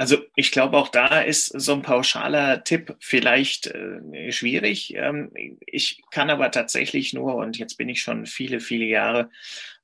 Also 0.00 0.18
ich 0.36 0.52
glaube, 0.52 0.76
auch 0.76 0.88
da 0.88 1.22
ist 1.22 1.46
so 1.46 1.72
ein 1.72 1.82
pauschaler 1.82 2.62
Tipp 2.62 2.96
vielleicht 3.00 3.66
äh, 3.66 4.30
schwierig. 4.30 4.94
Ähm, 4.94 5.32
ich 5.66 6.02
kann 6.12 6.30
aber 6.30 6.52
tatsächlich 6.52 7.12
nur, 7.14 7.34
und 7.34 7.58
jetzt 7.58 7.76
bin 7.78 7.88
ich 7.88 8.00
schon 8.00 8.24
viele, 8.26 8.60
viele 8.60 8.84
Jahre 8.84 9.28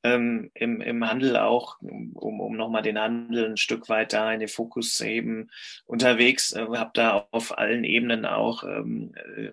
ähm, 0.04 0.52
im, 0.54 0.80
im 0.80 1.04
Handel 1.04 1.36
auch, 1.36 1.80
um, 1.80 2.12
um 2.14 2.56
nochmal 2.56 2.82
den 2.82 2.98
Handel 2.98 3.46
ein 3.46 3.56
Stück 3.56 3.88
weit 3.88 4.12
da 4.12 4.32
in 4.32 4.38
den 4.38 4.48
Fokus 4.48 4.94
zu 4.94 5.04
heben, 5.04 5.50
unterwegs, 5.86 6.52
äh, 6.52 6.64
habe 6.64 6.90
da 6.94 7.26
auf 7.32 7.58
allen 7.58 7.82
Ebenen 7.82 8.24
auch, 8.24 8.62
ähm, 8.62 9.14
äh, 9.34 9.50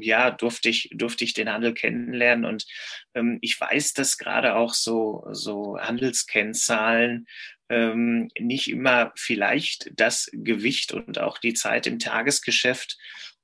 ja, 0.00 0.30
durfte 0.30 0.68
ich, 0.68 0.90
durfte 0.94 1.24
ich 1.24 1.32
den 1.32 1.50
Handel 1.50 1.74
kennenlernen 1.74 2.44
und 2.44 2.66
ähm, 3.14 3.38
ich 3.40 3.60
weiß, 3.60 3.94
dass 3.94 4.16
gerade 4.16 4.54
auch 4.54 4.74
so, 4.74 5.26
so 5.32 5.76
Handelskennzahlen 5.80 7.26
ähm, 7.72 8.28
nicht 8.38 8.68
immer 8.68 9.12
vielleicht 9.16 9.90
das 9.98 10.30
Gewicht 10.32 10.92
und 10.92 11.18
auch 11.18 11.38
die 11.38 11.54
Zeit 11.54 11.86
im 11.86 11.98
Tagesgeschäft 11.98 12.98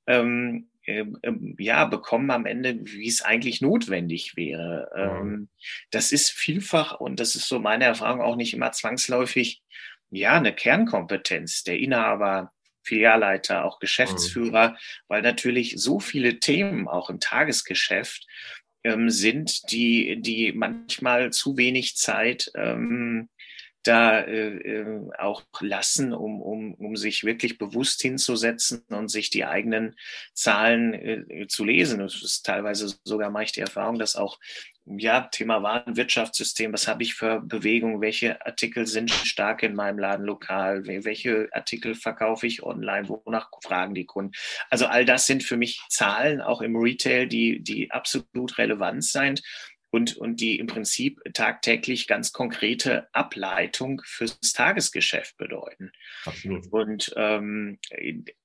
ähm, 0.07 0.69
ähm, 0.85 1.19
ähm 1.23 1.57
ja, 1.59 1.87
bekommen 1.87 2.31
am 2.31 2.45
Ende, 2.45 2.79
wie 2.83 3.09
es 3.09 3.23
eigentlich 3.23 3.63
notwendig 3.63 4.37
wäre. 4.37 5.23
Mhm. 5.25 5.49
das 5.91 6.13
ist 6.13 6.31
vielfach, 6.31 7.01
und 7.01 7.21
das 7.21 7.35
ist 7.35 7.49
so 7.49 7.59
meine 7.59 7.85
Erfahrung, 7.85 8.21
auch 8.21 8.37
nicht 8.37 8.53
immer 8.53 8.73
zwangsläufig, 8.73 9.63
ja, 10.11 10.35
eine 10.35 10.55
Kernkompetenz 10.55 11.65
der 11.65 11.79
Inhaber, 11.79 12.51
Filialleiter, 12.83 13.65
auch 13.65 13.81
Geschäftsführer, 13.81 14.71
mhm. 14.71 14.77
weil 15.09 15.23
natürlich 15.23 15.75
so 15.77 16.01
viele 16.01 16.39
Themen 16.39 16.89
auch 16.89 17.11
im 17.11 17.21
Tagesgeschäft 17.21 18.27
ähm, 18.85 19.11
sind, 19.11 19.71
die, 19.73 20.21
die 20.21 20.53
manchmal 20.53 21.31
zu 21.33 21.57
wenig 21.57 21.97
Zeit 21.97 22.51
ähm, 22.55 23.29
da 23.89 24.21
äh, 24.21 24.57
äh, 24.57 25.11
auch 25.19 25.43
lassen, 25.61 26.13
um, 26.13 26.43
um, 26.43 26.75
um 26.75 26.97
sich 26.97 27.25
wirklich 27.25 27.59
bewusst 27.59 28.03
hinzusetzen 28.03 28.85
und 28.91 29.09
sich 29.09 29.31
die 29.31 29.45
eigenen 29.45 29.97
Zahlen 30.35 30.95
äh, 30.95 31.47
zu 31.49 31.65
lesen. 31.65 32.01
Das 32.01 32.23
ist 32.23 32.45
teilweise 32.45 32.95
sogar 33.05 33.31
mache 33.31 33.45
ich 33.45 33.53
die 33.53 33.61
Erfahrung, 33.61 33.99
dass 33.99 34.17
auch 34.17 34.39
ja, 34.97 35.23
Thema 35.23 35.63
Warenwirtschaftssystem, 35.63 36.73
was 36.73 36.89
habe 36.89 37.03
ich 37.03 37.15
für 37.15 37.41
Bewegung, 37.41 38.01
welche 38.01 38.45
Artikel 38.47 38.87
sind 38.87 39.11
stark 39.11 39.63
in 39.63 39.75
meinem 39.75 39.99
Laden 39.99 40.25
lokal, 40.25 40.87
welche 40.87 41.49
Artikel 41.53 41.95
verkaufe 41.95 42.47
ich 42.47 42.63
online, 42.63 43.09
wonach 43.09 43.51
fragen 43.63 43.95
die 43.95 44.07
Kunden. 44.07 44.33
Also 44.71 44.87
all 44.87 45.05
das 45.05 45.27
sind 45.27 45.43
für 45.43 45.57
mich 45.57 45.81
Zahlen, 45.89 46.41
auch 46.41 46.63
im 46.63 46.77
Retail, 46.77 47.27
die, 47.27 47.61
die 47.63 47.91
absolut 47.91 48.57
relevant 48.59 49.05
sind 49.05 49.43
und, 49.91 50.17
und 50.17 50.41
die 50.41 50.59
im 50.59 50.67
Prinzip 50.67 51.21
tagtäglich 51.33 52.07
ganz 52.07 52.33
konkrete 52.33 53.09
Ableitung 53.13 54.03
fürs 54.05 54.39
Tagesgeschäft 54.41 55.37
bedeuten. 55.39 55.93
Absolut. 56.25 56.67
Und 56.71 57.13
ähm, 57.17 57.79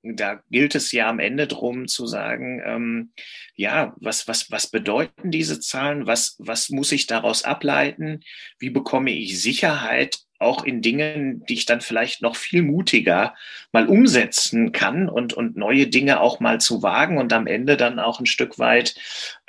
da 0.03 0.41
gilt 0.49 0.75
es 0.75 0.91
ja 0.91 1.09
am 1.09 1.19
Ende 1.19 1.47
drum 1.47 1.87
zu 1.87 2.07
sagen, 2.07 2.61
ähm, 2.65 3.13
ja, 3.55 3.93
was, 3.97 4.27
was, 4.27 4.51
was 4.51 4.67
bedeuten 4.67 5.31
diese 5.31 5.59
Zahlen? 5.59 6.07
Was, 6.07 6.35
was 6.39 6.69
muss 6.69 6.91
ich 6.91 7.07
daraus 7.07 7.43
ableiten? 7.43 8.21
Wie 8.59 8.69
bekomme 8.69 9.11
ich 9.11 9.41
Sicherheit 9.41 10.19
auch 10.43 10.63
in 10.63 10.81
Dingen, 10.81 11.43
die 11.47 11.53
ich 11.53 11.65
dann 11.65 11.81
vielleicht 11.81 12.21
noch 12.21 12.35
viel 12.35 12.61
mutiger 12.61 13.33
mal 13.71 13.87
umsetzen 13.87 14.71
kann 14.71 15.09
und, 15.09 15.33
und 15.33 15.55
neue 15.55 15.87
Dinge 15.87 16.19
auch 16.19 16.39
mal 16.39 16.59
zu 16.59 16.83
wagen 16.83 17.17
und 17.17 17.33
am 17.33 17.47
Ende 17.47 17.77
dann 17.77 17.97
auch 17.97 18.19
ein 18.19 18.25
Stück 18.25 18.59
weit 18.59 18.95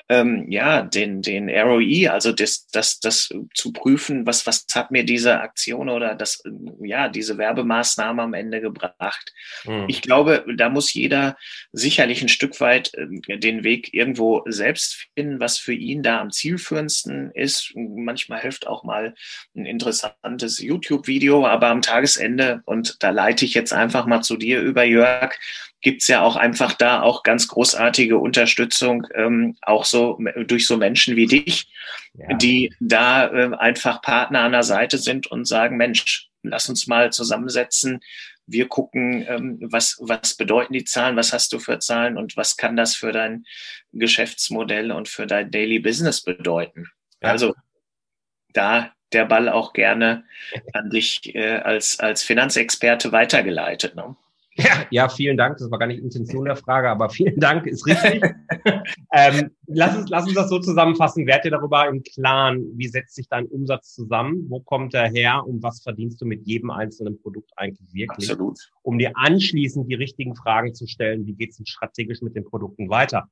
ähm, 0.09 0.51
ja, 0.51 0.83
den, 0.83 1.23
den 1.23 1.49
ROI, 1.49 2.09
also 2.11 2.33
das, 2.33 2.67
das, 2.69 3.01
das 3.01 3.31
zu 3.55 3.73
prüfen, 3.73 4.27
was, 4.27 4.47
was 4.47 4.67
hat 4.75 4.91
mir 4.91 5.05
diese 5.05 5.41
Aktion 5.41 5.89
oder 5.89 6.15
das, 6.15 6.43
ja, 6.81 7.09
diese 7.09 7.39
Werbemaßnahme 7.39 8.23
am 8.23 8.35
Ende 8.35 8.61
gebracht. 8.61 9.33
Mhm. 9.65 9.87
Ich 9.89 10.03
glaube, 10.03 10.45
da 10.57 10.69
muss 10.69 10.93
jeder 10.93 11.37
sicherlich 11.73 12.21
ein 12.21 12.29
Stück 12.29 12.61
weit 12.61 12.93
äh, 12.95 13.39
den 13.39 13.65
Weg 13.65 13.95
irgendwo 13.95 14.43
selbst 14.47 15.09
finden, 15.15 15.41
was 15.41 15.57
für 15.57 15.73
ihn 15.73 16.03
da 16.03 16.21
am 16.21 16.31
zielführendsten 16.31 17.31
ist. 17.31 17.73
Manchmal 17.75 18.41
hilft 18.41 18.67
auch 18.67 18.85
mal 18.85 19.15
ein 19.57 19.65
interessantes 19.65 20.59
YouTube-Video, 20.59 21.47
aber 21.47 21.69
am 21.69 21.81
Tagesende, 21.81 22.63
und 22.67 23.03
da 23.03 23.09
leite 23.09 23.47
ich 23.47 23.55
jetzt 23.55 23.73
einfach 23.73 24.05
mal 24.05 24.21
zu 24.21 24.37
dir 24.37 24.61
über, 24.61 24.85
Jörg, 24.85 25.35
gibt's 25.85 26.09
ja 26.09 26.23
auch 26.23 26.35
einfach 26.35 26.73
da 26.73 27.03
auch 27.03 27.23
ganz 27.23 27.47
großartige 27.47 28.19
Unterstützung, 28.19 29.07
ähm, 29.15 29.57
auch 29.63 29.85
so 29.85 30.19
durch 30.47 30.67
so 30.67 30.77
Menschen 30.77 31.15
wie 31.15 31.27
dich, 31.27 31.69
ja. 32.15 32.35
die 32.37 32.75
da 32.81 33.29
äh, 33.29 33.55
einfach 33.57 34.03
Partner 34.03 34.41
an 34.41 34.53
der 34.53 34.63
Seite 34.65 34.99
sind 34.99 35.29
und 35.29 35.45
sagen, 35.45 35.77
Mensch, 35.77 36.31
lass 36.43 36.69
uns 36.69 36.87
mal 36.87 37.13
zusammensetzen. 37.13 38.01
Wir 38.47 38.67
gucken, 38.67 39.27
ähm, 39.29 39.59
was, 39.61 39.99
was 40.01 40.35
bedeuten 40.35 40.73
die 40.73 40.85
Zahlen, 40.85 41.17
was 41.17 41.33
hast 41.33 41.53
du 41.53 41.59
für 41.59 41.79
Zahlen 41.79 42.17
und 42.17 42.37
was 42.37 42.57
kann 42.57 42.77
das 42.77 42.95
für 42.97 43.13
dein 43.13 43.45
Geschäftsmodell 43.93 44.91
und 44.91 45.09
für 45.09 45.27
dein 45.27 45.51
Daily 45.51 45.79
Business 45.79 46.23
bedeuten. 46.23 46.89
Ja. 47.23 47.31
Also 47.31 47.55
da 48.53 48.91
der 49.13 49.27
Ball 49.27 49.49
auch 49.49 49.75
gerne 49.75 50.25
an 50.73 50.91
dich 50.91 51.35
äh, 51.35 51.59
als, 51.59 52.01
als 52.01 52.23
Finanzexperte 52.23 53.13
weitergeleitet. 53.13 53.95
Ne? 53.95 54.17
Ja, 54.57 54.87
ja, 54.91 55.09
vielen 55.09 55.37
Dank. 55.37 55.59
Das 55.59 55.71
war 55.71 55.79
gar 55.79 55.87
nicht 55.87 56.01
Intention 56.01 56.45
der 56.45 56.57
Frage, 56.57 56.89
aber 56.89 57.09
vielen 57.09 57.39
Dank 57.41 57.67
ist 57.67 57.87
richtig. 57.87 58.23
ähm, 59.13 59.51
lass, 59.67 59.97
uns, 59.97 60.11
lass 60.11 60.25
uns 60.25 60.35
das 60.35 60.49
so 60.49 60.61
zusammenfassen. 60.61 61.27
Werd 61.27 61.45
dir 61.45 61.51
darüber 61.51 61.89
im 61.89 62.03
Klaren, 62.03 62.65
wie 62.77 62.87
setzt 62.87 63.17
sich 63.17 63.29
dein 63.29 63.47
Umsatz 63.47 63.95
zusammen? 63.95 64.47
Wo 64.49 64.61
kommt 64.61 64.95
er 64.95 65.11
her? 65.11 65.45
Und 65.45 65.63
was 65.63 65.83
verdienst 65.83 66.21
du 66.21 66.27
mit 66.27 66.47
jedem 66.47 66.71
einzelnen 66.71 67.21
Produkt 67.21 67.51
eigentlich 67.57 67.93
wirklich? 67.93 68.31
Absolut. 68.31 68.59
Um 68.83 68.99
dir 68.99 69.13
anschließend 69.15 69.91
die 69.91 69.97
richtigen 69.97 70.37
Fragen 70.37 70.73
zu 70.73 70.87
stellen, 70.87 71.27
wie 71.27 71.35
geht 71.35 71.51
es 71.51 71.61
strategisch 71.65 72.23
mit 72.23 72.37
den 72.37 72.45
Produkten 72.45 72.89
weiter? 72.89 73.29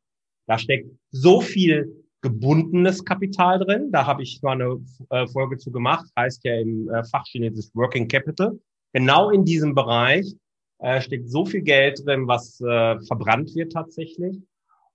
Da 0.47 0.59
steckt 0.59 0.91
so 1.13 1.41
viel 1.41 2.05
gebundenes 2.21 3.05
Kapital 3.05 3.61
drin. 3.61 3.91
Da 3.93 4.07
habe 4.07 4.23
ich 4.23 4.41
mal 4.43 4.53
eine 4.53 4.81
äh, 5.11 5.27
Folge 5.29 5.57
zu 5.59 5.71
gemacht, 5.71 6.07
heißt 6.17 6.45
ja 6.45 6.59
im 6.59 6.89
äh, 6.89 7.05
Fachchinesisch 7.05 7.67
Working 7.75 8.09
Capital. 8.09 8.59
Genau 8.93 9.31
in 9.31 9.45
diesem 9.45 9.75
Bereich 9.75 10.35
äh, 10.83 11.01
steckt 11.01 11.31
so 11.31 11.47
viel 11.47 11.63
Geld 11.63 12.05
drin, 12.05 12.27
was 12.27 12.61
äh, 12.61 13.01
verbrannt 13.07 13.55
wird 13.55 13.73
tatsächlich. 13.73 14.43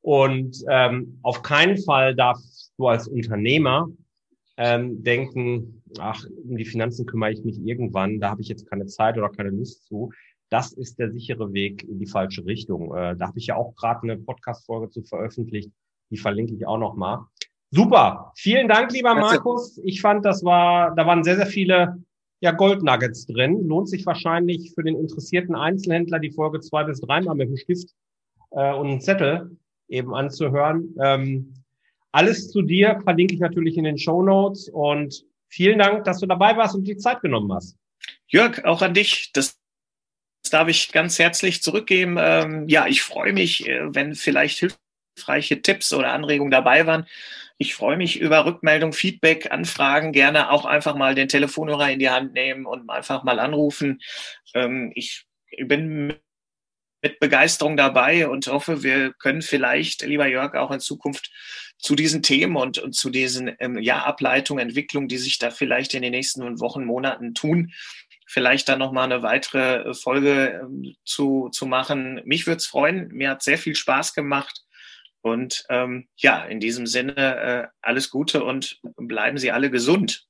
Und 0.02 0.64
ähm, 0.70 1.20
auf 1.24 1.42
keinen 1.42 1.78
Fall 1.78 2.16
darfst 2.16 2.74
du 2.78 2.88
als 2.88 3.08
Unternehmer 3.08 3.88
ähm, 4.58 5.04
denken, 5.04 5.82
ach, 6.00 6.24
um 6.44 6.58
die 6.58 6.66
Finanzen 6.66 7.06
kümmere 7.06 7.32
ich 7.32 7.44
mich 7.44 7.60
irgendwann, 7.60 8.20
da 8.20 8.30
habe 8.30 8.42
ich 8.42 8.48
jetzt 8.48 8.70
keine 8.70 8.86
Zeit 8.86 9.18
oder 9.18 9.30
keine 9.30 9.50
Lust 9.50 9.86
zu. 9.88 10.12
Das 10.50 10.72
ist 10.74 11.00
der 11.00 11.12
sichere 11.12 11.54
Weg 11.54 11.84
in 11.84 12.00
die 12.00 12.08
falsche 12.08 12.46
Richtung. 12.46 12.94
Äh, 12.96 13.16
da 13.16 13.28
habe 13.28 13.40
ich 13.40 13.48
ja 13.48 13.56
auch 13.56 13.76
gerade 13.76 14.04
eine 14.04 14.18
Podcast-Folge 14.18 14.90
zu 14.90 15.04
veröffentlicht, 15.04 15.72
die 16.10 16.18
verlinke 16.18 16.54
ich 16.54 16.66
auch 16.66 16.78
noch 16.78 16.96
mal. 16.96 17.28
Super, 17.72 18.32
vielen 18.36 18.68
Dank, 18.68 18.94
lieber 18.94 19.14
Markus. 19.14 19.78
Ich 19.84 20.00
fand, 20.02 20.24
das 20.26 20.44
war, 20.44 20.96
da 20.96 21.06
waren 21.06 21.24
sehr, 21.24 21.36
sehr 21.36 21.48
viele 21.48 22.02
ja 22.40 22.52
Goldnuggets 22.52 23.26
drin. 23.26 23.68
Lohnt 23.68 23.90
sich 23.90 24.06
wahrscheinlich 24.06 24.74
für 24.74 24.84
den 24.84 24.96
interessierten 24.96 25.56
Einzelhändler 25.56 26.20
die 26.20 26.32
Folge 26.32 26.60
zwei 26.60 26.84
bis 26.84 27.02
dreimal 27.02 27.36
mit 27.36 27.50
dem 27.50 27.58
Stift 27.58 27.90
äh, 28.52 28.74
und 28.74 28.88
einem 28.88 29.02
Zettel 29.02 29.58
eben 29.88 30.14
anzuhören. 30.14 30.96
Ähm, 31.02 31.54
alles 32.12 32.50
zu 32.50 32.62
dir 32.62 33.00
verlinke 33.04 33.34
ich 33.34 33.40
natürlich 33.40 33.78
in 33.78 33.84
den 33.84 33.98
Show 33.98 34.22
Notes 34.22 34.70
und 34.70 35.24
vielen 35.48 35.80
Dank, 35.80 36.04
dass 36.04 36.20
du 36.20 36.26
dabei 36.26 36.56
warst 36.58 36.76
und 36.76 36.86
die 36.86 36.98
Zeit 36.98 37.22
genommen 37.22 37.52
hast. 37.54 37.78
Jörg, 38.28 38.64
auch 38.66 38.82
an 38.82 38.94
dich. 38.94 39.32
Das 39.34 39.58
darf 40.50 40.68
ich 40.68 40.92
ganz 40.92 41.20
herzlich 41.20 41.62
zurückgeben. 41.62 42.18
Ähm, 42.20 42.68
ja, 42.70 42.88
ich 42.88 43.02
freue 43.02 43.34
mich, 43.34 43.68
äh, 43.68 43.94
wenn 43.94 44.16
vielleicht 44.16 44.60
hilfreiche 45.16 45.62
Tipps 45.62 45.94
oder 45.94 46.14
Anregungen 46.14 46.52
dabei 46.52 46.86
waren. 46.86 47.06
Ich 47.60 47.74
freue 47.74 47.98
mich 47.98 48.20
über 48.20 48.46
Rückmeldung, 48.46 48.94
Feedback, 48.94 49.52
Anfragen. 49.52 50.12
Gerne 50.12 50.52
auch 50.52 50.66
einfach 50.66 50.96
mal 50.96 51.16
den 51.16 51.28
Telefonhörer 51.28 51.92
in 51.92 52.00
die 52.00 52.10
Hand 52.10 52.34
nehmen 52.34 52.66
und 52.68 52.90
einfach 52.90 53.24
mal 53.24 53.40
anrufen. 53.40 54.00
Ähm, 54.54 54.92
ich 54.94 55.26
bin 55.66 56.16
mit 57.02 57.20
Begeisterung 57.20 57.78
dabei 57.78 58.28
und 58.28 58.48
hoffe, 58.48 58.84
wir 58.84 59.14
können 59.14 59.42
vielleicht, 59.42 60.02
lieber 60.04 60.28
Jörg, 60.28 60.56
auch 60.56 60.72
in 60.72 60.80
Zukunft 60.80 61.32
zu 61.80 61.96
diesen 61.96 62.24
Themen 62.24 62.56
und, 62.56 62.80
und 62.80 62.94
zu 62.94 63.10
diesen 63.10 63.56
ähm, 63.60 63.80
ja, 63.80 64.04
Ableitungen, 64.04 64.68
Entwicklungen, 64.68 65.08
die 65.08 65.18
sich 65.18 65.40
da 65.40 65.52
vielleicht 65.52 65.94
in 65.94 66.02
den 66.02 66.12
nächsten 66.12 66.60
Wochen, 66.60 66.86
Monaten 66.86 67.34
tun, 67.34 67.72
vielleicht 68.28 68.70
dann 68.70 68.80
nochmal 68.80 69.06
eine 69.06 69.24
weitere 69.24 69.94
Folge 69.94 70.62
ähm, 70.62 70.96
zu, 71.06 71.50
zu 71.50 71.66
machen. 71.66 72.22
Mich 72.26 72.46
würde 72.46 72.58
es 72.58 72.68
freuen. 72.68 73.08
Mir 73.10 73.32
hat 73.32 73.44
sehr 73.44 73.58
viel 73.58 73.76
Spaß 73.76 74.14
gemacht. 74.14 74.64
Und 75.28 75.66
ähm, 75.70 76.08
ja, 76.16 76.44
in 76.44 76.60
diesem 76.60 76.88
Sinne 76.88 77.16
äh, 77.16 77.68
alles 77.82 78.10
Gute 78.10 78.44
und 78.44 78.80
bleiben 78.96 79.38
Sie 79.38 79.52
alle 79.52 79.70
gesund. 79.70 80.26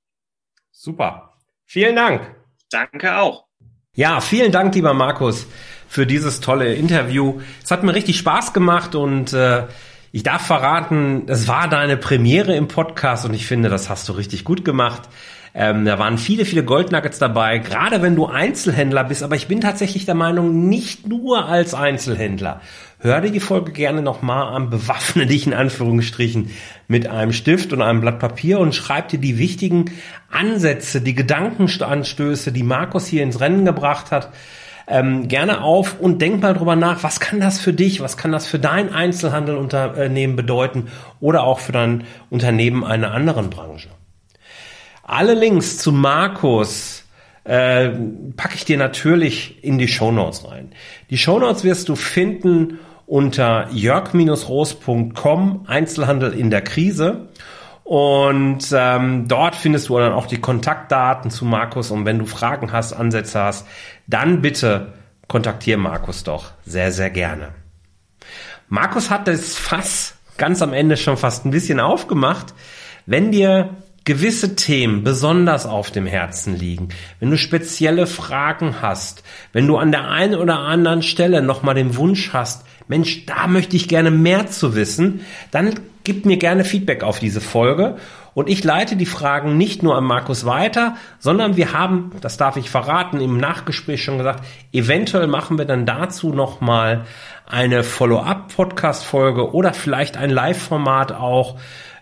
Super. 0.72 1.34
Vielen 1.66 1.95
Dank. 1.95 2.36
Danke 2.70 3.18
auch. 3.18 3.45
Ja, 3.93 4.22
vielen 4.22 4.52
Dank, 4.52 4.76
lieber 4.76 4.93
Markus, 4.93 5.48
für 5.88 6.06
dieses 6.06 6.39
tolle 6.39 6.76
Interview. 6.76 7.41
Es 7.64 7.72
hat 7.72 7.84
mir 7.84 7.95
richtig 7.95 8.18
Spaß 8.18 8.54
gemacht 8.54 8.93
und 8.93 9.34
äh, 9.34 9.68
ich 10.12 10.24
darf 10.24 10.45
verraten, 10.45 11.24
es 11.28 11.48
war 11.48 11.68
deine 11.68 11.98
Premiere 11.98 12.56
im 12.56 12.68
Podcast 12.68 13.26
und 13.26 13.34
ich 13.34 13.45
finde, 13.48 13.70
das 13.70 13.89
hast 13.89 14.08
du 14.08 14.14
richtig 14.14 14.43
gut 14.43 14.64
gemacht. 14.64 15.10
Ähm, 15.54 15.86
da 15.86 15.98
waren 15.98 16.20
viele, 16.20 16.45
viele 16.45 16.64
Goldnuggets 16.64 17.18
dabei, 17.18 17.58
gerade 17.58 18.04
wenn 18.04 18.16
du 18.16 18.28
Einzelhändler 18.28 19.04
bist. 19.04 19.24
Aber 19.24 19.36
ich 19.36 19.48
bin 19.48 19.60
tatsächlich 19.60 20.06
der 20.06 20.14
Meinung, 20.14 20.70
nicht 20.70 21.08
nur 21.08 21.48
als 21.48 21.74
Einzelhändler. 21.74 22.62
Hör 23.00 23.22
dir 23.22 23.30
die 23.30 23.39
Folge 23.39 23.74
gerne 23.74 24.02
nochmal 24.02 24.56
an, 24.56 24.72
bewaffne 24.72 25.28
dich 25.28 25.45
in 25.45 25.54
Anführungsstrichen 25.54 26.50
mit 26.88 27.08
einem 27.08 27.32
Stift 27.32 27.72
und 27.72 27.84
einem 27.84 28.02
Blatt 28.02 28.18
Papier 28.18 28.58
und 28.58 28.74
schreib 28.74 29.10
dir 29.10 29.20
die 29.20 29.38
wichtigen 29.38 29.91
Ansätze, 30.32 31.00
die 31.02 31.14
Gedankenanstöße, 31.14 32.52
die 32.52 32.64
Markus 32.64 33.06
hier 33.06 33.22
ins 33.22 33.39
Rennen 33.39 33.66
gebracht 33.66 34.10
hat, 34.10 34.32
ähm, 34.88 35.28
gerne 35.28 35.62
auf 35.62 36.00
und 36.00 36.24
denk 36.24 36.41
mal 36.41 36.56
drüber 36.56 36.76
nach, 36.76 37.04
was 37.04 37.20
kann 37.20 37.39
das 37.39 37.60
für 37.60 37.74
dich, 37.74 38.02
was 38.02 38.18
kann 38.18 38.32
das 38.32 38.48
für 38.48 38.58
dein 38.58 38.91
Einzelhandelunternehmen 38.91 40.36
bedeuten 40.36 40.88
oder 41.20 41.43
auch 41.43 41.60
für 41.60 41.74
dein 41.74 42.04
Unternehmen 42.32 42.84
einer 42.84 43.12
anderen 43.12 43.52
Branche. 43.52 43.89
Alle 45.04 45.36
Links 45.36 45.78
zu 45.78 45.91
Markus 45.91 47.06
äh, 47.43 47.89
packe 48.36 48.56
ich 48.56 48.66
dir 48.66 48.78
natürlich 48.78 49.64
in 49.64 49.78
die 49.78 49.88
Show 49.88 50.12
Notes 50.12 50.50
rein. 50.50 50.72
Die 51.12 51.18
Show 51.18 51.38
Notes 51.38 51.64
wirst 51.64 51.89
du 51.89 51.95
finden 51.95 52.80
unter 53.08 53.70
jörg-roos.com 53.72 55.66
Einzelhandel 55.66 56.34
in 56.34 56.51
der 56.51 56.62
Krise. 56.62 57.30
Und 57.84 58.68
ähm, 58.74 59.30
dort 59.30 59.55
findest 59.55 59.88
du 59.88 59.97
dann 59.97 60.12
auch 60.12 60.28
die 60.28 60.41
Kontaktdaten 60.41 61.32
zu 61.32 61.45
Markus. 61.45 61.89
Und 61.89 62.03
wenn 62.05 62.20
du 62.20 62.26
Fragen 62.26 62.74
hast, 62.74 62.91
Ansätze 62.93 63.39
hast, 63.41 63.66
dann 64.08 64.41
bitte 64.41 64.93
kontaktiere 65.28 65.80
Markus 65.80 66.24
doch 66.26 66.51
sehr, 66.66 66.91
sehr 66.91 67.10
gerne. 67.10 67.53
Markus 68.68 69.10
hat 69.10 69.30
das 69.30 69.55
Fass 69.55 70.16
ganz 70.38 70.62
am 70.62 70.74
Ende 70.74 70.97
schon 70.97 71.16
fast 71.16 71.45
ein 71.45 71.51
bisschen 71.51 71.80
aufgemacht. 71.80 72.53
Wenn 73.05 73.32
dir 73.32 73.70
gewisse 74.08 74.55
Themen 74.55 75.03
besonders 75.03 75.66
auf 75.66 75.91
dem 75.91 76.05
Herzen 76.05 76.55
liegen, 76.55 76.88
wenn 77.20 77.30
du 77.30 77.38
spezielle 77.38 78.08
Fragen 78.08 78.82
hast, 78.82 79.22
wenn 79.51 79.68
du 79.68 79.76
an 79.76 79.91
der 79.91 80.10
einen 80.10 80.36
oder 80.36 80.60
anderen 80.60 81.03
Stelle 81.03 81.41
nochmal 81.41 81.76
den 81.76 81.97
Wunsch 81.97 82.32
hast, 82.32 82.66
Mensch, 82.88 83.26
da 83.26 83.47
möchte 83.47 83.76
ich 83.76 83.89
gerne 83.89 84.10
mehr 84.10 84.47
zu 84.47 84.76
wissen, 84.76 85.26
dann 85.51 85.78
gib 86.05 86.26
mir 86.26 86.38
gerne 86.38 86.64
Feedback 86.64 87.03
auf 87.03 87.20
diese 87.20 87.41
Folge. 87.41 87.97
Und 88.34 88.47
ich 88.47 88.64
leite 88.64 88.95
die 88.95 89.05
Fragen 89.05 89.58
nicht 89.58 89.84
nur 89.84 89.97
an 89.97 90.05
Markus 90.05 90.45
weiter, 90.45 90.95
sondern 91.20 91.58
wir 91.58 91.74
haben, 91.74 92.12
das 92.22 92.38
darf 92.38 92.55
ich 92.55 92.70
verraten, 92.70 93.20
im 93.20 93.38
Nachgespräch 93.38 94.01
schon 94.01 94.20
gesagt, 94.20 94.45
eventuell 94.72 95.28
machen 95.28 95.58
wir 95.58 95.66
dann 95.66 95.86
dazu 95.86 96.32
nochmal 96.32 97.03
eine 97.45 97.84
Follow-up-Podcast-Folge 97.84 99.51
oder 99.53 99.74
vielleicht 99.74 100.16
ein 100.16 100.30
Live-Format 100.30 101.12
auch, 101.12 101.58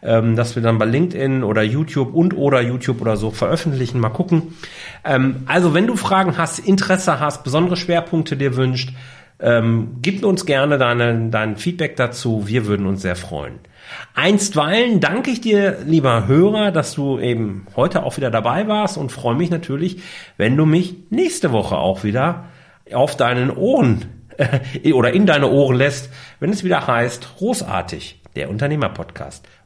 ähm, 0.05 0.35
dass 0.35 0.55
wir 0.55 0.63
dann 0.63 0.77
bei 0.77 0.85
LinkedIn 0.85 1.43
oder 1.43 1.63
YouTube 1.63 2.13
und 2.13 2.35
oder 2.35 2.61
YouTube 2.61 3.01
oder 3.01 3.17
so 3.17 3.31
veröffentlichen. 3.31 3.99
Mal 3.99 4.09
gucken. 4.09 4.55
Ähm, 5.03 5.43
also 5.47 5.73
wenn 5.73 5.87
du 5.87 5.95
Fragen 5.95 6.37
hast, 6.37 6.59
Interesse 6.59 7.19
hast, 7.19 7.43
besondere 7.43 7.75
Schwerpunkte 7.75 8.37
dir 8.37 8.55
wünscht, 8.55 8.93
ähm, 9.39 9.97
gib 10.01 10.23
uns 10.23 10.45
gerne 10.45 10.77
deine, 10.77 11.29
dein 11.29 11.57
Feedback 11.57 11.95
dazu. 11.95 12.47
Wir 12.47 12.67
würden 12.67 12.85
uns 12.85 13.01
sehr 13.01 13.15
freuen. 13.15 13.59
Einstweilen 14.13 14.99
danke 14.99 15.31
ich 15.31 15.41
dir, 15.41 15.79
lieber 15.85 16.27
Hörer, 16.27 16.71
dass 16.71 16.95
du 16.95 17.19
eben 17.19 17.67
heute 17.75 18.03
auch 18.03 18.17
wieder 18.17 18.31
dabei 18.31 18.67
warst 18.67 18.97
und 18.97 19.11
freue 19.11 19.35
mich 19.35 19.49
natürlich, 19.49 20.01
wenn 20.37 20.55
du 20.55 20.65
mich 20.65 20.95
nächste 21.09 21.51
Woche 21.51 21.77
auch 21.77 22.03
wieder 22.03 22.45
auf 22.93 23.17
deinen 23.17 23.51
Ohren 23.51 24.05
äh, 24.37 24.93
oder 24.93 25.13
in 25.13 25.25
deine 25.25 25.49
Ohren 25.49 25.75
lässt, 25.75 26.09
wenn 26.39 26.51
es 26.51 26.63
wieder 26.63 26.87
heißt, 26.87 27.37
großartig, 27.37 28.21
der 28.35 28.49
Unternehmer-Podcast. 28.49 29.47